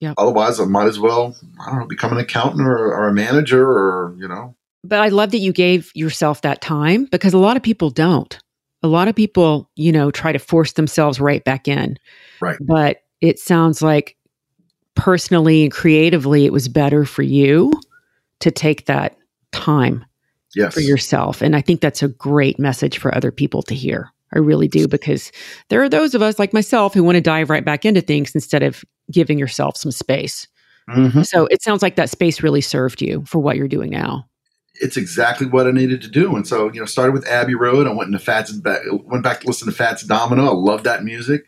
Yep. 0.00 0.14
Otherwise, 0.18 0.58
I 0.60 0.64
might 0.64 0.86
as 0.86 0.98
well 0.98 1.36
I 1.60 1.70
don't 1.70 1.80
know 1.80 1.86
become 1.86 2.12
an 2.12 2.18
accountant 2.18 2.66
or, 2.66 2.76
or 2.76 3.08
a 3.08 3.14
manager 3.14 3.66
or 3.66 4.14
you 4.18 4.26
know. 4.26 4.56
But 4.84 5.00
I 5.00 5.08
love 5.08 5.32
that 5.32 5.38
you 5.38 5.52
gave 5.52 5.90
yourself 5.94 6.42
that 6.42 6.60
time 6.60 7.06
because 7.06 7.34
a 7.34 7.38
lot 7.38 7.56
of 7.56 7.62
people 7.62 7.90
don't. 7.90 8.38
A 8.82 8.88
lot 8.88 9.08
of 9.08 9.16
people, 9.16 9.70
you 9.74 9.90
know, 9.90 10.10
try 10.10 10.32
to 10.32 10.38
force 10.38 10.72
themselves 10.72 11.18
right 11.18 11.42
back 11.44 11.66
in. 11.66 11.98
Right. 12.40 12.56
But 12.60 12.98
it 13.20 13.38
sounds 13.38 13.82
like 13.82 14.15
personally 14.96 15.62
and 15.64 15.72
creatively, 15.72 16.44
it 16.44 16.52
was 16.52 16.68
better 16.68 17.04
for 17.04 17.22
you 17.22 17.72
to 18.40 18.50
take 18.50 18.86
that 18.86 19.16
time 19.52 20.04
Yes. 20.54 20.74
for 20.74 20.80
yourself. 20.80 21.42
And 21.42 21.54
I 21.54 21.60
think 21.60 21.80
that's 21.80 22.02
a 22.02 22.08
great 22.08 22.58
message 22.58 22.98
for 22.98 23.14
other 23.14 23.30
people 23.30 23.62
to 23.64 23.74
hear. 23.74 24.10
I 24.34 24.38
really 24.38 24.68
do 24.68 24.88
because 24.88 25.30
there 25.68 25.82
are 25.82 25.88
those 25.88 26.14
of 26.14 26.22
us 26.22 26.38
like 26.38 26.52
myself 26.52 26.94
who 26.94 27.04
want 27.04 27.16
to 27.16 27.20
dive 27.20 27.50
right 27.50 27.64
back 27.64 27.84
into 27.84 28.00
things 28.00 28.34
instead 28.34 28.62
of 28.62 28.84
giving 29.10 29.38
yourself 29.38 29.76
some 29.76 29.92
space. 29.92 30.48
Mhm. 30.90 31.24
So 31.26 31.46
it 31.46 31.62
sounds 31.62 31.82
like 31.82 31.96
that 31.96 32.10
space 32.10 32.42
really 32.42 32.60
served 32.60 33.00
you 33.02 33.22
for 33.26 33.38
what 33.38 33.56
you're 33.56 33.68
doing 33.68 33.90
now. 33.90 34.26
It's 34.80 34.96
exactly 34.96 35.46
what 35.46 35.66
I 35.66 35.70
needed 35.70 36.02
to 36.02 36.08
do, 36.08 36.36
and 36.36 36.46
so 36.46 36.72
you 36.72 36.80
know, 36.80 36.86
started 36.86 37.12
with 37.12 37.26
Abbey 37.26 37.54
Road. 37.54 37.86
I 37.86 37.92
went 37.92 38.08
into 38.08 38.18
Fats, 38.18 38.52
back, 38.52 38.82
went 38.90 39.24
back 39.24 39.40
to 39.40 39.46
listen 39.46 39.66
to 39.66 39.74
Fats 39.74 40.02
Domino. 40.02 40.44
I 40.46 40.54
love 40.54 40.84
that 40.84 41.04
music. 41.04 41.44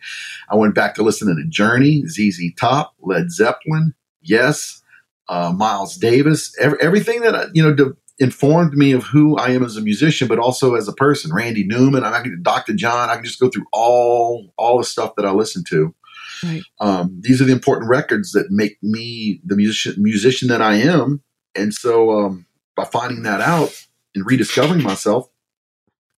I 0.51 0.57
went 0.57 0.75
back 0.75 0.95
to 0.95 1.03
listen 1.03 1.29
to 1.29 1.49
Journey, 1.49 2.05
ZZ 2.07 2.53
Top, 2.59 2.95
Led 3.01 3.31
Zeppelin, 3.31 3.95
Yes, 4.23 4.83
uh, 5.29 5.53
Miles 5.57 5.97
Davis. 5.97 6.55
Every, 6.59 6.79
everything 6.81 7.21
that 7.23 7.51
you 7.55 7.63
know 7.63 7.75
de- 7.75 7.97
informed 8.19 8.75
me 8.75 8.93
of 8.93 9.05
who 9.05 9.37
I 9.37 9.51
am 9.51 9.65
as 9.65 9.77
a 9.77 9.81
musician, 9.81 10.29
but 10.29 10.39
also 10.39 10.75
as 10.75 10.89
a 10.89 10.93
person. 10.93 11.33
Randy 11.33 11.65
Newman, 11.65 12.05
I 12.05 12.21
can 12.23 12.43
Dr. 12.43 12.75
John. 12.75 13.11
I 13.11 13.17
can 13.17 13.25
just 13.25 13.41
go 13.41 13.49
through 13.49 13.67
all 13.73 14.53
all 14.57 14.79
the 14.79 14.85
stuff 14.85 15.15
that 15.17 15.27
I 15.27 15.31
listen 15.31 15.65
to. 15.69 15.95
Right. 16.43 16.63
Um, 16.81 17.21
these 17.21 17.41
are 17.41 17.45
the 17.45 17.53
important 17.53 17.91
records 17.91 18.33
that 18.33 18.51
make 18.51 18.79
me 18.83 19.41
the 19.45 19.57
musician 19.57 20.03
musician 20.03 20.49
that 20.49 20.63
I 20.63 20.75
am, 20.75 21.23
and 21.55 21.73
so 21.75 22.11
um, 22.11 22.47
by 22.79 22.85
finding 22.85 23.25
that 23.25 23.41
out 23.41 23.87
and 24.15 24.25
rediscovering 24.25 24.85
myself, 24.85 25.29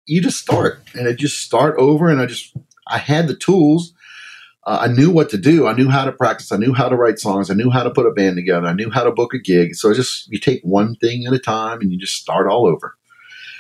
you 0.07 0.21
just 0.21 0.39
start 0.39 0.83
and 0.95 1.07
I 1.07 1.13
just 1.13 1.39
start 1.39 1.77
over. 1.79 2.09
And 2.09 2.21
I 2.21 2.27
just 2.27 2.55
I 2.89 2.99
had 2.99 3.29
the 3.29 3.37
tools. 3.37 3.95
Uh, 4.67 4.81
I 4.83 4.89
knew 4.89 5.11
what 5.11 5.31
to 5.31 5.39
do. 5.39 5.69
I 5.69 5.73
knew 5.73 5.89
how 5.89 6.05
to 6.05 6.13
practice. 6.13 6.51
I 6.51 6.57
knew 6.57 6.75
how 6.75 6.89
to 6.89 6.97
write 6.97 7.21
songs. 7.21 7.49
I 7.49 7.55
knew 7.55 7.71
how 7.71 7.85
to 7.85 7.91
put 7.91 8.07
a 8.07 8.11
band 8.11 8.37
together. 8.37 8.67
I 8.67 8.73
knew 8.73 8.91
how 8.91 9.05
to 9.05 9.13
book 9.13 9.33
a 9.33 9.39
gig. 9.39 9.77
So 9.77 9.91
I 9.91 9.95
just 9.95 10.27
you 10.33 10.39
take 10.41 10.61
one 10.63 10.97
thing 10.97 11.27
at 11.27 11.33
a 11.33 11.39
time 11.39 11.81
and 11.81 11.93
you 11.93 11.99
just 11.99 12.17
start 12.17 12.51
all 12.51 12.67
over. 12.67 12.97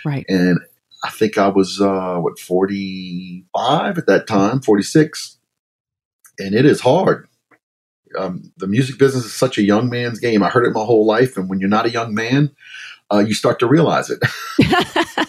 Right. 0.04 0.26
And 0.28 0.58
I 1.04 1.10
think 1.10 1.38
I 1.38 1.48
was 1.48 1.80
uh, 1.80 2.16
what 2.16 2.40
forty 2.40 3.46
five 3.56 3.96
at 3.96 4.06
that 4.08 4.26
time, 4.26 4.60
forty 4.60 4.82
six, 4.82 5.38
and 6.38 6.52
it 6.52 6.66
is 6.66 6.80
hard. 6.80 7.28
Um, 8.18 8.52
the 8.56 8.66
music 8.66 8.98
business 8.98 9.24
is 9.24 9.34
such 9.34 9.58
a 9.58 9.62
young 9.62 9.90
man's 9.90 10.18
game. 10.18 10.42
I 10.42 10.48
heard 10.48 10.66
it 10.66 10.72
my 10.72 10.84
whole 10.84 11.06
life, 11.06 11.36
and 11.36 11.48
when 11.48 11.60
you're 11.60 11.68
not 11.68 11.86
a 11.86 11.90
young 11.90 12.14
man, 12.14 12.50
uh, 13.12 13.18
you 13.18 13.34
start 13.34 13.58
to 13.60 13.66
realize 13.66 14.10
it. 14.10 14.18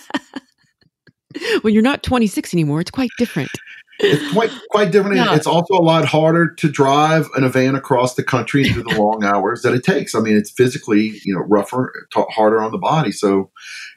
when 1.62 1.74
you're 1.74 1.84
not 1.84 2.04
26 2.04 2.54
anymore, 2.54 2.82
it's 2.82 2.92
quite 2.92 3.12
different. 3.18 3.52
it's 4.00 4.34
quite 4.34 4.52
quite 4.72 4.92
different. 4.92 5.18
Yeah. 5.18 5.36
It's 5.36 5.48
also 5.48 5.74
a 5.74 5.84
lot 5.84 6.06
harder 6.06 6.54
to 6.54 6.70
drive 6.70 7.28
in 7.36 7.44
a 7.44 7.50
van 7.50 7.76
across 7.76 8.16
the 8.16 8.24
country 8.24 8.64
through 8.64 8.84
the 8.84 8.96
long 9.02 9.24
hours 9.24 9.62
that 9.62 9.74
it 9.74 9.84
takes. 9.84 10.16
I 10.16 10.20
mean, 10.20 10.38
it's 10.38 10.52
physically 10.52 11.20
you 11.24 11.34
know 11.34 11.42
rougher, 11.42 12.08
t- 12.14 12.24
harder 12.30 12.62
on 12.62 12.72
the 12.72 12.78
body. 12.78 13.12
So, 13.12 13.52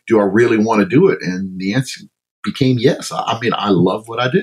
do 0.06 0.20
I 0.20 0.24
really 0.24 0.58
want 0.58 0.80
to 0.80 0.86
do 0.86 1.08
it? 1.08 1.18
And 1.22 1.58
the 1.60 1.74
answer 1.74 2.00
became 2.44 2.78
yes. 2.78 3.12
I, 3.12 3.22
I 3.22 3.40
mean, 3.40 3.52
I 3.54 3.70
love 3.70 4.08
what 4.08 4.20
I 4.20 4.30
do. 4.30 4.42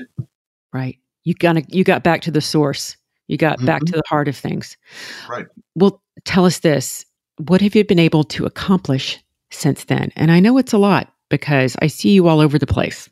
Right. 0.72 0.98
You 1.24 1.34
got 1.34 1.72
you 1.72 1.84
got 1.84 2.02
back 2.02 2.22
to 2.22 2.30
the 2.30 2.40
source. 2.40 2.96
You 3.28 3.36
got 3.36 3.64
back 3.64 3.84
to 3.84 3.92
the 3.92 4.02
heart 4.08 4.26
of 4.26 4.36
things. 4.36 4.76
Right. 5.28 5.46
Well, 5.76 6.02
tell 6.24 6.46
us 6.46 6.58
this. 6.58 7.04
What 7.36 7.60
have 7.60 7.76
you 7.76 7.84
been 7.84 8.00
able 8.00 8.24
to 8.24 8.44
accomplish 8.44 9.20
since 9.50 9.84
then? 9.84 10.12
And 10.16 10.30
I 10.30 10.40
know 10.40 10.58
it's 10.58 10.72
a 10.72 10.78
lot 10.78 11.12
because 11.28 11.76
I 11.80 11.86
see 11.86 12.10
you 12.10 12.28
all 12.28 12.40
over 12.40 12.58
the 12.58 12.66
place. 12.66 13.08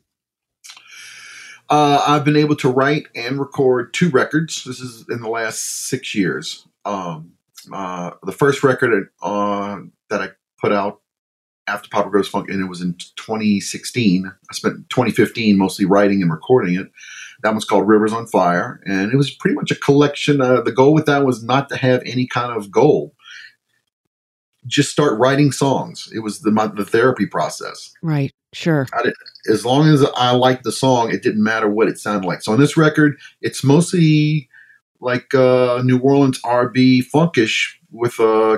Uh, 1.69 2.03
I've 2.07 2.25
been 2.25 2.35
able 2.35 2.55
to 2.57 2.69
write 2.69 3.07
and 3.15 3.39
record 3.39 3.93
two 3.93 4.09
records. 4.09 4.63
This 4.63 4.79
is 4.79 5.05
in 5.09 5.21
the 5.21 5.29
last 5.29 5.87
six 5.87 6.15
years. 6.15 6.67
Um, 6.83 7.33
uh, 7.71 8.11
the 8.23 8.31
first 8.31 8.63
record 8.63 9.09
uh, 9.21 9.79
that 10.09 10.21
I 10.21 10.29
put 10.59 10.71
out 10.71 11.01
after 11.67 11.87
Papa 11.89 12.09
Grows 12.09 12.27
Funk, 12.27 12.49
and 12.49 12.61
it 12.61 12.67
was 12.67 12.81
in 12.81 12.95
2016. 13.15 14.25
I 14.25 14.53
spent 14.53 14.89
2015 14.89 15.57
mostly 15.57 15.85
writing 15.85 16.21
and 16.21 16.31
recording 16.31 16.75
it. 16.75 16.87
That 17.43 17.51
one's 17.51 17.65
called 17.65 17.87
Rivers 17.87 18.11
on 18.11 18.25
Fire, 18.27 18.81
and 18.85 19.13
it 19.13 19.15
was 19.15 19.29
pretty 19.29 19.55
much 19.55 19.71
a 19.71 19.75
collection. 19.75 20.41
Uh, 20.41 20.61
the 20.61 20.71
goal 20.71 20.93
with 20.93 21.05
that 21.05 21.25
was 21.25 21.43
not 21.43 21.69
to 21.69 21.77
have 21.77 22.01
any 22.05 22.25
kind 22.25 22.51
of 22.51 22.71
goal. 22.71 23.13
Just 24.69 24.91
start 24.91 25.19
writing 25.19 25.51
songs. 25.51 26.09
It 26.15 26.19
was 26.19 26.41
the 26.41 26.51
my, 26.51 26.67
the 26.67 26.85
therapy 26.85 27.25
process 27.25 27.93
Right. 28.01 28.33
Sure. 28.51 28.87
as 29.47 29.63
long 29.63 29.87
as 29.87 30.03
I 30.15 30.31
liked 30.31 30.63
the 30.63 30.71
song, 30.71 31.11
it 31.11 31.21
didn't 31.21 31.43
matter 31.43 31.69
what 31.69 31.87
it 31.87 31.99
sounded 31.99 32.27
like. 32.27 32.41
So 32.41 32.51
on 32.51 32.59
this 32.59 32.75
record, 32.75 33.19
it's 33.41 33.63
mostly 33.63 34.49
like 35.01 35.33
uh, 35.35 35.81
New 35.83 35.99
Orleans 35.99 36.39
R&B 36.43 37.03
funkish 37.13 37.75
with 37.91 38.19
uh, 38.19 38.57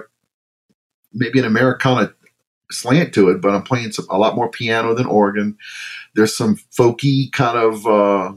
maybe 1.14 1.40
an 1.40 1.46
Americana 1.46 2.14
slant 2.72 3.14
to 3.16 3.30
it, 3.30 3.42
but 3.42 3.54
I'm 3.54 3.64
playing 3.64 3.92
some, 3.92 4.08
a 4.10 4.18
lot 4.18 4.36
more 4.36 4.50
piano 4.50 4.94
than 4.94 5.06
organ. 5.06 5.58
There's 6.16 6.36
some 6.36 6.56
folky 6.56 7.32
kind 7.34 7.58
of 7.58 7.86
uh, 7.86 8.34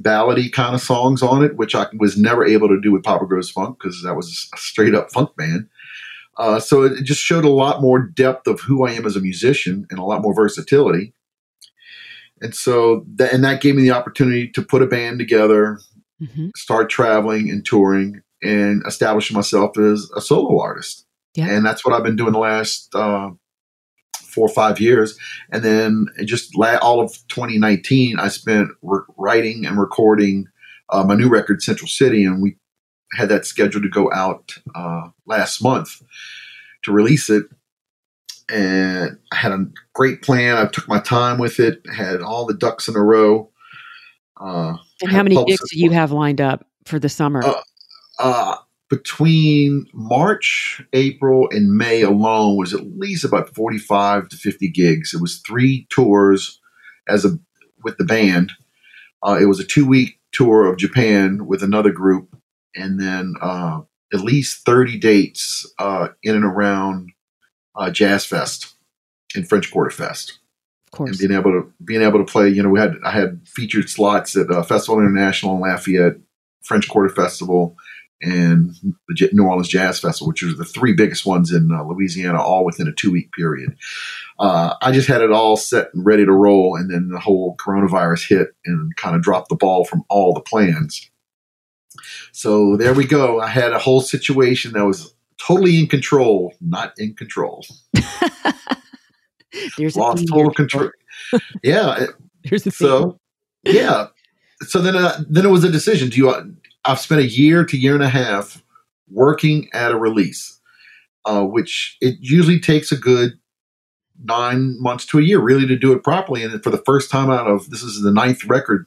ballady 0.00 0.50
kind 0.50 0.74
of 0.74 0.80
songs 0.80 1.22
on 1.22 1.44
it, 1.44 1.56
which 1.56 1.74
I 1.74 1.86
was 1.98 2.16
never 2.16 2.44
able 2.44 2.68
to 2.68 2.80
do 2.80 2.92
with 2.92 3.04
Papa 3.04 3.26
Grows 3.26 3.50
Funk 3.50 3.78
because 3.78 4.02
that 4.02 4.14
was 4.14 4.48
a 4.54 4.56
straight 4.56 4.94
up 4.94 5.10
funk 5.12 5.36
band. 5.36 5.68
Uh, 6.36 6.58
so 6.58 6.82
it 6.82 7.04
just 7.04 7.20
showed 7.20 7.44
a 7.44 7.50
lot 7.50 7.80
more 7.80 7.98
depth 7.98 8.46
of 8.46 8.60
who 8.60 8.86
I 8.86 8.92
am 8.92 9.06
as 9.06 9.16
a 9.16 9.20
musician 9.20 9.86
and 9.90 9.98
a 9.98 10.04
lot 10.04 10.22
more 10.22 10.34
versatility. 10.34 11.14
And 12.40 12.54
so, 12.54 13.04
that, 13.14 13.32
and 13.32 13.44
that 13.44 13.60
gave 13.60 13.76
me 13.76 13.82
the 13.82 13.92
opportunity 13.92 14.48
to 14.50 14.62
put 14.62 14.82
a 14.82 14.86
band 14.86 15.18
together, 15.18 15.78
mm-hmm. 16.20 16.48
start 16.56 16.90
traveling 16.90 17.48
and 17.48 17.64
touring, 17.64 18.20
and 18.42 18.82
establish 18.86 19.32
myself 19.32 19.78
as 19.78 20.10
a 20.16 20.20
solo 20.20 20.60
artist. 20.60 21.06
Yeah. 21.34 21.50
And 21.50 21.64
that's 21.64 21.84
what 21.84 21.94
I've 21.94 22.04
been 22.04 22.16
doing 22.16 22.32
the 22.32 22.38
last 22.38 22.94
uh, 22.94 23.30
four 24.34 24.46
or 24.46 24.52
five 24.52 24.80
years. 24.80 25.18
And 25.50 25.62
then 25.62 26.06
just 26.24 26.56
la- 26.56 26.78
all 26.78 27.00
of 27.00 27.12
2019, 27.28 28.18
I 28.18 28.28
spent 28.28 28.68
re- 28.82 29.00
writing 29.16 29.64
and 29.64 29.78
recording 29.78 30.46
uh, 30.90 31.04
my 31.04 31.14
new 31.14 31.28
record, 31.28 31.62
Central 31.62 31.88
City, 31.88 32.24
and 32.24 32.42
we 32.42 32.56
had 33.14 33.28
that 33.28 33.46
scheduled 33.46 33.82
to 33.82 33.88
go 33.88 34.12
out 34.12 34.56
uh, 34.74 35.08
last 35.26 35.62
month 35.62 36.02
to 36.84 36.92
release 36.92 37.30
it. 37.30 37.44
And 38.52 39.18
I 39.32 39.36
had 39.36 39.52
a 39.52 39.66
great 39.94 40.22
plan. 40.22 40.56
I 40.56 40.66
took 40.66 40.86
my 40.86 41.00
time 41.00 41.38
with 41.38 41.58
it, 41.60 41.82
had 41.92 42.20
all 42.20 42.44
the 42.44 42.54
ducks 42.54 42.88
in 42.88 42.96
a 42.96 43.02
row. 43.02 43.50
Uh, 44.38 44.76
and 45.00 45.10
how 45.10 45.22
many 45.22 45.42
gigs 45.44 45.70
do 45.70 45.78
you 45.78 45.90
have 45.90 46.12
lined 46.12 46.40
up 46.40 46.66
for 46.84 46.98
the 46.98 47.08
summer? 47.08 47.42
Uh, 47.42 47.60
uh, 48.18 48.56
between 48.90 49.86
March, 49.94 50.82
April, 50.92 51.48
and 51.50 51.76
May 51.76 52.02
alone 52.02 52.56
was 52.56 52.74
at 52.74 52.98
least 52.98 53.24
about 53.24 53.54
45 53.54 54.28
to 54.28 54.36
50 54.36 54.68
gigs. 54.68 55.14
It 55.14 55.20
was 55.20 55.40
three 55.46 55.86
tours 55.90 56.60
as 57.08 57.24
a 57.24 57.38
with 57.82 57.96
the 57.98 58.04
band. 58.04 58.52
Uh, 59.22 59.38
it 59.40 59.46
was 59.46 59.60
a 59.60 59.64
two 59.64 59.86
week 59.86 60.18
tour 60.32 60.66
of 60.66 60.78
Japan 60.78 61.46
with 61.46 61.62
another 61.62 61.92
group, 61.92 62.36
and 62.74 63.00
then 63.00 63.34
uh, 63.40 63.80
at 64.12 64.20
least 64.20 64.64
30 64.64 64.98
dates 64.98 65.72
uh, 65.78 66.08
in 66.22 66.34
and 66.34 66.44
around 66.44 67.10
uh, 67.76 67.90
Jazz 67.90 68.24
Fest 68.24 68.74
and 69.34 69.48
French 69.48 69.70
Quarter 69.70 69.90
Fest. 69.90 70.38
Of 70.86 70.98
course. 70.98 71.10
And 71.10 71.18
being 71.18 71.38
able 71.38 71.50
to 71.50 71.72
being 71.84 72.02
able 72.02 72.24
to 72.24 72.30
play, 72.30 72.48
you 72.48 72.62
know, 72.62 72.68
we 72.68 72.78
had 72.78 72.94
I 73.04 73.10
had 73.10 73.40
featured 73.48 73.88
slots 73.88 74.36
at 74.36 74.50
uh, 74.50 74.62
Festival 74.62 75.00
International 75.00 75.56
in 75.56 75.60
Lafayette, 75.60 76.16
French 76.62 76.88
Quarter 76.88 77.14
Festival, 77.14 77.76
and 78.22 78.74
the 79.08 79.28
New 79.32 79.44
Orleans 79.44 79.68
Jazz 79.68 80.00
Festival, 80.00 80.28
which 80.28 80.42
are 80.42 80.54
the 80.54 80.64
three 80.64 80.92
biggest 80.92 81.26
ones 81.26 81.52
in 81.52 81.70
uh, 81.72 81.82
Louisiana, 81.84 82.40
all 82.40 82.64
within 82.64 82.88
a 82.88 82.92
two 82.92 83.10
week 83.10 83.32
period. 83.32 83.76
Uh, 84.38 84.74
I 84.80 84.92
just 84.92 85.08
had 85.08 85.20
it 85.20 85.32
all 85.32 85.56
set 85.56 85.92
and 85.94 86.06
ready 86.06 86.24
to 86.24 86.32
roll, 86.32 86.76
and 86.76 86.90
then 86.90 87.08
the 87.08 87.20
whole 87.20 87.56
coronavirus 87.56 88.28
hit 88.28 88.48
and 88.64 88.94
kind 88.96 89.16
of 89.16 89.22
dropped 89.22 89.48
the 89.48 89.56
ball 89.56 89.84
from 89.84 90.04
all 90.08 90.32
the 90.32 90.40
plans. 90.40 91.10
So 92.32 92.76
there 92.76 92.94
we 92.94 93.06
go. 93.06 93.40
I 93.40 93.48
had 93.48 93.72
a 93.72 93.78
whole 93.78 94.00
situation 94.00 94.72
that 94.72 94.84
was 94.84 95.14
totally 95.38 95.78
in 95.78 95.86
control, 95.86 96.52
not 96.60 96.92
in 96.98 97.14
control. 97.14 97.64
There's 99.78 99.96
lost 99.96 100.26
total 100.28 100.52
control. 100.52 100.90
yeah. 101.62 102.06
There's 102.44 102.66
a 102.66 102.70
so 102.70 103.18
yeah. 103.64 104.08
So 104.62 104.80
then, 104.80 104.96
uh, 104.96 105.20
then 105.28 105.44
it 105.44 105.50
was 105.50 105.64
a 105.64 105.70
decision. 105.70 106.08
Do 106.08 106.16
you? 106.16 106.30
Uh, 106.30 106.44
I've 106.84 107.00
spent 107.00 107.20
a 107.20 107.26
year 107.26 107.64
to 107.64 107.76
year 107.76 107.94
and 107.94 108.02
a 108.02 108.08
half 108.08 108.62
working 109.10 109.68
at 109.72 109.92
a 109.92 109.96
release, 109.96 110.60
uh, 111.24 111.42
which 111.42 111.96
it 112.00 112.16
usually 112.20 112.60
takes 112.60 112.92
a 112.92 112.96
good 112.96 113.32
nine 114.22 114.80
months 114.80 115.06
to 115.06 115.18
a 115.18 115.22
year 115.22 115.40
really 115.40 115.66
to 115.66 115.76
do 115.76 115.92
it 115.92 116.04
properly. 116.04 116.42
And 116.42 116.62
for 116.62 116.70
the 116.70 116.82
first 116.84 117.10
time 117.10 117.30
out 117.30 117.46
of 117.46 117.70
this 117.70 117.82
is 117.82 118.02
the 118.02 118.12
ninth 118.12 118.44
record 118.44 118.86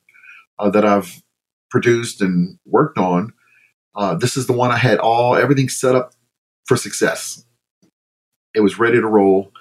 uh, 0.59 0.69
that 0.69 0.86
I've 0.86 1.21
produced 1.70 2.22
and 2.22 2.57
worked 2.65 2.97
on. 2.97 3.34
Uh, 3.95 4.15
this 4.15 4.38
is 4.38 4.47
the 4.47 4.53
one 4.53 4.72
I 4.72 4.78
had 4.78 4.99
all 4.99 5.36
everything 5.36 5.70
set 5.70 5.95
up 5.95 6.13
for 6.65 6.78
success. 6.78 7.43
It 8.53 8.61
was 8.61 8.80
ready 8.80 8.99
to 8.99 9.07
roll, 9.07 9.51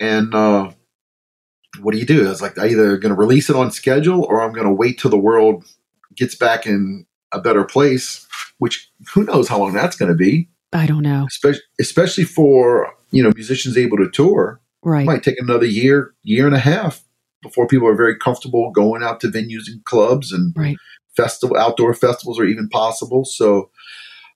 and 0.00 0.34
uh, 0.34 0.70
what 1.80 1.92
do 1.92 1.98
you 1.98 2.06
do? 2.06 2.26
I 2.26 2.30
was 2.30 2.42
like, 2.42 2.58
I 2.58 2.68
either 2.68 2.96
going 2.96 3.14
to 3.14 3.18
release 3.18 3.50
it 3.50 3.56
on 3.56 3.70
schedule 3.70 4.24
or 4.24 4.40
I'm 4.40 4.52
going 4.52 4.66
to 4.66 4.72
wait 4.72 4.98
till 4.98 5.10
the 5.10 5.18
world 5.18 5.64
gets 6.16 6.34
back 6.34 6.66
in 6.66 7.06
a 7.32 7.40
better 7.40 7.64
place. 7.64 8.26
Which 8.58 8.90
who 9.14 9.24
knows 9.24 9.48
how 9.48 9.58
long 9.58 9.72
that's 9.72 9.96
going 9.96 10.10
to 10.10 10.16
be? 10.16 10.48
I 10.72 10.86
don't 10.86 11.02
know. 11.02 11.26
Especially, 11.28 11.62
especially 11.80 12.24
for 12.24 12.92
you 13.10 13.22
know 13.22 13.32
musicians 13.34 13.76
able 13.76 13.98
to 13.98 14.10
tour. 14.10 14.60
Right, 14.82 15.02
it 15.02 15.06
might 15.06 15.22
take 15.24 15.40
another 15.40 15.66
year, 15.66 16.14
year 16.22 16.46
and 16.46 16.54
a 16.54 16.60
half 16.60 17.04
before 17.42 17.66
people 17.66 17.88
are 17.88 17.96
very 17.96 18.16
comfortable 18.16 18.70
going 18.70 19.02
out 19.02 19.20
to 19.20 19.28
venues 19.28 19.66
and 19.66 19.84
clubs 19.84 20.32
and 20.32 20.54
right 20.56 20.76
festival, 21.18 21.56
outdoor 21.56 21.94
festivals 21.94 22.38
are 22.38 22.44
even 22.44 22.68
possible. 22.68 23.24
So 23.24 23.70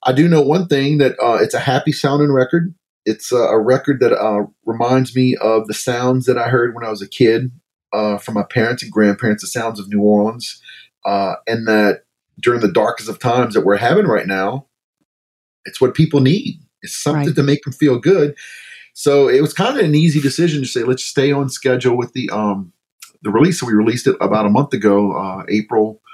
I 0.02 0.12
do 0.12 0.28
know 0.28 0.42
one 0.42 0.66
thing 0.66 0.98
that 0.98 1.12
uh, 1.22 1.38
it's 1.40 1.54
a 1.54 1.60
happy 1.60 1.92
sounding 1.92 2.32
record. 2.32 2.74
It's 3.04 3.32
a 3.32 3.58
record 3.58 4.00
that 4.00 4.12
uh, 4.12 4.46
reminds 4.64 5.14
me 5.14 5.36
of 5.36 5.66
the 5.66 5.74
sounds 5.74 6.26
that 6.26 6.38
I 6.38 6.48
heard 6.48 6.74
when 6.74 6.84
I 6.84 6.90
was 6.90 7.02
a 7.02 7.08
kid 7.08 7.50
uh, 7.92 8.18
from 8.18 8.34
my 8.34 8.44
parents 8.44 8.82
and 8.82 8.92
grandparents, 8.92 9.42
the 9.42 9.48
sounds 9.48 9.78
of 9.78 9.88
New 9.88 10.00
Orleans, 10.00 10.60
uh, 11.04 11.34
and 11.46 11.66
that 11.66 12.02
during 12.40 12.60
the 12.60 12.72
darkest 12.72 13.08
of 13.08 13.18
times 13.18 13.54
that 13.54 13.64
we're 13.64 13.76
having 13.76 14.06
right 14.06 14.26
now, 14.26 14.66
it's 15.64 15.80
what 15.80 15.94
people 15.94 16.20
need. 16.20 16.60
It's 16.82 16.96
something 16.96 17.26
right. 17.26 17.36
to 17.36 17.42
make 17.42 17.62
them 17.62 17.72
feel 17.72 17.98
good. 17.98 18.34
So 18.94 19.28
it 19.28 19.40
was 19.40 19.54
kind 19.54 19.78
of 19.78 19.84
an 19.84 19.94
easy 19.94 20.20
decision 20.20 20.62
to 20.62 20.68
say, 20.68 20.82
let's 20.82 21.04
stay 21.04 21.32
on 21.32 21.48
schedule 21.48 21.96
with 21.96 22.12
the 22.12 22.28
um, 22.30 22.72
the 23.22 23.30
release. 23.30 23.60
So 23.60 23.66
we 23.66 23.72
released 23.72 24.06
it 24.06 24.16
about 24.20 24.46
a 24.46 24.50
month 24.50 24.72
ago, 24.72 25.12
uh, 25.12 25.44
April 25.48 26.00
uh, 26.06 26.11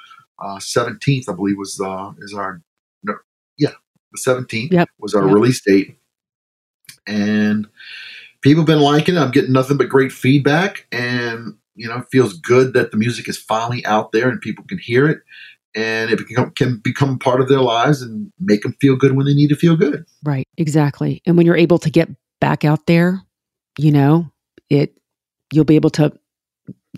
seventeenth, 0.61 1.29
uh, 1.29 1.33
I 1.33 1.35
believe, 1.35 1.57
was 1.59 1.81
uh, 1.81 2.13
is 2.19 2.35
our 2.35 2.61
no, 3.03 3.15
yeah, 3.59 3.73
the 4.13 4.19
seventeenth 4.19 4.73
yep. 4.73 4.89
was 4.99 5.15
our 5.15 5.25
yep. 5.25 5.35
release 5.35 5.61
date, 5.61 5.97
and 7.07 7.67
people 8.43 8.63
have 8.63 8.67
been 8.67 8.81
liking 8.81 9.17
it. 9.17 9.19
I'm 9.19 9.31
getting 9.31 9.53
nothing 9.53 9.77
but 9.77 9.89
great 9.89 10.13
feedback, 10.13 10.87
and 10.93 11.57
you 11.79 11.89
know, 11.89 11.99
it 11.99 12.09
feels 12.11 12.35
good 12.35 12.75
that 12.75 12.91
the 12.91 12.97
music 12.97 13.29
is 13.29 13.39
finally 13.39 13.87
out 13.87 14.13
there 14.13 14.29
and 14.29 14.41
people 14.41 14.65
can 14.69 14.79
hear 14.79 15.09
it, 15.09 15.21
and 15.75 16.11
it 16.11 16.19
become, 16.19 16.51
can 16.51 16.79
become 16.79 17.19
part 17.19 17.41
of 17.41 17.49
their 17.49 17.61
lives 17.61 18.03
and 18.03 18.33
make 18.41 18.63
them 18.63 18.77
feel 18.81 18.97
good 18.97 19.17
when 19.17 19.27
they 19.27 19.35
need 19.35 19.49
to 19.49 19.57
feel 19.57 19.77
good. 19.77 20.05
Right, 20.25 20.47
exactly. 20.57 21.23
And 21.25 21.37
when 21.37 21.47
you're 21.47 21.57
able 21.57 21.79
to 21.79 21.91
get 21.91 22.09
back 22.41 22.65
out 22.65 22.87
there, 22.87 23.23
you 23.79 23.93
know, 23.93 24.31
it 24.69 24.99
you'll 25.53 25.65
be 25.65 25.77
able 25.77 25.91
to 25.91 26.13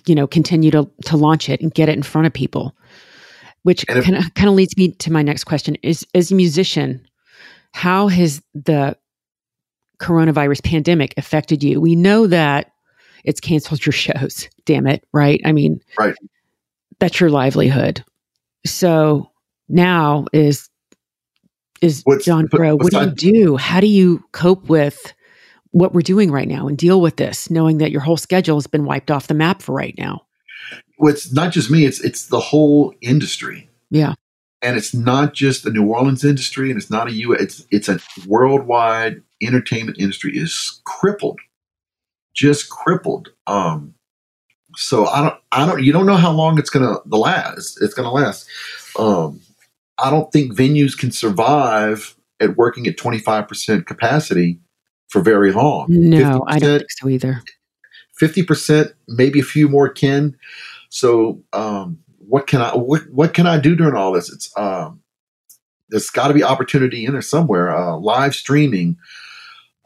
you 0.07 0.15
know 0.15 0.27
continue 0.27 0.71
to 0.71 0.91
to 1.05 1.17
launch 1.17 1.49
it 1.49 1.61
and 1.61 1.75
get 1.75 1.89
it 1.89 1.97
in 1.97 2.03
front 2.03 2.27
of 2.27 2.33
people 2.33 2.75
which 3.63 3.87
kind 3.87 4.17
of 4.17 4.35
kind 4.35 4.49
of 4.49 4.55
leads 4.55 4.77
me 4.77 4.93
to 4.93 5.13
my 5.13 5.23
next 5.23 5.45
question 5.45 5.77
is 5.83 6.07
as 6.15 6.31
a 6.31 6.35
musician 6.35 7.07
how 7.73 8.09
has 8.09 8.43
the 8.55 8.97
coronavirus 10.01 10.65
pandemic 10.65 11.15
affected 11.17 11.63
you? 11.63 11.81
We 11.81 11.95
know 11.95 12.27
that 12.27 12.73
it's 13.25 13.41
canceled 13.41 13.85
your 13.85 13.93
shows 14.07 14.49
damn 14.65 14.87
it 14.87 15.05
right? 15.13 15.41
I 15.45 15.53
mean 15.53 15.81
right. 15.99 16.15
that's 16.99 17.21
your 17.21 17.31
livelihood. 17.31 18.05
So 18.67 19.31
now 19.69 20.27
is 20.33 20.69
is 21.81 22.03
what's, 22.05 22.25
John 22.25 22.47
Gros 22.47 22.79
what 22.79 22.93
do 22.93 23.01
you 23.01 23.11
do? 23.11 23.57
How 23.57 23.81
do 23.81 23.87
you 23.87 24.23
cope 24.33 24.69
with 24.69 25.15
what 25.73 25.95
we're 25.95 26.03
doing 26.03 26.31
right 26.31 26.49
now 26.49 26.67
and 26.67 26.77
deal 26.77 27.01
with 27.01 27.17
this 27.17 27.49
knowing 27.51 27.79
that 27.79 27.93
your 27.93 28.01
whole 28.01 28.17
schedule 28.17 28.57
has 28.57 28.67
been 28.67 28.85
wiped 28.85 29.11
off 29.11 29.29
the 29.29 29.35
map 29.35 29.63
for 29.63 29.73
right 29.73 29.95
now 29.97 30.23
well, 30.99 31.13
it's 31.13 31.33
not 31.33 31.53
just 31.53 31.71
me; 31.71 31.85
it's 31.85 32.01
it's 32.01 32.27
the 32.27 32.41
whole 32.41 32.95
industry. 33.01 33.69
Yeah, 33.91 34.15
and 34.63 34.77
it's 34.77 34.95
not 34.95 35.35
just 35.35 35.65
the 35.65 35.71
New 35.71 35.87
Orleans 35.87 36.25
industry, 36.25 36.71
and 36.71 36.81
it's 36.81 36.91
not 36.91 37.09
a 37.09 37.13
U. 37.13 37.33
It's 37.33 37.65
it's 37.71 37.89
a 37.89 38.01
worldwide 38.27 39.23
entertainment 39.43 39.99
industry 39.99 40.37
is 40.37 40.81
crippled, 40.85 41.41
just 42.35 42.69
crippled. 42.69 43.31
Um, 43.47 43.95
so 44.77 45.07
I 45.07 45.23
don't, 45.23 45.35
I 45.53 45.67
don't, 45.67 45.83
you 45.83 45.93
don't 45.93 46.07
know 46.07 46.17
how 46.17 46.33
long 46.33 46.59
it's 46.59 46.71
gonna 46.71 46.97
the 47.07 47.19
last. 47.19 47.79
It's 47.83 47.95
gonna 47.95 48.13
last. 48.13 48.49
Um, 48.99 49.41
I 49.99 50.11
don't 50.11 50.31
think 50.33 50.53
venues 50.55 50.97
can 50.97 51.11
survive 51.11 52.17
at 52.41 52.57
working 52.57 52.87
at 52.87 52.97
twenty 52.97 53.19
five 53.19 53.49
percent 53.49 53.87
capacity 53.87 54.61
for 55.09 55.21
very 55.23 55.53
long. 55.53 55.87
No, 55.89 56.45
I 56.47 56.59
don't 56.59 56.79
think 56.79 56.91
so 56.91 57.09
either. 57.09 57.43
Fifty 58.21 58.43
percent, 58.43 58.93
maybe 59.09 59.41
a 59.41 59.45
few 59.45 59.67
more 59.67 59.89
can. 59.89 60.37
So, 60.91 61.43
um, 61.55 62.01
what 62.19 62.47
can 62.47 62.61
I 62.61 62.77
what 62.77 63.09
what 63.11 63.33
can 63.33 63.47
I 63.47 63.59
do 63.59 63.75
during 63.75 63.95
all 63.95 64.13
this? 64.13 64.31
It's 64.31 64.53
um, 64.59 65.01
there's 65.89 66.11
got 66.11 66.29
to 66.29 66.35
be 66.35 66.45
opportunity 66.45 67.07
in 67.07 67.13
there 67.13 67.23
somewhere. 67.23 67.75
Uh, 67.75 67.97
live 67.97 68.35
streaming 68.35 68.99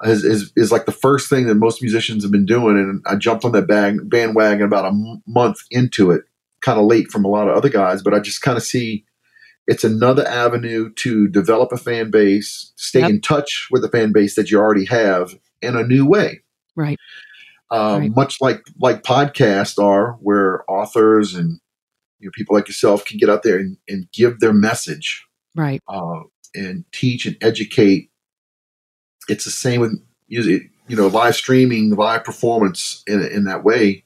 is, 0.02 0.24
is 0.24 0.52
is 0.56 0.72
like 0.72 0.84
the 0.84 0.90
first 0.90 1.30
thing 1.30 1.46
that 1.46 1.54
most 1.54 1.80
musicians 1.80 2.24
have 2.24 2.32
been 2.32 2.44
doing, 2.44 2.76
and 2.76 3.02
I 3.06 3.14
jumped 3.14 3.44
on 3.44 3.52
that 3.52 3.68
bag, 3.68 4.10
bandwagon 4.10 4.66
about 4.66 4.86
a 4.86 4.88
m- 4.88 5.22
month 5.28 5.58
into 5.70 6.10
it, 6.10 6.24
kind 6.60 6.80
of 6.80 6.86
late 6.86 7.12
from 7.12 7.24
a 7.24 7.28
lot 7.28 7.48
of 7.48 7.56
other 7.56 7.68
guys. 7.68 8.02
But 8.02 8.14
I 8.14 8.18
just 8.18 8.42
kind 8.42 8.56
of 8.56 8.64
see 8.64 9.04
it's 9.68 9.84
another 9.84 10.26
avenue 10.26 10.92
to 10.94 11.28
develop 11.28 11.70
a 11.70 11.76
fan 11.76 12.10
base, 12.10 12.72
stay 12.74 13.00
yep. 13.00 13.10
in 13.10 13.20
touch 13.20 13.68
with 13.70 13.82
the 13.82 13.88
fan 13.88 14.12
base 14.12 14.34
that 14.34 14.50
you 14.50 14.58
already 14.58 14.86
have 14.86 15.38
in 15.62 15.76
a 15.76 15.86
new 15.86 16.04
way. 16.04 16.42
Right. 16.76 16.98
Uh, 17.70 17.98
Right. 18.00 18.14
Much 18.14 18.40
like 18.40 18.62
like 18.78 19.02
podcasts 19.02 19.82
are, 19.82 20.12
where 20.20 20.68
authors 20.70 21.34
and 21.34 21.58
you 22.20 22.26
know 22.28 22.32
people 22.34 22.54
like 22.54 22.68
yourself 22.68 23.04
can 23.04 23.18
get 23.18 23.28
out 23.30 23.42
there 23.42 23.58
and, 23.58 23.76
and 23.88 24.06
give 24.12 24.40
their 24.40 24.52
message 24.52 25.24
Right. 25.56 25.82
uh, 25.88 26.20
and 26.54 26.84
teach 26.92 27.26
and 27.26 27.36
educate. 27.40 28.10
It's 29.28 29.44
the 29.44 29.50
same 29.50 29.80
with 29.80 29.98
music. 30.28 30.70
You 30.88 30.96
know, 30.96 31.06
live 31.06 31.34
streaming, 31.34 31.90
live 31.96 32.24
performance 32.24 33.02
in 33.06 33.20
in 33.26 33.44
that 33.44 33.64
way 33.64 34.04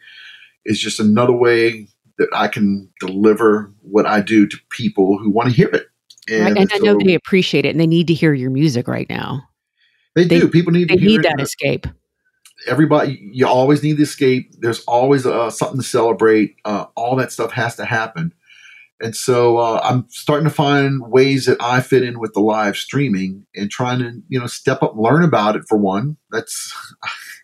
is 0.65 0.79
just 0.81 1.01
another 1.01 1.33
way 1.33 1.89
that 2.19 2.29
I 2.33 2.49
can 2.49 2.89
deliver 3.01 3.73
what 3.83 4.07
I 4.07 4.21
do 4.21 4.47
to 4.47 4.57
people 4.71 5.19
who 5.19 5.31
want 5.31 5.49
to 5.51 5.55
hear 5.55 5.69
it. 5.69 5.87
right. 6.31 6.57
And 6.57 6.71
I 6.73 6.79
know 6.79 6.97
they 6.99 7.15
appreciate 7.15 7.65
it 7.65 7.71
and 7.71 7.81
they 7.81 7.87
need 7.87 8.07
to 8.09 8.15
hear 8.15 8.33
your 8.35 8.51
music 8.51 8.87
right 8.89 9.09
now. 9.09 9.43
they 10.15 10.25
they- 10.25 10.41
do. 10.41 10.49
People 10.49 10.73
need 10.73 10.89
They 10.89 10.95
to 10.97 11.01
hear 11.01 11.09
need 11.11 11.21
it. 11.21 11.23
that 11.25 11.41
escape. 11.41 11.87
Everybody 12.67 13.19
you 13.33 13.47
always 13.47 13.83
need 13.83 13.97
the 13.97 14.03
escape 14.03 14.51
there's 14.59 14.81
always 14.85 15.25
uh, 15.25 15.51
something 15.51 15.79
to 15.79 15.87
celebrate 15.87 16.57
uh, 16.65 16.87
all 16.97 17.17
that 17.17 17.33
stuff 17.33 17.53
has 17.53 17.77
to 17.77 17.85
happen 17.85 18.33
and 19.01 19.15
so 19.15 19.59
uh, 19.59 19.81
i'm 19.85 20.07
starting 20.09 20.49
to 20.49 20.55
find 20.55 21.01
ways 21.11 21.47
that 21.47 21.61
i 21.61 21.81
fit 21.81 22.03
in 22.03 22.19
with 22.19 22.33
the 22.35 22.41
live 22.41 22.77
streaming 22.77 23.47
and 23.55 23.71
trying 23.71 23.99
to 23.99 24.21
you 24.29 24.39
know 24.39 24.47
step 24.47 24.83
up 24.83 24.95
learn 24.97 25.23
about 25.23 25.57
it 25.57 25.63
for 25.69 25.79
one 25.79 26.17
that's 26.31 26.75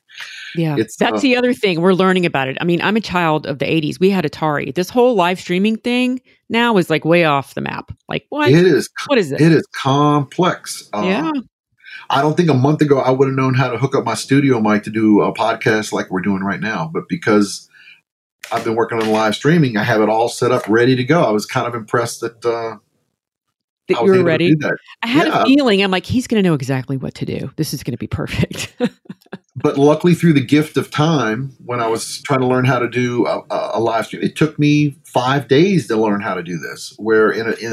Yeah. 0.56 0.76
It's, 0.78 0.96
That's 0.96 1.18
uh, 1.18 1.20
the 1.20 1.36
other 1.36 1.52
thing. 1.52 1.80
We're 1.80 1.94
learning 1.94 2.26
about 2.26 2.48
it. 2.48 2.56
I 2.60 2.64
mean, 2.64 2.80
I'm 2.80 2.96
a 2.96 3.00
child 3.00 3.46
of 3.46 3.58
the 3.58 3.64
80s. 3.64 3.98
We 3.98 4.10
had 4.10 4.24
Atari. 4.24 4.74
This 4.74 4.88
whole 4.88 5.14
live 5.14 5.40
streaming 5.40 5.76
thing 5.78 6.20
now 6.48 6.76
is 6.76 6.90
like 6.90 7.04
way 7.04 7.24
off 7.24 7.54
the 7.54 7.60
map. 7.60 7.92
Like, 8.08 8.26
what? 8.28 8.50
it 8.50 8.66
is 8.66 8.88
what 9.06 9.18
is 9.18 9.32
it? 9.32 9.40
it 9.40 9.52
is 9.52 9.66
complex 9.82 10.88
uh, 10.92 11.02
yeah. 11.04 11.30
I 12.10 12.20
don't 12.22 12.36
think 12.36 12.48
a 12.50 12.54
month 12.54 12.80
ago 12.80 12.98
i 12.98 13.10
would 13.10 13.28
have 13.28 13.36
known 13.36 13.54
how 13.54 13.68
to 13.68 13.78
hook 13.78 13.94
up 13.94 14.04
my 14.04 14.14
studio 14.14 14.60
mic 14.60 14.82
to 14.82 14.90
do 14.90 15.20
a 15.22 15.32
podcast 15.34 15.92
like 15.92 16.10
we're 16.10 16.20
doing 16.20 16.42
right 16.42 16.60
now 16.60 16.90
but 16.92 17.04
because 17.08 17.68
i've 18.52 18.64
been 18.64 18.76
working 18.76 19.00
on 19.00 19.08
live 19.08 19.34
streaming 19.34 19.76
i 19.76 19.82
have 19.82 20.00
it 20.00 20.08
all 20.08 20.28
set 20.28 20.52
up 20.52 20.62
ready 20.68 20.94
to 20.96 21.04
go 21.04 21.22
i 21.22 21.30
was 21.30 21.46
kind 21.46 21.66
of 21.66 21.74
impressed 21.74 22.20
that 22.20 22.44
uh, 22.44 22.76
That 23.88 24.02
you're 24.04 24.24
ready. 24.24 24.54
I 25.02 25.06
had 25.06 25.26
Yeah. 25.28 25.42
a 25.42 25.44
feeling. 25.44 25.82
I'm 25.82 25.90
like, 25.90 26.06
he's 26.06 26.26
going 26.26 26.42
to 26.42 26.48
know 26.48 26.54
exactly 26.54 26.96
what 26.96 27.14
to 27.16 27.26
do. 27.26 27.50
This 27.56 27.74
is 27.74 27.82
going 27.82 27.92
to 27.92 27.98
be 27.98 28.06
perfect. 28.06 28.74
but 29.56 29.76
luckily 29.78 30.14
through 30.14 30.32
the 30.32 30.44
gift 30.44 30.76
of 30.76 30.90
time 30.90 31.52
when 31.64 31.80
i 31.80 31.86
was 31.86 32.20
trying 32.22 32.40
to 32.40 32.46
learn 32.46 32.64
how 32.64 32.78
to 32.78 32.88
do 32.88 33.24
a, 33.26 33.38
a, 33.50 33.70
a 33.74 33.80
live 33.80 34.06
stream 34.06 34.20
it 34.22 34.34
took 34.36 34.58
me 34.58 34.96
five 35.04 35.46
days 35.46 35.86
to 35.86 35.96
learn 35.96 36.20
how 36.20 36.34
to 36.34 36.42
do 36.42 36.58
this 36.58 36.92
where 36.98 37.30
in 37.30 37.46
a, 37.46 37.52
in 37.52 37.72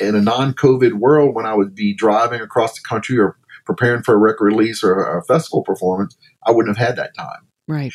a, 0.00 0.04
in 0.08 0.14
a 0.14 0.20
non-covid 0.22 0.94
world 0.94 1.34
when 1.34 1.44
i 1.44 1.52
would 1.54 1.74
be 1.74 1.92
driving 1.92 2.40
across 2.40 2.74
the 2.74 2.80
country 2.88 3.18
or 3.18 3.36
preparing 3.68 4.02
for 4.02 4.14
a 4.14 4.18
record 4.18 4.46
release 4.46 4.82
or 4.82 5.18
a, 5.18 5.22
festival 5.24 5.62
performance 5.62 6.16
i 6.46 6.50
wouldn't 6.50 6.76
have 6.76 6.88
had 6.88 6.96
that 6.96 7.14
time. 7.14 7.46
Right. 7.68 7.92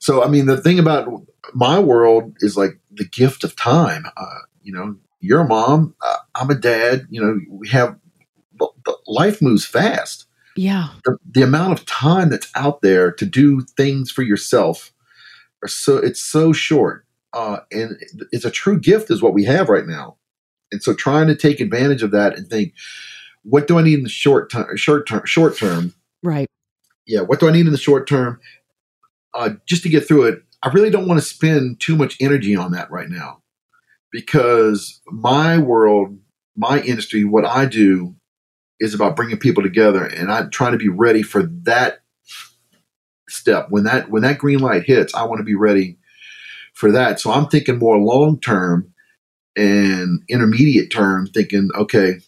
so 0.00 0.24
i 0.24 0.28
mean 0.28 0.46
the 0.46 0.60
thing 0.60 0.78
about 0.78 1.08
my 1.54 1.78
world 1.78 2.34
is 2.40 2.56
like 2.56 2.78
the 2.90 3.04
gift 3.04 3.44
of 3.44 3.54
time. 3.56 4.04
Uh, 4.16 4.40
you 4.62 4.72
know 4.72 4.96
you're 5.20 5.40
a 5.40 5.46
mom 5.46 5.94
uh, 6.02 6.16
i'm 6.34 6.50
a 6.50 6.54
dad 6.54 7.06
you 7.10 7.20
know 7.20 7.38
we 7.48 7.68
have 7.68 7.96
life 9.06 9.40
moves 9.42 9.64
fast. 9.64 10.26
Yeah. 10.56 10.88
the, 11.04 11.16
the 11.30 11.42
amount 11.42 11.78
of 11.78 11.86
time 11.86 12.28
that's 12.28 12.50
out 12.54 12.82
there 12.82 13.12
to 13.12 13.24
do 13.24 13.62
things 13.76 14.10
for 14.10 14.22
yourself 14.22 14.92
are 15.62 15.68
so 15.68 15.96
it's 15.96 16.20
so 16.20 16.52
short. 16.52 17.04
Uh, 17.32 17.58
and 17.70 17.96
it's 18.32 18.44
a 18.44 18.50
true 18.50 18.78
gift 18.78 19.10
is 19.10 19.22
what 19.22 19.34
we 19.34 19.44
have 19.44 19.68
right 19.68 19.86
now. 19.86 20.16
And 20.72 20.82
so 20.82 20.94
trying 20.94 21.28
to 21.28 21.36
take 21.36 21.60
advantage 21.60 22.02
of 22.02 22.10
that 22.10 22.36
and 22.36 22.48
think 22.48 22.74
what 23.42 23.66
do 23.66 23.78
i 23.78 23.82
need 23.82 23.94
in 23.98 24.02
the 24.02 24.08
short 24.08 24.50
term 24.50 24.76
short 24.76 25.06
term 25.06 25.22
short 25.24 25.56
term? 25.56 25.94
Right. 26.22 26.48
yeah 27.06 27.20
what 27.20 27.40
do 27.40 27.48
i 27.48 27.52
need 27.52 27.66
in 27.66 27.72
the 27.72 27.78
short 27.78 28.08
term? 28.08 28.40
Uh, 29.32 29.50
just 29.66 29.82
to 29.84 29.88
get 29.88 30.06
through 30.06 30.24
it 30.24 30.42
i 30.62 30.68
really 30.70 30.90
don't 30.90 31.06
want 31.06 31.20
to 31.20 31.26
spend 31.26 31.80
too 31.80 31.96
much 31.96 32.16
energy 32.20 32.56
on 32.56 32.72
that 32.72 32.90
right 32.90 33.08
now. 33.08 33.42
Because 34.12 35.00
my 35.06 35.58
world 35.58 36.18
my 36.56 36.80
industry 36.80 37.24
what 37.24 37.44
i 37.44 37.64
do 37.64 38.14
is 38.80 38.94
about 38.94 39.16
bringing 39.16 39.38
people 39.38 39.62
together 39.62 40.04
and 40.04 40.32
i'm 40.32 40.50
trying 40.50 40.72
to 40.72 40.78
be 40.78 40.88
ready 40.88 41.22
for 41.22 41.42
that 41.62 42.00
step. 43.28 43.66
When 43.70 43.84
that 43.84 44.10
when 44.10 44.22
that 44.22 44.38
green 44.38 44.58
light 44.58 44.84
hits 44.84 45.14
i 45.14 45.22
want 45.22 45.38
to 45.38 45.44
be 45.44 45.54
ready 45.54 45.98
for 46.74 46.92
that. 46.92 47.20
So 47.20 47.30
i'm 47.30 47.46
thinking 47.46 47.78
more 47.78 47.98
long 47.98 48.40
term 48.40 48.92
and 49.56 50.22
intermediate 50.28 50.90
term 50.90 51.26
thinking 51.26 51.68
okay 51.74 52.20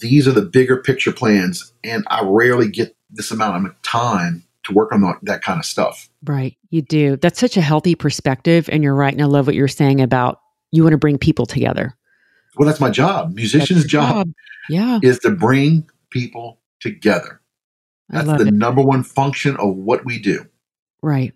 these 0.00 0.26
are 0.28 0.32
the 0.32 0.42
bigger 0.42 0.76
picture 0.76 1.12
plans 1.12 1.72
and 1.84 2.04
i 2.08 2.22
rarely 2.24 2.68
get 2.68 2.96
this 3.10 3.30
amount 3.30 3.66
of 3.66 3.82
time 3.82 4.44
to 4.64 4.72
work 4.72 4.92
on 4.92 5.00
the, 5.00 5.12
that 5.22 5.42
kind 5.42 5.58
of 5.58 5.64
stuff 5.64 6.08
Right. 6.24 6.56
You 6.70 6.82
do. 6.82 7.16
That's 7.16 7.40
such 7.40 7.56
a 7.56 7.60
healthy 7.60 7.96
perspective. 7.96 8.68
And 8.70 8.84
you're 8.84 8.94
right. 8.94 9.12
And 9.12 9.20
I 9.20 9.24
love 9.24 9.46
what 9.48 9.56
you're 9.56 9.66
saying 9.66 10.00
about 10.00 10.40
you 10.70 10.84
want 10.84 10.92
to 10.92 10.98
bring 10.98 11.18
people 11.18 11.46
together. 11.46 11.96
well 12.56 12.66
that's 12.68 12.78
my 12.80 12.90
job 12.90 13.34
musician's 13.34 13.92
your 13.92 14.02
job, 14.02 14.28
Yeah. 14.68 15.00
is 15.02 15.18
to 15.20 15.30
bring 15.32 15.88
people 16.10 16.60
together 16.80 17.40
that's 18.08 18.28
the 18.28 18.46
it. 18.48 18.54
number 18.54 18.80
one 18.82 19.02
function 19.02 19.56
of 19.56 19.74
what 19.74 20.04
we 20.04 20.20
do 20.20 20.46
Right. 21.02 21.34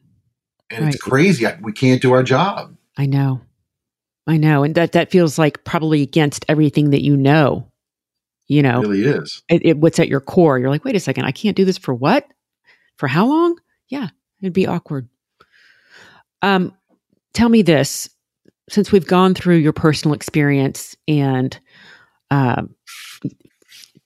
and 0.70 0.84
Right. 0.84 0.94
it's 0.94 1.02
crazy 1.02 1.46
I, 1.48 1.58
we 1.60 1.72
can't 1.72 2.00
do 2.00 2.12
our 2.12 2.22
job 2.22 2.76
I 2.96 3.06
know. 3.06 3.40
I 4.28 4.36
know. 4.38 4.62
And 4.62 4.74
that, 4.76 4.92
that 4.92 5.10
feels 5.10 5.36
like 5.38 5.64
probably 5.64 6.00
against 6.02 6.44
everything 6.48 6.90
that 6.90 7.02
you 7.02 7.16
know. 7.16 7.66
You 8.48 8.62
know, 8.62 8.82
it 8.82 8.88
really 8.88 9.04
is 9.04 9.42
it, 9.48 9.64
it, 9.64 9.78
what's 9.78 9.98
at 9.98 10.08
your 10.08 10.20
core. 10.20 10.58
You're 10.58 10.70
like, 10.70 10.84
wait 10.84 10.94
a 10.94 11.00
second, 11.00 11.24
I 11.24 11.32
can't 11.32 11.56
do 11.56 11.64
this 11.64 11.78
for 11.78 11.94
what? 11.94 12.26
For 12.96 13.08
how 13.08 13.26
long? 13.26 13.58
Yeah, 13.88 14.08
it'd 14.40 14.52
be 14.52 14.66
awkward. 14.66 15.08
Um, 16.42 16.72
tell 17.34 17.48
me 17.48 17.62
this: 17.62 18.08
since 18.68 18.92
we've 18.92 19.06
gone 19.06 19.34
through 19.34 19.56
your 19.56 19.72
personal 19.72 20.14
experience 20.14 20.96
and 21.08 21.58
um, 22.30 22.74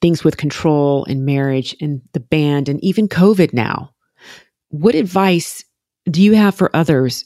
things 0.00 0.24
with 0.24 0.36
control 0.36 1.04
and 1.04 1.26
marriage 1.26 1.76
and 1.80 2.00
the 2.12 2.20
band 2.20 2.68
and 2.68 2.82
even 2.82 3.08
COVID 3.08 3.52
now, 3.52 3.92
what 4.68 4.94
advice 4.94 5.64
do 6.10 6.22
you 6.22 6.34
have 6.34 6.54
for 6.54 6.74
others 6.74 7.24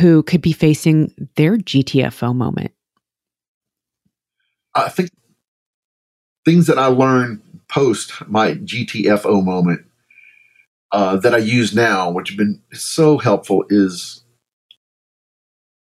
who 0.00 0.22
could 0.22 0.42
be 0.42 0.52
facing 0.52 1.14
their 1.36 1.56
GTFO 1.56 2.34
moment? 2.34 2.72
I 4.74 4.88
think 4.88 5.10
things 6.44 6.66
that 6.66 6.78
I 6.78 6.86
learned 6.86 7.42
post 7.68 8.12
my 8.28 8.54
GTFO 8.54 9.44
moment 9.44 9.86
uh, 10.92 11.16
that 11.18 11.34
I 11.34 11.38
use 11.38 11.74
now, 11.74 12.10
which 12.10 12.30
have 12.30 12.38
been 12.38 12.60
so 12.72 13.18
helpful, 13.18 13.64
is 13.68 14.24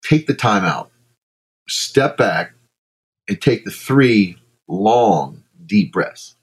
take 0.03 0.27
the 0.27 0.35
time 0.35 0.65
out, 0.65 0.91
step 1.69 2.17
back, 2.17 2.53
and 3.29 3.41
take 3.41 3.65
the 3.65 3.71
three 3.71 4.37
long, 4.69 5.43
deep 5.65 5.93
breaths. 5.93 6.37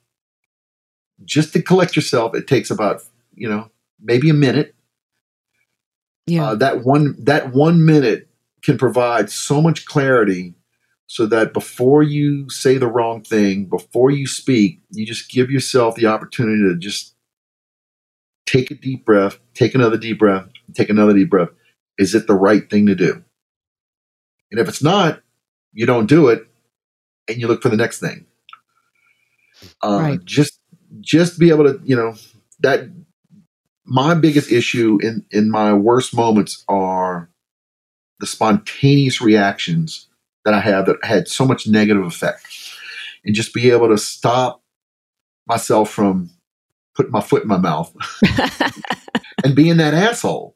Just 1.23 1.53
to 1.53 1.61
collect 1.61 1.95
yourself, 1.95 2.35
it 2.35 2.47
takes 2.47 2.71
about 2.71 3.01
you 3.35 3.49
know 3.49 3.69
maybe 4.01 4.29
a 4.29 4.33
minute. 4.33 4.73
Yeah, 6.25 6.49
Uh, 6.51 6.55
that 6.55 6.83
one 6.83 7.15
that 7.19 7.53
one 7.53 7.85
minute 7.85 8.27
can 8.63 8.77
provide 8.77 9.29
so 9.29 9.61
much 9.61 9.85
clarity 9.85 10.55
so 11.07 11.25
that 11.25 11.53
before 11.53 12.03
you 12.03 12.49
say 12.49 12.77
the 12.77 12.87
wrong 12.87 13.23
thing, 13.23 13.65
before 13.65 14.11
you 14.11 14.27
speak, 14.27 14.81
you 14.91 15.05
just 15.05 15.31
give 15.31 15.49
yourself 15.49 15.95
the 15.95 16.05
opportunity 16.05 16.61
to 16.63 16.77
just 16.77 17.15
take 18.45 18.69
a 18.71 18.75
deep 18.75 19.05
breath, 19.05 19.39
take 19.53 19.73
another 19.73 19.97
deep 19.97 20.19
breath, 20.19 20.47
take 20.73 20.89
another 20.89 21.13
deep 21.13 21.29
breath. 21.29 21.49
Is 21.97 22.13
it 22.13 22.27
the 22.27 22.35
right 22.35 22.69
thing 22.69 22.85
to 22.87 22.95
do? 22.95 23.23
And 24.51 24.59
if 24.59 24.67
it's 24.67 24.83
not, 24.83 25.21
you 25.73 25.85
don't 25.85 26.07
do 26.07 26.27
it 26.27 26.45
and 27.27 27.39
you 27.39 27.47
look 27.47 27.61
for 27.61 27.69
the 27.69 27.77
next 27.77 27.99
thing. 27.99 28.25
Uh, 29.81 29.99
Right. 30.01 30.25
Just 30.25 30.59
just 30.99 31.39
be 31.39 31.49
able 31.49 31.65
to, 31.65 31.79
you 31.83 31.95
know, 31.95 32.15
that 32.59 32.89
my 33.85 34.13
biggest 34.13 34.51
issue 34.51 34.97
in 35.01 35.25
in 35.31 35.49
my 35.49 35.73
worst 35.73 36.13
moments 36.13 36.65
are 36.67 37.29
the 38.19 38.27
spontaneous 38.27 39.21
reactions 39.21 40.06
that 40.47 40.53
I 40.55 40.61
have 40.61 40.85
that 40.85 40.95
had 41.03 41.27
so 41.27 41.45
much 41.45 41.67
negative 41.67 42.05
effect, 42.05 42.45
and 43.25 43.35
just 43.35 43.53
be 43.53 43.69
able 43.69 43.89
to 43.89 43.97
stop 43.97 44.63
myself 45.45 45.89
from 45.91 46.29
putting 46.95 47.11
my 47.11 47.21
foot 47.21 47.41
in 47.43 47.47
my 47.49 47.57
mouth 47.57 47.93
and 49.43 49.55
being 49.55 49.77
that 49.77 49.93
asshole. 49.93 50.55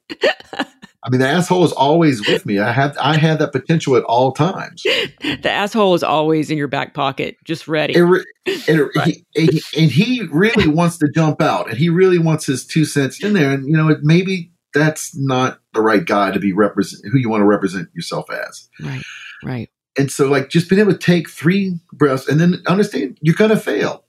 I 1.03 1.09
mean, 1.09 1.19
the 1.19 1.27
asshole 1.27 1.63
is 1.65 1.71
always 1.71 2.25
with 2.27 2.45
me. 2.45 2.59
I 2.59 2.71
have 2.71 2.95
I 2.99 3.17
have 3.17 3.39
that 3.39 3.51
potential 3.51 3.95
at 3.95 4.03
all 4.03 4.31
times. 4.31 4.83
the 4.83 5.49
asshole 5.51 5.95
is 5.95 6.03
always 6.03 6.51
in 6.51 6.57
your 6.57 6.67
back 6.67 6.93
pocket, 6.93 7.37
just 7.43 7.67
ready. 7.67 7.95
And, 7.95 8.11
re- 8.11 8.25
and, 8.67 8.79
Right. 8.95 9.07
he, 9.07 9.25
and 9.35 9.49
he- 9.51 9.81
and 9.81 9.91
he 9.91 10.21
really 10.31 10.67
wants 10.67 10.97
to 10.99 11.09
jump 11.13 11.41
out, 11.41 11.69
and 11.69 11.77
he 11.77 11.89
really 11.89 12.19
wants 12.19 12.45
his 12.45 12.65
two 12.65 12.85
cents 12.85 13.21
in 13.23 13.33
there. 13.33 13.51
And 13.51 13.65
you 13.65 13.75
know, 13.75 13.89
it, 13.89 13.99
maybe 14.03 14.51
that's 14.75 15.15
not 15.17 15.59
the 15.73 15.81
right 15.81 16.05
guy 16.05 16.31
to 16.31 16.39
be 16.39 16.53
represent 16.53 17.03
who 17.11 17.17
you 17.17 17.29
want 17.29 17.41
to 17.41 17.45
represent 17.45 17.89
yourself 17.93 18.29
as. 18.31 18.69
right, 18.81 19.01
right. 19.43 19.69
And 19.97 20.11
so, 20.11 20.27
like, 20.29 20.49
just 20.49 20.69
being 20.69 20.79
able 20.79 20.93
to 20.93 20.97
take 20.97 21.29
three 21.29 21.79
breaths 21.93 22.27
and 22.27 22.39
then 22.39 22.61
understand 22.67 23.17
you're 23.21 23.35
going 23.35 23.51
to 23.51 23.57
fail. 23.57 24.03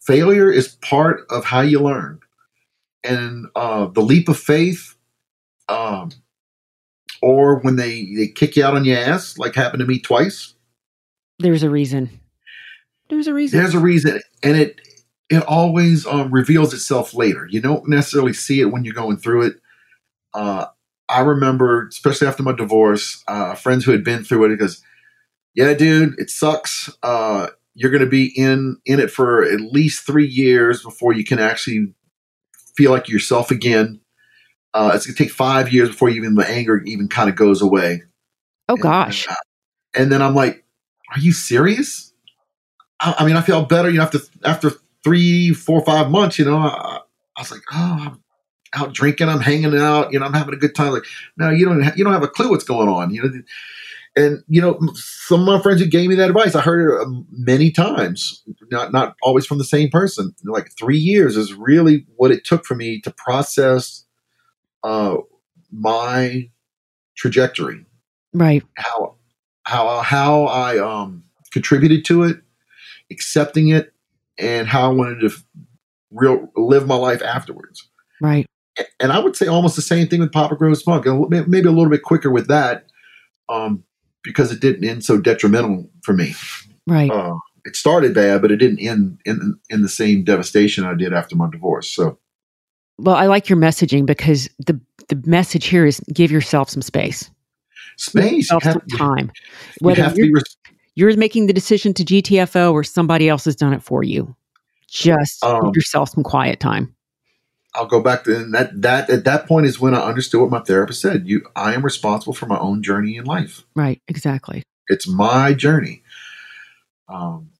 Failure 0.00 0.50
is 0.50 0.68
part 0.68 1.26
of 1.30 1.44
how 1.44 1.60
you 1.60 1.80
learn. 1.80 2.20
and 3.04 3.46
uh, 3.54 3.86
the 3.86 4.00
leap 4.00 4.28
of 4.28 4.38
faith, 4.38 4.96
um, 5.68 6.10
or 7.22 7.60
when 7.60 7.76
they 7.76 8.12
they 8.16 8.28
kick 8.28 8.56
you 8.56 8.64
out 8.64 8.74
on 8.74 8.84
your 8.84 8.98
ass, 8.98 9.38
like 9.38 9.54
happened 9.54 9.80
to 9.80 9.86
me 9.86 9.98
twice. 9.98 10.54
There's 11.38 11.62
a 11.62 11.70
reason. 11.70 12.10
There's 13.08 13.26
a 13.26 13.34
reason. 13.34 13.58
There's 13.58 13.74
a 13.74 13.78
reason, 13.80 14.20
and 14.42 14.56
it 14.56 14.80
it 15.30 15.42
always 15.44 16.06
um, 16.06 16.32
reveals 16.32 16.74
itself 16.74 17.14
later. 17.14 17.46
You 17.50 17.60
don't 17.60 17.88
necessarily 17.88 18.32
see 18.32 18.60
it 18.60 18.66
when 18.72 18.84
you're 18.84 18.94
going 18.94 19.16
through 19.18 19.42
it. 19.42 19.54
Uh, 20.34 20.66
I 21.08 21.20
remember, 21.20 21.86
especially 21.88 22.26
after 22.28 22.42
my 22.42 22.52
divorce, 22.52 23.22
uh, 23.28 23.54
friends 23.54 23.84
who 23.84 23.92
had 23.92 24.04
been 24.04 24.24
through 24.24 24.44
it 24.46 24.48
because, 24.50 24.82
yeah, 25.58 25.74
dude, 25.74 26.20
it 26.20 26.30
sucks. 26.30 26.88
Uh, 27.02 27.48
you're 27.74 27.90
going 27.90 28.04
to 28.04 28.08
be 28.08 28.26
in 28.26 28.76
in 28.86 29.00
it 29.00 29.10
for 29.10 29.42
at 29.42 29.60
least 29.60 30.06
three 30.06 30.28
years 30.28 30.84
before 30.84 31.12
you 31.12 31.24
can 31.24 31.40
actually 31.40 31.92
feel 32.76 32.92
like 32.92 33.08
yourself 33.08 33.50
again. 33.50 34.00
Uh, 34.72 34.92
it's 34.94 35.04
going 35.04 35.16
to 35.16 35.24
take 35.24 35.32
five 35.32 35.72
years 35.72 35.88
before 35.88 36.10
even 36.10 36.36
the 36.36 36.48
anger 36.48 36.80
even 36.86 37.08
kind 37.08 37.28
of 37.28 37.34
goes 37.34 37.60
away. 37.60 38.02
Oh 38.68 38.76
gosh! 38.76 39.26
And, 39.26 39.36
and, 39.96 40.12
then 40.12 40.22
I'm 40.22 40.36
like, 40.36 40.64
"Are 41.12 41.18
you 41.18 41.32
serious?" 41.32 42.12
I, 43.00 43.16
I, 43.18 43.26
mean, 43.26 43.34
I 43.34 43.40
feel 43.40 43.64
better. 43.64 43.90
You 43.90 43.96
know, 43.96 44.04
after 44.04 44.20
after 44.44 44.70
three, 45.02 45.54
four, 45.54 45.84
five 45.84 46.08
months, 46.08 46.38
you 46.38 46.44
know, 46.44 46.58
I, 46.58 47.00
I 47.36 47.40
was 47.40 47.50
like, 47.50 47.62
"Oh, 47.72 47.98
I'm 48.00 48.22
out 48.76 48.94
drinking. 48.94 49.28
I'm 49.28 49.40
hanging 49.40 49.76
out. 49.76 50.12
You 50.12 50.20
know, 50.20 50.26
I'm 50.26 50.34
having 50.34 50.54
a 50.54 50.58
good 50.58 50.76
time." 50.76 50.92
Like, 50.92 51.06
no, 51.36 51.50
you 51.50 51.64
don't. 51.64 51.82
Ha- 51.82 51.94
you 51.96 52.04
don't 52.04 52.12
have 52.12 52.22
a 52.22 52.28
clue 52.28 52.50
what's 52.50 52.62
going 52.62 52.88
on. 52.88 53.12
You 53.12 53.22
know. 53.24 53.42
And 54.18 54.42
you 54.48 54.60
know, 54.60 54.76
some 54.94 55.42
of 55.42 55.46
my 55.46 55.62
friends 55.62 55.80
who 55.80 55.86
gave 55.86 56.08
me 56.08 56.16
that 56.16 56.28
advice, 56.28 56.56
I 56.56 56.60
heard 56.60 56.92
it 56.92 57.06
um, 57.06 57.24
many 57.30 57.70
times, 57.70 58.42
not 58.68 58.92
not 58.92 59.14
always 59.22 59.46
from 59.46 59.58
the 59.58 59.64
same 59.64 59.90
person. 59.90 60.34
Like 60.44 60.70
three 60.76 60.98
years 60.98 61.36
is 61.36 61.54
really 61.54 62.04
what 62.16 62.32
it 62.32 62.44
took 62.44 62.64
for 62.64 62.74
me 62.74 63.00
to 63.02 63.12
process 63.12 64.04
uh, 64.82 65.18
my 65.70 66.50
trajectory, 67.16 67.86
right? 68.34 68.64
How 68.74 69.14
how 69.62 70.00
how 70.00 70.44
I 70.46 70.78
um, 70.78 71.22
contributed 71.52 72.04
to 72.06 72.24
it, 72.24 72.38
accepting 73.12 73.68
it, 73.68 73.92
and 74.36 74.66
how 74.66 74.90
I 74.90 74.92
wanted 74.94 75.20
to 75.20 75.30
real 76.10 76.50
live 76.56 76.88
my 76.88 76.96
life 76.96 77.22
afterwards, 77.22 77.88
right? 78.20 78.46
And 78.98 79.12
I 79.12 79.20
would 79.20 79.36
say 79.36 79.46
almost 79.46 79.76
the 79.76 79.82
same 79.82 80.08
thing 80.08 80.18
with 80.18 80.32
Papa 80.32 80.56
Grows 80.56 80.82
Funk. 80.82 81.06
Maybe 81.06 81.68
a 81.68 81.70
little 81.70 81.88
bit 81.88 82.02
quicker 82.02 82.32
with 82.32 82.48
that, 82.48 82.86
um, 83.48 83.84
because 84.22 84.52
it 84.52 84.60
didn't 84.60 84.84
end 84.84 85.04
so 85.04 85.18
detrimental 85.18 85.90
for 86.02 86.12
me. 86.12 86.34
Right. 86.86 87.10
Uh, 87.10 87.36
it 87.64 87.76
started 87.76 88.14
bad, 88.14 88.40
but 88.42 88.50
it 88.50 88.56
didn't 88.56 88.80
end 88.80 89.20
in 89.24 89.58
in 89.68 89.82
the 89.82 89.88
same 89.88 90.24
devastation 90.24 90.84
I 90.84 90.94
did 90.94 91.12
after 91.12 91.36
my 91.36 91.48
divorce. 91.50 91.90
So 91.90 92.18
well, 92.98 93.16
I 93.16 93.26
like 93.26 93.48
your 93.48 93.58
messaging 93.58 94.06
because 94.06 94.48
the 94.58 94.80
the 95.08 95.22
message 95.26 95.66
here 95.66 95.86
is 95.86 96.00
give 96.12 96.30
yourself 96.30 96.70
some 96.70 96.82
space. 96.82 97.30
Space, 97.96 98.48
some 98.48 98.60
have, 98.60 98.80
time. 98.96 99.30
Whether 99.80 100.12
you 100.14 100.24
you're, 100.24 100.34
res- 100.34 100.56
you're, 100.94 101.16
making 101.16 101.46
the 101.46 101.52
decision 101.52 101.94
to 101.94 102.04
GTFO 102.04 102.72
or 102.72 102.84
somebody 102.84 103.28
else 103.28 103.44
has 103.44 103.56
done 103.56 103.72
it 103.72 103.82
for 103.82 104.04
you, 104.04 104.36
just 104.88 105.42
um, 105.44 105.60
give 105.64 105.76
yourself 105.76 106.10
some 106.10 106.22
quiet 106.22 106.60
time. 106.60 106.94
I'll 107.78 107.86
go 107.86 108.00
back 108.00 108.24
to 108.24 108.44
that. 108.50 108.82
That 108.82 109.08
at 109.08 109.24
that 109.24 109.46
point 109.46 109.66
is 109.66 109.78
when 109.78 109.94
I 109.94 110.00
understood 110.00 110.40
what 110.40 110.50
my 110.50 110.60
therapist 110.60 111.00
said. 111.00 111.28
You, 111.28 111.46
I 111.54 111.74
am 111.74 111.84
responsible 111.84 112.34
for 112.34 112.46
my 112.46 112.58
own 112.58 112.82
journey 112.82 113.16
in 113.16 113.24
life. 113.24 113.64
Right. 113.76 114.02
Exactly. 114.08 114.64
It's 114.88 115.06
my 115.06 115.54
journey. 115.54 116.02
Um, 117.08 117.50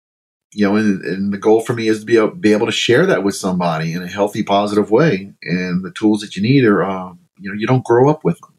you 0.53 0.67
know, 0.67 0.77
and, 0.77 1.05
and, 1.05 1.33
the 1.33 1.39
goal 1.39 1.61
for 1.61 1.73
me 1.75 1.89
is 1.89 2.01
to 2.01 2.07
be 2.07 2.17
able, 2.17 2.31
be 2.31 2.53
able 2.53 2.67
to 2.67 2.73
share 2.73 3.07
that 3.07 3.23
with 3.23 3.37
somebody 3.37 3.93
in 3.93 4.03
a 4.03 4.09
healthy, 4.09 4.43
positive 4.43 4.91
way. 4.91 5.33
And 5.43 5.85
the 5.85 5.93
tools 5.93 6.21
that 6.21 6.37
you 6.37 6.43
need 6.43 6.65
are, 6.65 6.83
uh, 6.83 7.13
you 7.39 7.51
know, 7.51 7.57
you 7.57 7.67
don't 7.67 7.85
grow 7.85 8.11
up 8.11 8.25
with 8.25 8.41
them. 8.41 8.55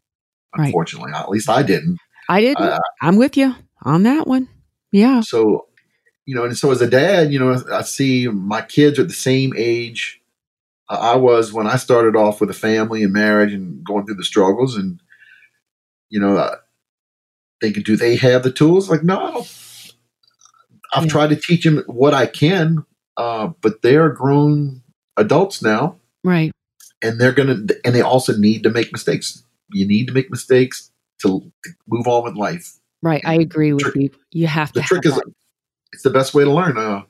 Unfortunately, 0.54 1.12
right. 1.12 1.20
at 1.20 1.28
least 1.28 1.48
I 1.48 1.62
didn't. 1.62 1.98
I 2.28 2.40
didn't. 2.40 2.62
Uh, 2.62 2.80
I'm 3.02 3.16
with 3.16 3.36
you 3.36 3.54
on 3.82 4.04
that 4.04 4.26
one. 4.26 4.48
Yeah. 4.92 5.20
So, 5.20 5.66
you 6.26 6.34
know, 6.34 6.44
and 6.44 6.56
so 6.56 6.70
as 6.70 6.80
a 6.80 6.88
dad, 6.88 7.32
you 7.32 7.38
know, 7.38 7.62
I 7.72 7.82
see 7.82 8.28
my 8.28 8.62
kids 8.62 8.98
are 8.98 9.04
the 9.04 9.12
same 9.12 9.52
age 9.56 10.19
I 10.90 11.16
was 11.16 11.52
when 11.52 11.66
I 11.66 11.76
started 11.76 12.16
off 12.16 12.40
with 12.40 12.50
a 12.50 12.54
family 12.54 13.02
and 13.04 13.12
marriage 13.12 13.52
and 13.52 13.84
going 13.84 14.06
through 14.06 14.16
the 14.16 14.24
struggles, 14.24 14.76
and 14.76 15.00
you 16.08 16.20
know, 16.20 16.36
uh, 16.36 16.56
thinking, 17.60 17.82
do 17.82 17.96
they 17.96 18.16
have 18.16 18.42
the 18.42 18.52
tools? 18.52 18.90
Like, 18.90 19.04
no, 19.04 19.20
I 19.20 19.30
don't 19.30 19.46
I've 20.92 21.04
yeah. 21.04 21.10
tried 21.10 21.30
to 21.30 21.36
teach 21.36 21.64
them 21.64 21.82
what 21.86 22.14
I 22.14 22.26
can, 22.26 22.84
uh, 23.16 23.48
but 23.60 23.82
they 23.82 23.96
are 23.96 24.10
grown 24.10 24.82
adults 25.16 25.62
now, 25.62 25.96
right? 26.24 26.52
And 27.02 27.20
they're 27.20 27.32
gonna, 27.32 27.66
and 27.84 27.94
they 27.94 28.02
also 28.02 28.36
need 28.36 28.62
to 28.64 28.70
make 28.70 28.92
mistakes. 28.92 29.44
You 29.72 29.86
need 29.86 30.08
to 30.08 30.12
make 30.12 30.30
mistakes 30.30 30.90
to, 31.22 31.40
to 31.64 31.70
move 31.86 32.06
on 32.06 32.24
with 32.24 32.34
life. 32.34 32.74
Right, 33.02 33.22
I 33.24 33.34
agree 33.34 33.72
with 33.72 33.94
you. 33.94 34.10
You 34.32 34.46
have 34.46 34.72
to. 34.72 34.80
The 34.80 34.86
trick 34.86 35.06
is, 35.06 35.14
that. 35.14 35.32
it's 35.92 36.02
the 36.02 36.10
best 36.10 36.34
way 36.34 36.44
to 36.44 36.50
learn. 36.50 36.76
Uh, 36.76 37.02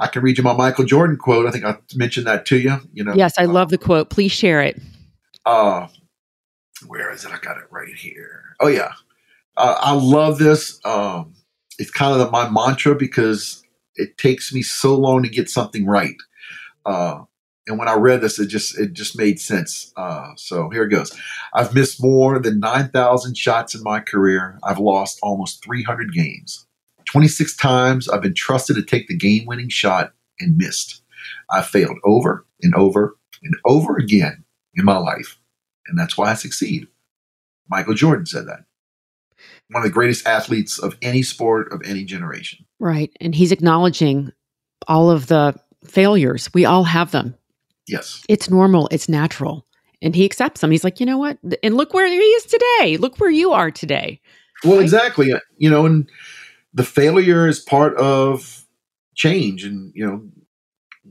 I 0.00 0.06
can 0.06 0.22
read 0.22 0.38
you 0.38 0.44
my 0.44 0.54
Michael 0.54 0.84
Jordan 0.84 1.16
quote. 1.16 1.46
I 1.46 1.50
think 1.50 1.64
I 1.64 1.76
mentioned 1.94 2.26
that 2.26 2.46
to 2.46 2.58
you. 2.58 2.76
You 2.92 3.04
know. 3.04 3.14
Yes, 3.14 3.34
I 3.38 3.44
uh, 3.44 3.48
love 3.48 3.68
the 3.68 3.78
quote. 3.78 4.08
Please 4.08 4.32
share 4.32 4.62
it. 4.62 4.80
Uh, 5.44 5.88
where 6.86 7.12
is 7.12 7.24
it? 7.24 7.32
I 7.32 7.38
got 7.38 7.58
it 7.58 7.64
right 7.70 7.94
here. 7.94 8.56
Oh 8.60 8.68
yeah, 8.68 8.92
uh, 9.56 9.76
I 9.78 9.92
love 9.92 10.38
this. 10.38 10.80
Um, 10.84 11.34
it's 11.78 11.90
kind 11.90 12.12
of 12.12 12.18
the, 12.18 12.30
my 12.30 12.48
mantra 12.48 12.94
because 12.94 13.62
it 13.94 14.16
takes 14.16 14.52
me 14.52 14.62
so 14.62 14.96
long 14.96 15.22
to 15.22 15.28
get 15.28 15.50
something 15.50 15.86
right. 15.86 16.16
Uh, 16.86 17.24
and 17.66 17.78
when 17.78 17.88
I 17.88 17.94
read 17.94 18.22
this, 18.22 18.38
it 18.38 18.46
just 18.46 18.78
it 18.78 18.94
just 18.94 19.18
made 19.18 19.38
sense. 19.38 19.92
Uh, 19.96 20.30
so 20.36 20.70
here 20.70 20.84
it 20.84 20.88
goes. 20.88 21.16
I've 21.54 21.74
missed 21.74 22.02
more 22.02 22.38
than 22.38 22.58
nine 22.58 22.88
thousand 22.88 23.36
shots 23.36 23.74
in 23.74 23.82
my 23.82 24.00
career. 24.00 24.58
I've 24.64 24.78
lost 24.78 25.18
almost 25.22 25.62
three 25.62 25.82
hundred 25.82 26.12
games. 26.12 26.66
Twenty 27.10 27.28
six 27.28 27.56
times 27.56 28.08
I've 28.08 28.22
been 28.22 28.34
trusted 28.34 28.76
to 28.76 28.82
take 28.82 29.08
the 29.08 29.16
game 29.16 29.46
winning 29.46 29.68
shot 29.68 30.12
and 30.38 30.56
missed. 30.56 31.02
I've 31.50 31.66
failed 31.66 31.98
over 32.04 32.46
and 32.62 32.74
over 32.74 33.16
and 33.42 33.54
over 33.66 33.96
again 33.96 34.44
in 34.74 34.84
my 34.84 34.98
life, 34.98 35.38
and 35.86 35.98
that's 35.98 36.16
why 36.16 36.30
I 36.30 36.34
succeed. 36.34 36.86
Michael 37.68 37.94
Jordan 37.94 38.26
said 38.26 38.46
that 38.46 38.64
one 39.70 39.82
of 39.82 39.88
the 39.88 39.94
greatest 39.94 40.26
athletes 40.26 40.78
of 40.78 40.96
any 41.02 41.22
sport 41.22 41.72
of 41.72 41.82
any 41.84 42.04
generation. 42.04 42.66
Right. 42.78 43.10
And 43.20 43.34
he's 43.34 43.52
acknowledging 43.52 44.32
all 44.88 45.10
of 45.10 45.26
the 45.28 45.54
failures. 45.84 46.50
We 46.52 46.64
all 46.64 46.84
have 46.84 47.12
them. 47.12 47.34
Yes. 47.86 48.22
It's 48.28 48.50
normal, 48.50 48.88
it's 48.90 49.08
natural. 49.08 49.66
And 50.02 50.14
he 50.14 50.24
accepts 50.24 50.60
them. 50.62 50.70
He's 50.70 50.84
like, 50.84 50.98
you 50.98 51.06
know 51.06 51.18
what? 51.18 51.38
And 51.62 51.76
look 51.76 51.92
where 51.92 52.06
he 52.06 52.14
is 52.14 52.44
today. 52.44 52.96
Look 52.96 53.18
where 53.18 53.30
you 53.30 53.52
are 53.52 53.70
today. 53.70 54.20
Well, 54.64 54.76
right? 54.76 54.82
exactly. 54.82 55.32
Uh, 55.32 55.40
you 55.58 55.68
know, 55.68 55.84
and 55.84 56.08
the 56.72 56.84
failure 56.84 57.46
is 57.46 57.60
part 57.60 57.96
of 57.96 58.64
change. 59.14 59.64
And, 59.64 59.92
you 59.94 60.06
know, 60.06 60.22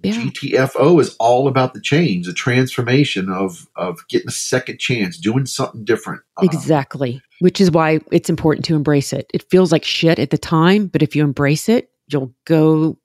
yeah. 0.04 0.14
GTFO 0.14 1.02
is 1.02 1.16
all 1.20 1.48
about 1.48 1.74
the 1.74 1.82
change, 1.82 2.26
the 2.26 2.34
transformation 2.34 3.30
of 3.30 3.68
of 3.76 4.00
getting 4.08 4.30
a 4.30 4.32
second 4.32 4.80
chance, 4.80 5.18
doing 5.18 5.46
something 5.46 5.84
different. 5.84 6.22
Uh, 6.38 6.46
exactly. 6.46 7.22
Which 7.40 7.60
is 7.60 7.72
why 7.72 8.00
it's 8.12 8.30
important 8.30 8.66
to 8.66 8.76
embrace 8.76 9.12
it. 9.14 9.30
It 9.34 9.50
feels 9.50 9.72
like 9.72 9.84
shit 9.84 10.20
at 10.20 10.30
the 10.30 10.38
time, 10.38 10.88
but 10.88 11.02
if 11.02 11.16
you 11.16 11.24
embrace 11.24 11.68
it, 11.70 11.90
you'll 12.08 12.34
go 12.46 12.98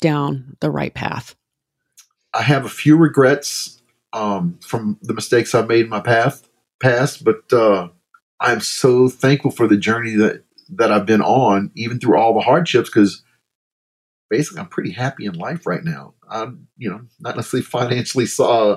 down 0.00 0.56
the 0.60 0.70
right 0.70 0.94
path. 0.94 1.34
I 2.32 2.42
have 2.42 2.64
a 2.64 2.70
few 2.70 2.96
regrets 2.96 3.80
um, 4.12 4.58
from 4.60 4.98
the 5.02 5.14
mistakes 5.14 5.54
I've 5.54 5.68
made 5.68 5.84
in 5.84 5.90
my 5.90 6.00
path 6.00 6.48
past, 6.80 7.24
but 7.24 7.52
uh, 7.52 7.88
I'm 8.40 8.60
so 8.60 9.08
thankful 9.08 9.50
for 9.50 9.66
the 9.66 9.76
journey 9.76 10.14
that 10.16 10.44
that 10.76 10.92
I've 10.92 11.06
been 11.06 11.22
on, 11.22 11.70
even 11.74 11.98
through 11.98 12.18
all 12.18 12.34
the 12.34 12.40
hardships, 12.40 12.88
because 12.88 13.22
basically 14.28 14.60
I'm 14.60 14.68
pretty 14.68 14.92
happy 14.92 15.26
in 15.26 15.34
life 15.34 15.66
right 15.66 15.84
now. 15.84 16.14
I'm, 16.28 16.68
you 16.78 16.88
know, 16.88 17.00
not 17.18 17.36
necessarily 17.36 17.64
financially 17.66 18.26
uh, 18.38 18.76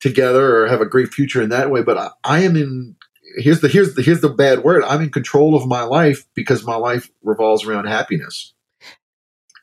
together 0.00 0.56
or 0.58 0.66
have 0.68 0.80
a 0.80 0.86
great 0.86 1.14
future 1.14 1.40
in 1.40 1.50
that 1.50 1.70
way, 1.70 1.82
but 1.82 1.96
I, 1.96 2.10
I 2.24 2.40
am 2.40 2.56
in. 2.56 2.96
Here's 3.36 3.60
the 3.60 3.68
here's 3.68 3.94
the 3.94 4.02
here's 4.02 4.20
the 4.20 4.28
bad 4.28 4.62
word. 4.62 4.82
I'm 4.84 5.00
in 5.00 5.10
control 5.10 5.54
of 5.54 5.66
my 5.66 5.84
life 5.84 6.26
because 6.34 6.66
my 6.66 6.74
life 6.74 7.08
revolves 7.22 7.64
around 7.64 7.86
happiness. 7.86 8.52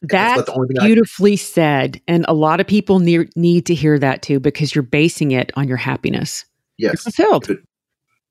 That's, 0.02 0.50
beautifully 0.80 1.36
said, 1.36 2.02
and 2.08 2.26
a 2.30 2.34
lot 2.34 2.62
of 2.62 2.68
people 2.68 3.00
need 3.00 3.30
need 3.36 3.66
to 3.66 3.76
hear 3.76 4.00
that 4.00 4.22
too 4.22 4.40
because 4.40 4.74
you're 4.74 4.82
basing 4.82 5.32
it 5.32 5.52
on 5.56 5.68
your 5.68 5.78
happiness. 5.78 6.46
Yes, 6.78 6.92
you're 7.06 7.12
fulfilled. 7.12 7.50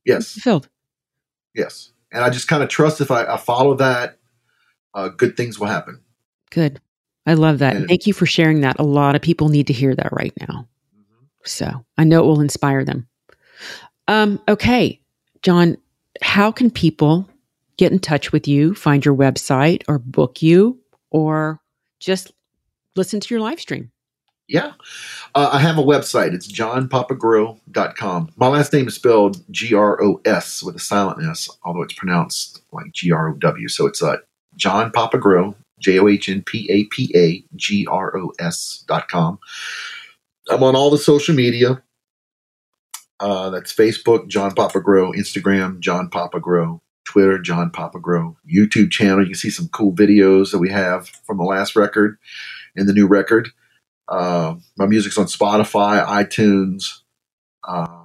Yes, 0.07 0.35
you're 0.35 0.43
fulfilled. 0.43 0.68
Yes, 1.55 1.93
and 2.12 2.24
I 2.24 2.30
just 2.30 2.48
kind 2.48 2.62
of 2.62 2.68
trust 2.68 3.00
if 3.00 3.11
I, 3.11 3.24
I 3.24 3.36
follow 3.36 3.74
that, 3.74 4.18
uh, 4.94 5.09
good 5.09 5.36
things 5.36 5.59
will 5.59 5.66
happen. 5.66 6.00
Good. 6.50 6.80
I 7.26 7.34
love 7.34 7.59
that. 7.59 7.76
And 7.76 7.88
Thank 7.88 8.06
you 8.06 8.14
for 8.14 8.26
sharing 8.26 8.62
that. 8.62 8.78
A 8.78 8.84
lot 8.84 9.14
of 9.14 9.22
people 9.22 9.48
need 9.48 9.66
to 9.66 9.72
hear 9.72 9.94
that 9.94 10.12
right 10.12 10.32
now. 10.40 10.66
Mm-hmm. 10.96 11.24
So 11.44 11.84
I 11.98 12.04
know 12.04 12.22
it 12.22 12.26
will 12.26 12.40
inspire 12.40 12.84
them. 12.84 13.06
Um, 14.06 14.40
okay, 14.48 15.00
John, 15.42 15.76
how 16.22 16.50
can 16.50 16.70
people 16.70 17.28
get 17.76 17.92
in 17.92 17.98
touch 17.98 18.32
with 18.32 18.48
you, 18.48 18.74
find 18.74 19.04
your 19.04 19.14
website, 19.14 19.82
or 19.88 19.98
book 19.98 20.42
you, 20.42 20.80
or 21.11 21.61
just 22.00 22.32
listen 22.96 23.20
to 23.20 23.34
your 23.34 23.40
live 23.40 23.61
stream? 23.61 23.90
Yeah. 24.49 24.72
Uh, 25.34 25.51
I 25.53 25.59
have 25.59 25.76
a 25.76 25.82
website. 25.82 26.32
It's 26.32 26.51
johnpapagros.com. 26.51 28.30
My 28.36 28.49
last 28.49 28.72
name 28.72 28.88
is 28.88 28.94
spelled 28.94 29.44
G 29.51 29.74
R 29.74 30.03
O 30.03 30.20
S 30.24 30.62
with 30.62 30.74
a 30.74 30.80
silent 30.80 31.22
S, 31.22 31.51
although 31.64 31.82
it's 31.82 31.92
pronounced 31.92 32.62
like 32.72 32.92
G 32.92 33.12
R 33.12 33.28
O 33.28 33.34
W. 33.34 33.68
So 33.68 33.86
it's 33.86 34.03
uh, 34.03 34.16
John 34.57 34.90
Papa 34.90 35.18
Gros, 35.18 35.55
J 35.80 35.99
O 35.99 36.09
H 36.09 36.30
N 36.30 36.42
P 36.42 36.66
A 36.70 36.84
P 36.84 37.12
A 37.14 37.44
G 37.57 37.86
R 37.86 38.16
O 38.16 38.32
S 38.40 38.84
dot. 38.88 39.05
I'm 39.12 40.62
on 40.62 40.74
all 40.74 40.90
the 40.90 40.99
social 40.99 41.34
media. 41.34 41.82
Uh, 43.20 43.51
that's 43.51 43.74
Facebook, 43.74 44.28
John 44.28 44.55
Papa 44.55 44.80
Gros, 44.80 45.14
Instagram, 45.14 45.80
John 45.80 46.09
Papa 46.09 46.40
Gros, 46.40 46.78
Twitter, 47.05 47.38
John 47.38 47.70
Papa 47.70 47.99
Gros, 47.99 48.34
YouTube 48.51 48.90
channel. 48.90 49.20
You 49.20 49.26
can 49.26 49.34
see 49.34 49.51
some 49.51 49.68
cool 49.68 49.92
videos 49.92 50.53
that 50.53 50.59
we 50.59 50.70
have 50.70 51.09
from 51.26 51.36
the 51.36 51.44
last 51.44 51.76
record 51.76 52.16
and 52.76 52.88
the 52.88 52.92
new 52.94 53.07
record. 53.07 53.51
Uh, 54.09 54.54
my 54.76 54.86
music's 54.86 55.18
on 55.18 55.26
Spotify, 55.26 56.04
iTunes. 56.04 57.00
Uh, 57.62 58.04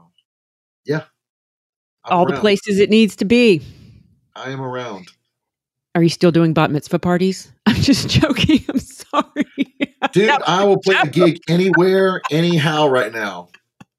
yeah. 0.85 1.03
I'm 2.03 2.17
All 2.17 2.25
around. 2.25 2.35
the 2.35 2.41
places 2.41 2.79
it 2.79 2.89
needs 2.89 3.15
to 3.17 3.25
be. 3.25 3.61
I 4.35 4.49
am 4.51 4.61
around. 4.61 5.07
Are 5.95 6.03
you 6.03 6.09
still 6.09 6.31
doing 6.31 6.53
bat 6.53 6.71
mitzvah 6.71 6.99
parties? 6.99 7.51
I'm 7.65 7.75
just 7.75 8.09
joking. 8.09 8.65
I'm 8.67 8.79
sorry. 8.79 9.45
Dude, 10.11 10.29
I 10.47 10.65
will 10.65 10.79
play 10.79 10.95
a 11.01 11.07
gig 11.07 11.39
anywhere, 11.47 12.21
anyhow, 12.31 12.87
right 12.87 13.13
now. 13.13 13.49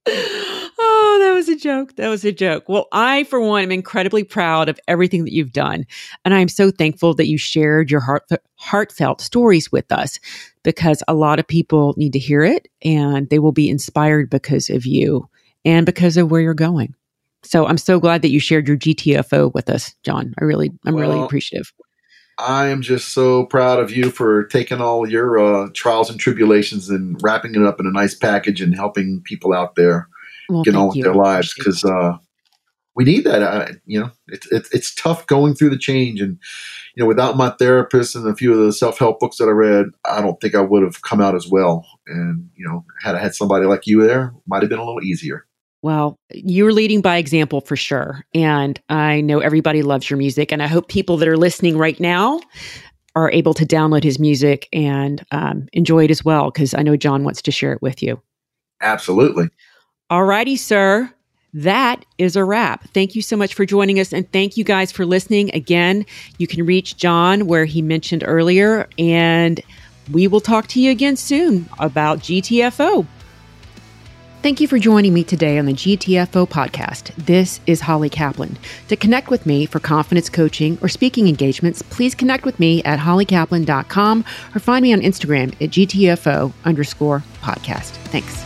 Oh, 0.06 1.18
that 1.22 1.32
was 1.32 1.48
a 1.48 1.56
joke. 1.56 1.96
That 1.96 2.08
was 2.08 2.24
a 2.24 2.32
joke. 2.32 2.68
Well, 2.68 2.88
I, 2.92 3.24
for 3.24 3.40
one, 3.40 3.62
am 3.62 3.72
incredibly 3.72 4.22
proud 4.22 4.68
of 4.68 4.78
everything 4.86 5.24
that 5.24 5.32
you've 5.32 5.52
done. 5.52 5.86
And 6.24 6.34
I'm 6.34 6.48
so 6.48 6.70
thankful 6.70 7.14
that 7.14 7.28
you 7.28 7.38
shared 7.38 7.90
your 7.90 8.00
heart, 8.00 8.24
heartfelt 8.56 9.22
stories 9.22 9.72
with 9.72 9.90
us 9.90 10.18
because 10.64 11.02
a 11.06 11.14
lot 11.14 11.38
of 11.38 11.46
people 11.46 11.94
need 11.96 12.12
to 12.14 12.18
hear 12.18 12.42
it 12.42 12.68
and 12.82 13.28
they 13.30 13.38
will 13.38 13.52
be 13.52 13.68
inspired 13.68 14.28
because 14.28 14.68
of 14.68 14.84
you 14.84 15.28
and 15.64 15.86
because 15.86 16.16
of 16.16 16.30
where 16.30 16.40
you're 16.40 16.54
going. 16.54 16.94
So 17.44 17.66
I'm 17.66 17.78
so 17.78 18.00
glad 18.00 18.22
that 18.22 18.30
you 18.30 18.40
shared 18.40 18.66
your 18.66 18.76
GTFO 18.76 19.52
with 19.54 19.70
us, 19.70 19.94
John. 20.02 20.34
I 20.40 20.44
really, 20.44 20.72
I'm 20.84 20.94
well, 20.94 21.08
really 21.08 21.22
appreciative. 21.22 21.72
I 22.38 22.66
am 22.66 22.82
just 22.82 23.10
so 23.10 23.44
proud 23.46 23.78
of 23.78 23.92
you 23.92 24.10
for 24.10 24.44
taking 24.44 24.80
all 24.80 25.08
your 25.08 25.38
uh, 25.38 25.68
trials 25.74 26.10
and 26.10 26.18
tribulations 26.18 26.90
and 26.90 27.20
wrapping 27.22 27.54
it 27.54 27.62
up 27.62 27.78
in 27.78 27.86
a 27.86 27.92
nice 27.92 28.14
package 28.14 28.60
and 28.60 28.74
helping 28.74 29.20
people 29.22 29.52
out 29.52 29.76
there 29.76 30.08
well, 30.48 30.64
get 30.64 30.74
on 30.74 30.88
with 30.88 30.96
you. 30.96 31.04
their 31.04 31.14
lives 31.14 31.54
because 31.56 31.84
uh, 31.84 32.16
we 32.96 33.04
need 33.04 33.24
that. 33.24 33.42
Uh, 33.42 33.72
you 33.86 34.00
know, 34.00 34.10
it's, 34.28 34.50
it's 34.50 34.70
it's 34.74 34.94
tough 34.94 35.26
going 35.26 35.54
through 35.54 35.70
the 35.70 35.78
change, 35.78 36.20
and 36.20 36.38
you 36.94 37.02
know, 37.02 37.08
without 37.08 37.36
my 37.36 37.50
therapist 37.50 38.14
and 38.14 38.26
a 38.26 38.34
few 38.34 38.52
of 38.52 38.58
the 38.58 38.72
self 38.72 38.98
help 38.98 39.20
books 39.20 39.38
that 39.38 39.48
I 39.48 39.52
read, 39.52 39.86
I 40.04 40.20
don't 40.20 40.40
think 40.40 40.54
I 40.54 40.60
would 40.60 40.82
have 40.82 41.02
come 41.02 41.20
out 41.20 41.34
as 41.34 41.48
well. 41.48 41.86
And 42.06 42.50
you 42.56 42.66
know, 42.66 42.84
had 43.02 43.14
I 43.14 43.18
had 43.20 43.34
somebody 43.34 43.66
like 43.66 43.86
you 43.86 44.06
there, 44.06 44.34
might 44.46 44.62
have 44.62 44.70
been 44.70 44.78
a 44.78 44.84
little 44.84 45.02
easier. 45.02 45.46
Well, 45.82 46.18
you're 46.32 46.72
leading 46.72 47.02
by 47.02 47.18
example 47.18 47.60
for 47.60 47.76
sure. 47.76 48.24
And 48.32 48.80
I 48.88 49.20
know 49.20 49.40
everybody 49.40 49.82
loves 49.82 50.08
your 50.08 50.16
music. 50.16 50.50
And 50.50 50.62
I 50.62 50.66
hope 50.66 50.88
people 50.88 51.18
that 51.18 51.28
are 51.28 51.36
listening 51.36 51.76
right 51.76 52.00
now 52.00 52.40
are 53.14 53.30
able 53.30 53.52
to 53.52 53.66
download 53.66 54.02
his 54.02 54.18
music 54.18 54.66
and 54.72 55.22
um, 55.30 55.68
enjoy 55.74 56.04
it 56.04 56.10
as 56.10 56.24
well, 56.24 56.50
because 56.50 56.72
I 56.72 56.82
know 56.82 56.96
John 56.96 57.22
wants 57.22 57.42
to 57.42 57.50
share 57.50 57.74
it 57.74 57.82
with 57.82 58.02
you. 58.02 58.18
Absolutely. 58.80 59.50
All 60.08 60.24
righty, 60.24 60.56
sir. 60.56 61.12
That 61.54 62.04
is 62.18 62.34
a 62.34 62.44
wrap. 62.44 62.88
Thank 62.88 63.14
you 63.14 63.22
so 63.22 63.36
much 63.36 63.54
for 63.54 63.64
joining 63.64 64.00
us. 64.00 64.12
And 64.12 64.30
thank 64.32 64.56
you 64.56 64.64
guys 64.64 64.90
for 64.90 65.06
listening. 65.06 65.54
Again, 65.54 66.04
you 66.38 66.48
can 66.48 66.66
reach 66.66 66.96
John 66.96 67.46
where 67.46 67.64
he 67.64 67.80
mentioned 67.80 68.24
earlier. 68.26 68.88
And 68.98 69.60
we 70.12 70.26
will 70.26 70.40
talk 70.40 70.66
to 70.68 70.80
you 70.80 70.90
again 70.90 71.16
soon 71.16 71.68
about 71.78 72.18
GTFO. 72.18 73.06
Thank 74.42 74.60
you 74.60 74.68
for 74.68 74.78
joining 74.78 75.14
me 75.14 75.24
today 75.24 75.56
on 75.56 75.64
the 75.64 75.72
GTFO 75.72 76.46
podcast. 76.46 77.14
This 77.16 77.60
is 77.66 77.80
Holly 77.80 78.10
Kaplan. 78.10 78.58
To 78.88 78.96
connect 78.96 79.30
with 79.30 79.46
me 79.46 79.64
for 79.64 79.80
confidence 79.80 80.28
coaching 80.28 80.76
or 80.82 80.90
speaking 80.90 81.28
engagements, 81.28 81.80
please 81.80 82.14
connect 82.14 82.44
with 82.44 82.60
me 82.60 82.82
at 82.82 82.98
hollykaplan.com 82.98 84.24
or 84.54 84.58
find 84.58 84.82
me 84.82 84.92
on 84.92 85.00
Instagram 85.00 85.54
at 85.62 85.70
GTFO 85.70 86.52
underscore 86.66 87.24
podcast. 87.40 87.92
Thanks. 88.08 88.44